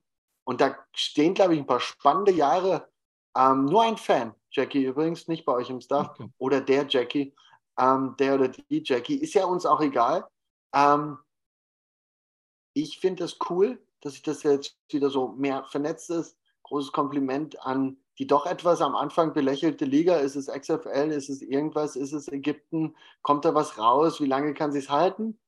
Und 0.46 0.60
da 0.60 0.78
stehen, 0.94 1.34
glaube 1.34 1.54
ich, 1.54 1.60
ein 1.60 1.68
paar 1.68 1.80
spannende 1.80 2.32
Jahre. 2.32 2.90
Ähm, 3.36 3.66
nur 3.66 3.84
ein 3.84 3.98
Fan, 3.98 4.36
Jackie 4.52 4.84
übrigens, 4.84 5.28
nicht 5.28 5.46
bei 5.46 5.54
euch 5.54 5.70
im 5.70 5.82
Staff, 5.82 6.10
okay. 6.12 6.30
oder 6.38 6.62
der 6.62 6.86
Jackie, 6.88 7.34
ähm, 7.80 8.16
der 8.20 8.36
oder 8.36 8.50
die 8.50 8.84
Jackie, 8.86 9.16
ist 9.16 9.34
ja 9.34 9.46
uns 9.46 9.66
auch 9.66 9.82
egal. 9.82 10.28
Ähm, 10.76 11.18
ich 12.76 13.00
finde 13.00 13.24
das 13.24 13.38
cool, 13.50 13.84
dass 14.04 14.14
sich 14.14 14.24
das 14.24 14.44
jetzt 14.44 14.78
wieder 14.90 15.10
so 15.10 15.30
mehr 15.30 15.64
vernetzt 15.66 16.10
ist. 16.10 16.38
Großes 16.64 16.92
Kompliment 16.92 17.60
an 17.66 17.98
die 18.20 18.28
doch 18.28 18.46
etwas 18.46 18.82
am 18.82 18.96
Anfang 18.96 19.34
belächelte 19.34 19.86
Liga. 19.86 20.18
Ist 20.18 20.36
es 20.36 20.48
XFL? 20.48 21.12
Ist 21.12 21.30
es 21.30 21.42
irgendwas? 21.42 21.96
Ist 21.96 22.14
es 22.14 22.28
Ägypten? 22.28 22.96
Kommt 23.22 23.46
da 23.46 23.56
was 23.56 23.78
raus? 23.78 24.22
Wie 24.22 24.28
lange 24.28 24.54
kann 24.54 24.72
sie 24.72 24.80
es 24.80 24.90
halten? 24.90 25.40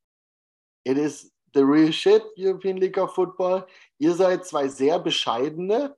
It 0.83 0.97
is 0.97 1.31
the 1.53 1.61
real 1.61 1.91
shit, 1.91 2.23
European 2.37 2.77
League 2.77 2.97
of 2.97 3.13
Football. 3.13 3.65
Ihr 3.97 4.13
seid 4.13 4.45
zwei 4.45 4.67
sehr 4.67 4.99
bescheidene 4.99 5.95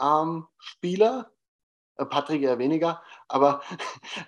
ähm, 0.00 0.46
Spieler. 0.58 1.32
Äh, 1.96 2.06
Patrick 2.06 2.42
eher 2.42 2.58
weniger, 2.58 3.02
aber 3.26 3.62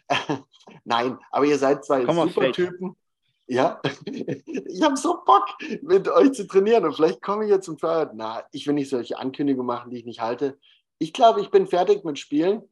äh, 0.09 0.17
nein, 0.85 1.19
aber 1.31 1.45
ihr 1.45 1.59
seid 1.59 1.85
zwei 1.85 2.05
Komm 2.05 2.29
super 2.29 2.53
Typen. 2.53 2.97
Ja, 3.51 3.81
ich 4.05 4.81
habe 4.81 4.97
so 4.97 5.25
Bock, 5.25 5.45
mit 5.83 6.07
euch 6.07 6.33
zu 6.35 6.47
trainieren 6.47 6.85
und 6.85 6.95
vielleicht 6.95 7.21
komme 7.21 7.45
ich 7.45 7.51
jetzt 7.51 7.65
zum 7.65 7.79
Feiern. 7.79 8.11
Na, 8.15 8.45
ich 8.53 8.65
will 8.69 8.75
nicht 8.75 8.89
solche 8.89 9.19
Ankündigungen 9.19 9.67
machen, 9.67 9.91
die 9.91 9.99
ich 9.99 10.05
nicht 10.05 10.21
halte. 10.21 10.57
Ich 10.99 11.13
glaube, 11.13 11.41
ich 11.41 11.51
bin 11.51 11.67
fertig 11.67 12.05
mit 12.05 12.17
Spielen, 12.17 12.63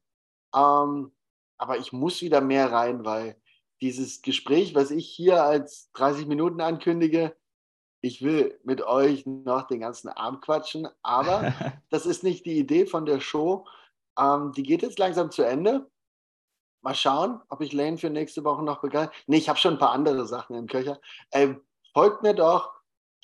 ähm, 0.55 1.11
aber 1.57 1.79
ich 1.79 1.93
muss 1.93 2.23
wieder 2.23 2.41
mehr 2.41 2.71
rein, 2.71 3.05
weil 3.05 3.37
dieses 3.81 4.23
Gespräch, 4.23 4.77
was 4.77 4.93
ich 4.93 5.09
hier 5.09 5.43
als 5.43 5.91
30 5.95 6.29
Minuten 6.29 6.61
ankündige, 6.61 7.35
ich 8.01 8.23
will 8.23 8.57
mit 8.63 8.81
euch 8.83 9.27
noch 9.27 9.67
den 9.67 9.81
ganzen 9.81 10.09
Abend 10.11 10.43
quatschen, 10.43 10.87
aber 11.03 11.55
das 11.91 12.07
ist 12.07 12.23
nicht 12.23 12.47
die 12.47 12.57
Idee 12.57 12.87
von 12.87 13.05
der 13.05 13.19
Show. 13.19 13.67
Ähm, 14.17 14.53
die 14.53 14.63
geht 14.63 14.83
jetzt 14.83 15.01
langsam 15.01 15.33
zu 15.33 15.43
Ende. 15.43 15.91
Mal 16.81 16.95
schauen, 16.95 17.41
ob 17.49 17.61
ich 17.61 17.73
Lane 17.73 17.99
für 17.99 18.11
nächste 18.11 18.45
Woche 18.45 18.63
noch 18.63 18.81
begeistert. 18.81 19.15
Nee, 19.27 19.39
ich 19.39 19.49
habe 19.49 19.59
schon 19.59 19.75
ein 19.75 19.79
paar 19.79 19.93
andere 19.93 20.27
Sachen 20.27 20.57
im 20.57 20.67
Köcher. 20.67 21.01
Äh, 21.31 21.55
folgt 21.93 22.23
mir 22.23 22.35
doch, 22.35 22.73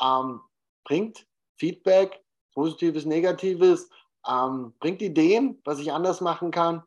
ähm, 0.02 0.40
bringt 0.84 1.26
Feedback, 1.56 2.24
positives, 2.52 3.04
negatives, 3.04 3.88
ähm, 4.28 4.74
bringt 4.80 5.02
Ideen, 5.02 5.60
was 5.64 5.78
ich 5.78 5.92
anders 5.92 6.20
machen 6.20 6.50
kann, 6.50 6.82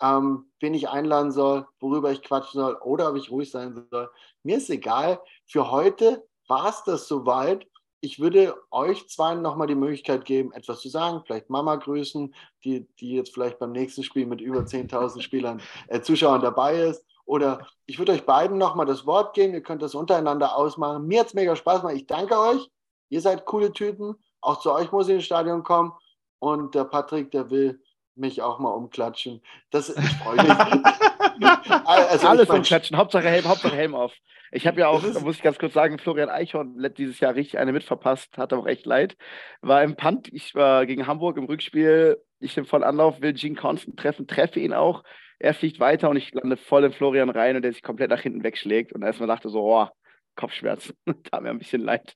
ähm, 0.00 0.50
wen 0.60 0.74
ich 0.74 0.88
einladen 0.88 1.32
soll, 1.32 1.66
worüber 1.80 2.12
ich 2.12 2.22
quatschen 2.22 2.60
soll 2.60 2.74
oder 2.76 3.10
ob 3.10 3.16
ich 3.16 3.30
ruhig 3.30 3.50
sein 3.50 3.86
soll. 3.90 4.10
Mir 4.42 4.58
ist 4.58 4.70
egal. 4.70 5.20
Für 5.46 5.70
heute 5.70 6.26
war 6.46 6.68
es 6.68 6.82
das 6.84 7.08
soweit. 7.08 7.66
Ich 8.04 8.20
würde 8.20 8.54
euch 8.70 9.08
zwei 9.08 9.34
nochmal 9.34 9.66
die 9.66 9.74
Möglichkeit 9.74 10.26
geben, 10.26 10.52
etwas 10.52 10.82
zu 10.82 10.90
sagen, 10.90 11.22
vielleicht 11.24 11.48
Mama 11.48 11.76
grüßen, 11.76 12.34
die, 12.62 12.86
die 13.00 13.12
jetzt 13.12 13.32
vielleicht 13.32 13.58
beim 13.58 13.72
nächsten 13.72 14.02
Spiel 14.02 14.26
mit 14.26 14.42
über 14.42 14.60
10.000 14.60 15.22
Spielern, 15.22 15.62
äh, 15.88 16.02
Zuschauern 16.02 16.42
dabei 16.42 16.80
ist. 16.80 17.02
Oder 17.24 17.66
ich 17.86 17.98
würde 17.98 18.12
euch 18.12 18.26
beiden 18.26 18.58
nochmal 18.58 18.84
das 18.84 19.06
Wort 19.06 19.32
geben, 19.32 19.54
ihr 19.54 19.62
könnt 19.62 19.80
das 19.80 19.94
untereinander 19.94 20.54
ausmachen. 20.54 21.06
Mir 21.06 21.20
hat 21.20 21.28
es 21.28 21.34
mega 21.34 21.56
Spaß 21.56 21.80
gemacht. 21.80 21.96
Ich 21.96 22.06
danke 22.06 22.38
euch. 22.38 22.70
Ihr 23.08 23.22
seid 23.22 23.46
coole 23.46 23.72
Typen. 23.72 24.16
Auch 24.42 24.60
zu 24.60 24.70
euch 24.70 24.92
muss 24.92 25.08
ich 25.08 25.14
ins 25.14 25.24
Stadion 25.24 25.62
kommen. 25.62 25.94
Und 26.40 26.74
der 26.74 26.84
Patrick, 26.84 27.30
der 27.30 27.48
will 27.48 27.82
mich 28.16 28.42
auch 28.42 28.58
mal 28.58 28.70
umklatschen. 28.70 29.42
Das, 29.70 29.88
ich 29.88 30.16
freue 30.16 30.36
mich. 30.36 30.50
also 31.86 32.26
Alles 32.26 32.50
umklatschen, 32.50 32.96
Hauptsache 32.96 33.28
Helm, 33.28 33.46
Hauptsache 33.46 33.76
Helm 33.76 33.94
auf. 33.94 34.12
Ich 34.52 34.66
habe 34.66 34.80
ja 34.80 34.88
auch, 34.88 35.02
muss 35.22 35.36
ich 35.36 35.42
ganz 35.42 35.58
kurz 35.58 35.74
sagen, 35.74 35.98
Florian 35.98 36.28
Eichhorn 36.28 36.80
hat 36.82 36.98
dieses 36.98 37.18
Jahr 37.18 37.34
richtig 37.34 37.58
eine 37.58 37.72
mitverpasst, 37.72 38.38
hat 38.38 38.52
auch 38.52 38.66
echt 38.66 38.86
leid. 38.86 39.16
War 39.62 39.82
im 39.82 39.96
Punt, 39.96 40.28
ich 40.32 40.54
war 40.54 40.86
gegen 40.86 41.06
Hamburg 41.06 41.36
im 41.36 41.44
Rückspiel, 41.44 42.22
ich 42.38 42.54
bin 42.54 42.64
voll 42.64 42.84
Anlauf, 42.84 43.20
will 43.20 43.32
Gene 43.32 43.56
Constant 43.56 43.98
treffen, 43.98 44.26
treffe 44.26 44.60
ihn 44.60 44.72
auch. 44.72 45.02
Er 45.40 45.54
fliegt 45.54 45.80
weiter 45.80 46.08
und 46.08 46.16
ich 46.16 46.32
lande 46.32 46.56
voll 46.56 46.84
in 46.84 46.92
Florian 46.92 47.30
rein 47.30 47.56
und 47.56 47.62
der 47.62 47.72
sich 47.72 47.82
komplett 47.82 48.10
nach 48.10 48.20
hinten 48.20 48.44
wegschlägt. 48.44 48.92
Und 48.92 49.02
erstmal 49.02 49.26
dachte 49.26 49.48
so, 49.48 49.62
oh, 49.62 49.88
Kopfschmerzen. 50.36 50.94
Tat 51.24 51.42
mir 51.42 51.50
ein 51.50 51.58
bisschen 51.58 51.82
leid. 51.82 52.14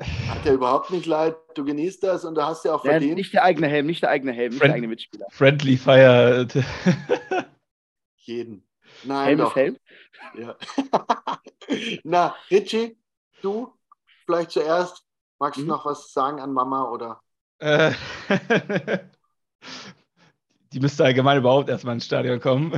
Hat 0.00 0.44
ja 0.44 0.52
überhaupt 0.52 0.90
nicht 0.90 1.06
leid. 1.06 1.36
Du 1.54 1.64
genießt 1.64 2.04
das 2.04 2.24
und 2.24 2.36
du 2.36 2.44
hast 2.44 2.64
ja 2.64 2.74
auch 2.74 2.82
verdient. 2.82 3.10
Ja, 3.10 3.14
nicht 3.16 3.32
der 3.32 3.42
eigene 3.42 3.66
Helm, 3.66 3.86
nicht 3.86 4.02
der 4.02 4.10
eigene 4.10 4.32
Helm, 4.32 4.50
nicht 4.50 4.58
Friend, 4.58 4.68
der 4.68 4.74
eigene 4.74 4.88
Mitspieler. 4.88 5.26
Friendly 5.30 5.76
Fire. 5.76 6.46
Jeden. 8.16 8.64
Nein, 9.02 9.26
Helm 9.26 9.38
doch. 9.38 9.48
ist 9.48 9.56
Helm. 9.56 9.76
Ja. 10.36 10.56
Na, 12.04 12.36
Richie, 12.50 12.96
du 13.42 13.72
vielleicht 14.24 14.52
zuerst. 14.52 15.04
Magst 15.40 15.58
mhm. 15.60 15.64
du 15.64 15.68
noch 15.68 15.84
was 15.84 16.12
sagen 16.12 16.40
an 16.40 16.52
Mama 16.52 16.90
oder? 16.90 17.20
Äh, 17.58 17.92
die 20.72 20.80
müsste 20.80 21.04
allgemein 21.04 21.38
überhaupt 21.38 21.68
erstmal 21.68 21.94
ins 21.94 22.06
Stadion 22.06 22.40
kommen. 22.40 22.72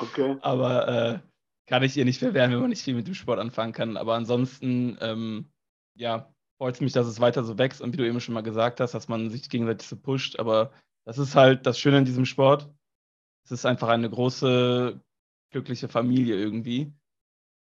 okay. 0.00 0.36
Aber 0.40 0.88
äh, 0.88 1.18
kann 1.66 1.84
ich 1.84 1.96
ihr 1.96 2.04
nicht 2.04 2.18
verwehren, 2.18 2.50
wenn 2.50 2.60
man 2.60 2.70
nicht 2.70 2.82
viel 2.82 2.94
mit 2.94 3.06
dem 3.06 3.14
Sport 3.14 3.38
anfangen 3.38 3.72
kann. 3.72 3.96
Aber 3.96 4.14
ansonsten 4.14 4.98
ähm, 5.00 5.52
ja, 5.94 6.32
freut 6.58 6.76
es 6.76 6.80
mich, 6.80 6.92
dass 6.92 7.06
es 7.06 7.20
weiter 7.20 7.44
so 7.44 7.58
wächst 7.58 7.80
und 7.80 7.92
wie 7.92 7.96
du 7.96 8.06
eben 8.06 8.20
schon 8.20 8.34
mal 8.34 8.42
gesagt 8.42 8.80
hast, 8.80 8.94
dass 8.94 9.08
man 9.08 9.30
sich 9.30 9.48
gegenseitig 9.48 9.88
so 9.88 9.96
pusht. 9.96 10.38
Aber 10.38 10.72
das 11.04 11.18
ist 11.18 11.34
halt 11.34 11.66
das 11.66 11.78
Schöne 11.78 11.98
in 11.98 12.04
diesem 12.04 12.24
Sport. 12.24 12.70
Es 13.44 13.50
ist 13.50 13.66
einfach 13.66 13.88
eine 13.88 14.08
große, 14.08 15.00
glückliche 15.50 15.88
Familie 15.88 16.36
irgendwie. 16.36 16.92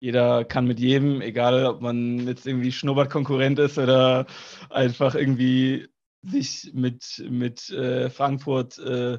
Jeder 0.01 0.45
kann 0.45 0.67
mit 0.67 0.81
jedem, 0.81 1.21
egal 1.21 1.67
ob 1.67 1.83
man 1.83 2.27
jetzt 2.27 2.47
irgendwie 2.47 2.73
Schnurrbartkonkurrent 2.73 3.59
ist 3.59 3.79
oder 3.79 4.27
einfach 4.71 5.15
irgendwie 5.15 5.89
sich 6.23 6.71
mit, 6.75 7.25
mit 7.29 7.69
äh, 7.71 8.11
Frankfurt 8.11 8.79
äh, 8.79 9.19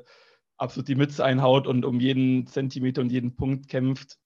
absolut 0.57 0.87
die 0.87 0.95
Mütze 0.95 1.23
einhaut 1.25 1.67
und 1.67 1.85
um 1.85 1.99
jeden 1.99 2.47
Zentimeter 2.47 3.01
und 3.01 3.11
jeden 3.11 3.35
Punkt 3.35 3.67
kämpft. 3.67 4.17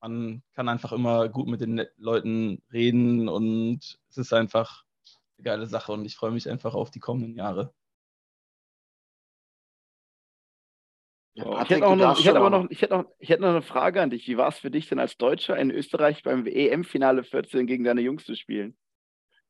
Man 0.00 0.42
kann 0.54 0.68
einfach 0.68 0.92
immer 0.92 1.28
gut 1.28 1.48
mit 1.48 1.60
den 1.60 1.84
Leuten 1.96 2.62
reden 2.72 3.28
und 3.28 3.98
es 4.08 4.18
ist 4.18 4.32
einfach 4.32 4.84
eine 5.36 5.44
geile 5.44 5.66
Sache 5.66 5.92
und 5.92 6.04
ich 6.04 6.16
freue 6.16 6.30
mich 6.30 6.48
einfach 6.48 6.74
auf 6.74 6.90
die 6.90 7.00
kommenden 7.00 7.34
Jahre. 7.34 7.72
Ja, 11.36 11.62
ich, 11.62 11.68
hätte 11.68 11.96
noch, 11.96 12.18
ich, 12.18 12.24
hätte 12.24 12.38
aber 12.38 12.48
noch, 12.48 12.70
ich, 12.70 12.80
hätte 12.80 12.94
noch, 12.94 13.04
ich 13.18 13.28
hätte 13.28 13.42
noch 13.42 13.50
eine 13.50 13.60
Frage 13.60 14.00
an 14.00 14.08
dich. 14.08 14.26
Wie 14.26 14.38
war 14.38 14.48
es 14.48 14.58
für 14.58 14.70
dich 14.70 14.88
denn 14.88 14.98
als 14.98 15.18
Deutscher 15.18 15.56
in 15.58 15.70
Österreich 15.70 16.22
beim 16.22 16.46
EM-Finale 16.46 17.24
14 17.24 17.66
gegen 17.66 17.84
deine 17.84 18.00
Jungs 18.00 18.24
zu 18.24 18.34
spielen? 18.34 18.74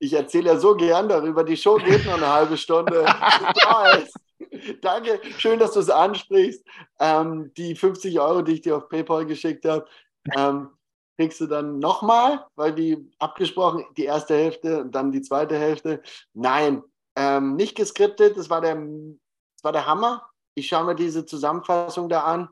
Ich 0.01 0.13
erzähle 0.13 0.49
ja 0.49 0.59
so 0.59 0.75
gern 0.77 1.09
darüber. 1.09 1.45
Die 1.45 1.57
Show 1.57 1.77
geht 1.77 2.05
noch 2.05 2.17
eine 2.17 2.29
halbe 2.29 2.57
Stunde. 2.57 3.07
Danke, 4.83 5.21
schön, 5.39 5.61
dass 5.61 5.73
du 5.73 5.81
es 5.81 5.89
ansprichst. 5.89 6.65
Ähm, 6.99 7.53
die 7.57 7.77
50 7.77 8.19
Euro, 8.19 8.43
die 8.43 8.55
ich 8.55 8.63
dir 8.63 8.77
auf 8.77 8.89
PayPal 8.89 9.25
geschickt 9.25 9.65
habe, 9.65 9.87
ähm, 10.35 10.71
kriegst 11.19 11.41
du 11.41 11.47
dann 11.47 11.79
nochmal, 11.79 12.47
weil 12.57 12.77
wie 12.77 13.11
abgesprochen, 13.19 13.85
die 13.97 14.05
erste 14.05 14.35
Hälfte 14.35 14.83
und 14.83 14.95
dann 14.95 15.13
die 15.13 15.23
zweite 15.23 15.59
Hälfte. 15.59 16.03
Nein, 16.35 16.83
ähm, 17.17 17.57
nicht 17.57 17.77
geskriptet, 17.77 18.37
das 18.37 18.51
war, 18.51 18.61
der, 18.61 18.75
das 18.75 19.65
war 19.65 19.73
der 19.73 19.87
Hammer 19.87 20.29
ich 20.57 20.69
schaue 20.69 20.85
mir 20.85 20.95
diese 20.95 21.27
Zusammenfassung 21.27 22.09
da 22.09 22.23
an. 22.23 22.49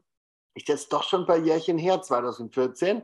Ich 0.55 0.69
jetzt 0.69 0.93
doch 0.93 1.03
schon 1.03 1.23
ein 1.23 1.27
paar 1.27 1.39
Jährchen 1.39 1.79
her, 1.79 2.03
2014. 2.03 3.03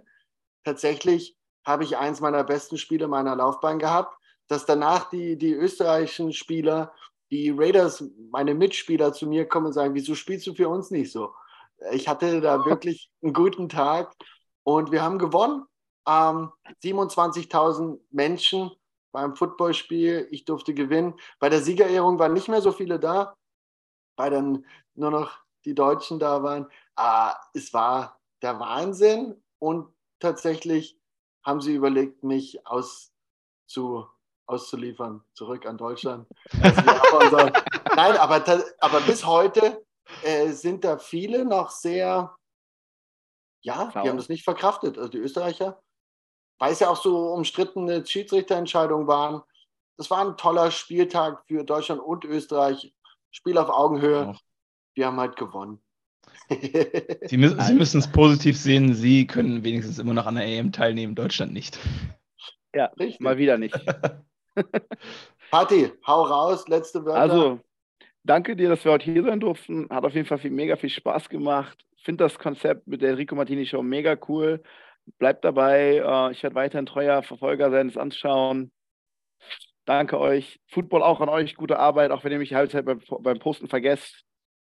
Tatsächlich 0.62 1.36
habe 1.64 1.84
ich 1.84 1.96
eins 1.96 2.20
meiner 2.20 2.44
besten 2.44 2.76
Spiele 2.76 3.08
meiner 3.08 3.34
Laufbahn 3.34 3.78
gehabt, 3.78 4.14
dass 4.46 4.66
danach 4.66 5.08
die, 5.08 5.36
die 5.36 5.52
österreichischen 5.52 6.32
Spieler, 6.32 6.92
die 7.30 7.50
Raiders, 7.50 8.04
meine 8.30 8.54
Mitspieler 8.54 9.12
zu 9.12 9.26
mir 9.26 9.48
kommen 9.48 9.66
und 9.66 9.72
sagen, 9.72 9.94
wieso 9.94 10.14
spielst 10.14 10.46
du 10.46 10.54
für 10.54 10.68
uns 10.68 10.90
nicht 10.90 11.10
so? 11.10 11.32
Ich 11.92 12.06
hatte 12.06 12.42
da 12.42 12.66
wirklich 12.66 13.10
einen 13.22 13.32
guten 13.32 13.70
Tag 13.70 14.12
und 14.76 14.92
wir 14.92 15.02
haben 15.02 15.18
gewonnen. 15.18 15.66
Ähm, 16.08 16.50
27.000 16.82 18.00
Menschen 18.10 18.70
beim 19.12 19.36
Footballspiel. 19.36 20.28
Ich 20.30 20.44
durfte 20.44 20.74
gewinnen. 20.74 21.14
Bei 21.38 21.48
der 21.48 21.62
Siegerehrung 21.62 22.18
waren 22.18 22.32
nicht 22.32 22.48
mehr 22.48 22.62
so 22.62 22.72
viele 22.72 22.98
da 22.98 23.36
weil 24.20 24.30
dann 24.30 24.66
nur 24.94 25.10
noch 25.10 25.38
die 25.64 25.74
Deutschen 25.74 26.18
da 26.18 26.42
waren. 26.42 26.66
Ah, 26.94 27.34
es 27.54 27.72
war 27.72 28.20
der 28.42 28.60
Wahnsinn 28.60 29.42
und 29.58 29.88
tatsächlich 30.20 30.98
haben 31.42 31.62
sie 31.62 31.74
überlegt, 31.74 32.22
mich 32.22 32.66
auszu, 32.66 34.06
auszuliefern, 34.46 35.24
zurück 35.32 35.64
an 35.64 35.78
Deutschland. 35.78 36.28
unser, 36.52 37.52
nein, 37.96 38.16
aber, 38.18 38.44
aber 38.80 39.00
bis 39.00 39.24
heute 39.24 39.82
äh, 40.22 40.48
sind 40.48 40.84
da 40.84 40.98
viele 40.98 41.46
noch 41.46 41.70
sehr, 41.70 42.36
ja, 43.62 43.90
die 43.92 44.08
haben 44.08 44.16
das 44.16 44.28
nicht 44.28 44.44
verkraftet. 44.44 44.98
Also 44.98 45.10
die 45.10 45.18
Österreicher, 45.18 45.80
weil 46.58 46.72
es 46.72 46.80
ja 46.80 46.88
auch 46.88 47.00
so 47.00 47.32
umstrittene 47.32 48.04
Schiedsrichterentscheidungen 48.04 49.06
waren. 49.06 49.42
Das 49.96 50.10
war 50.10 50.26
ein 50.26 50.36
toller 50.36 50.70
Spieltag 50.70 51.44
für 51.46 51.64
Deutschland 51.64 52.00
und 52.00 52.24
Österreich. 52.24 52.94
Spiel 53.30 53.58
auf 53.58 53.68
Augenhöhe. 53.68 54.28
Auch. 54.28 54.40
Wir 54.94 55.06
haben 55.06 55.20
halt 55.20 55.36
gewonnen. 55.36 55.80
Sie, 56.48 57.36
mü 57.36 57.54
Sie 57.60 57.74
müssen 57.74 57.98
es 57.98 58.10
positiv 58.10 58.56
sehen, 58.56 58.94
Sie 58.94 59.26
können 59.26 59.62
wenigstens 59.62 59.98
immer 59.98 60.14
noch 60.14 60.26
an 60.26 60.34
der 60.36 60.46
EM 60.46 60.72
teilnehmen, 60.72 61.14
Deutschland 61.14 61.52
nicht. 61.52 61.78
Ja, 62.74 62.86
Richtig. 62.98 63.20
mal 63.20 63.36
wieder 63.36 63.58
nicht. 63.58 63.78
Patti, 65.50 65.92
hau 66.06 66.22
raus, 66.22 66.68
letzte 66.68 67.04
Wörter. 67.04 67.20
Also, 67.20 67.60
danke 68.22 68.56
dir, 68.56 68.68
dass 68.68 68.84
wir 68.84 68.92
heute 68.92 69.10
hier 69.10 69.24
sein 69.24 69.40
durften. 69.40 69.88
Hat 69.90 70.04
auf 70.04 70.14
jeden 70.14 70.26
Fall 70.26 70.38
viel, 70.38 70.50
mega 70.50 70.76
viel 70.76 70.90
Spaß 70.90 71.28
gemacht. 71.28 71.84
Finde 72.02 72.24
das 72.24 72.38
Konzept 72.38 72.86
mit 72.86 73.02
der 73.02 73.10
Enrico 73.10 73.34
Martini 73.34 73.66
Show 73.66 73.82
mega 73.82 74.16
cool. 74.28 74.62
Bleibt 75.18 75.44
dabei. 75.44 75.96
Äh, 76.04 76.32
ich 76.32 76.42
werde 76.42 76.56
weiterhin 76.56 76.86
treuer 76.86 77.22
Verfolger 77.22 77.70
sein, 77.70 77.88
es 77.88 77.96
anschauen. 77.96 78.70
Danke 79.84 80.18
euch. 80.18 80.60
Football 80.68 81.02
auch 81.02 81.20
an 81.20 81.28
euch. 81.28 81.56
Gute 81.56 81.78
Arbeit, 81.78 82.10
auch 82.10 82.24
wenn 82.24 82.32
ihr 82.32 82.38
mich 82.38 82.50
die 82.50 82.56
Halbzeit 82.56 82.84
beim, 82.84 83.00
beim 83.20 83.38
Posten 83.38 83.68
vergesst. 83.68 84.24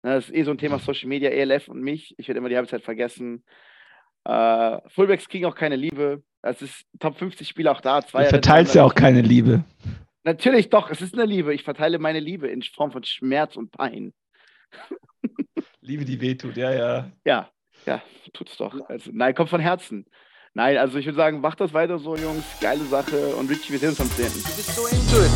Das 0.03 0.29
ist 0.29 0.35
eh 0.35 0.43
so 0.45 0.51
ein 0.51 0.59
Thema 0.59 0.79
Social 0.79 1.09
Media, 1.09 1.31
ELF 1.31 1.69
und 1.69 1.81
mich. 1.81 2.15
Ich 2.19 2.29
werde 2.29 2.39
immer 2.39 2.49
die 2.49 2.57
Halbzeit 2.57 2.83
vergessen. 2.83 3.45
Uh, 4.29 4.79
Fullbacks 4.89 5.29
kriegen 5.29 5.47
auch 5.47 5.55
keine 5.55 5.77
Liebe. 5.77 6.23
Es 6.43 6.63
ist 6.63 6.85
Top 7.01 7.17
50 7.17 7.49
Spieler 7.49 7.73
auch 7.73 7.81
da. 7.81 8.03
Zwei 8.03 8.25
du 8.25 8.31
verteilst 8.31 8.75
ja 8.75 8.85
auch 8.85 8.95
keine 8.95 9.21
Liebe. 9.21 9.65
Natürlich 10.25 10.69
doch, 10.71 10.91
es 10.91 11.01
ist 11.01 11.15
eine 11.15 11.25
Liebe. 11.25 11.55
Ich 11.55 11.63
verteile 11.63 11.99
meine 11.99 12.21
Liebe 12.21 12.49
in 12.49 12.63
Form 12.63 12.91
von 12.91 13.05
Schmerz 13.05 13.57
und 13.57 13.71
Pein. 13.71 14.13
Liebe, 15.87 16.05
die 16.05 16.21
wehtut, 16.21 16.57
ja, 16.57 16.73
ja. 16.73 17.11
Ja, 17.25 17.49
ja, 17.87 18.03
tut's 18.33 18.57
doch. 18.57 18.75
Also, 18.89 19.11
nein, 19.15 19.37
kommt 19.37 19.51
von 19.51 19.61
Herzen. 19.61 20.05
Nein, 20.53 20.79
also 20.79 20.99
ich 20.99 21.07
würde 21.07 21.17
sagen, 21.17 21.41
macht 21.41 21.61
das 21.61 21.73
weiter 21.73 22.01
so, 22.01 22.17
Jungs. 22.17 22.43
Geile 22.61 22.85
Sache. 22.87 23.37
Und 23.37 23.49
Richie, 23.49 23.71
wir 23.73 23.79
sehen 23.79 23.91
uns 23.91 24.01
am 24.01 24.11
10. 24.11 24.27
Du 24.27 24.33
bist 24.33 24.75
so 24.75 24.87
into 24.87 25.23
it. 25.23 25.31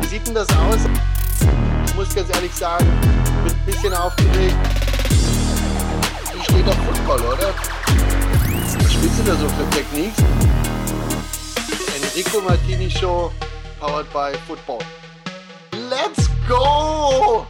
Wie 0.00 0.06
sieht 0.06 0.26
denn 0.26 0.34
das 0.34 0.48
aus? 0.56 0.78
Ich 1.86 1.94
muss 1.94 2.12
ganz 2.12 2.34
ehrlich 2.34 2.52
sagen, 2.52 2.86
bin 3.44 3.52
ein 3.52 3.66
bisschen 3.66 3.94
aufgeregt. 3.94 4.56
Wie 6.34 6.42
steht 6.42 6.66
auf 6.66 6.74
Football, 6.74 7.20
oder? 7.20 7.54
Was 7.54 8.92
spielst 8.92 9.20
du 9.20 9.22
da 9.26 9.36
so 9.36 9.48
für 9.48 9.70
Techniques? 9.70 10.24
Enrico 11.94 12.40
Martini 12.40 12.90
Show, 12.90 13.30
powered 13.78 14.12
by 14.12 14.36
Football. 14.48 14.80
Let's 15.88 16.28
go! 16.48 17.46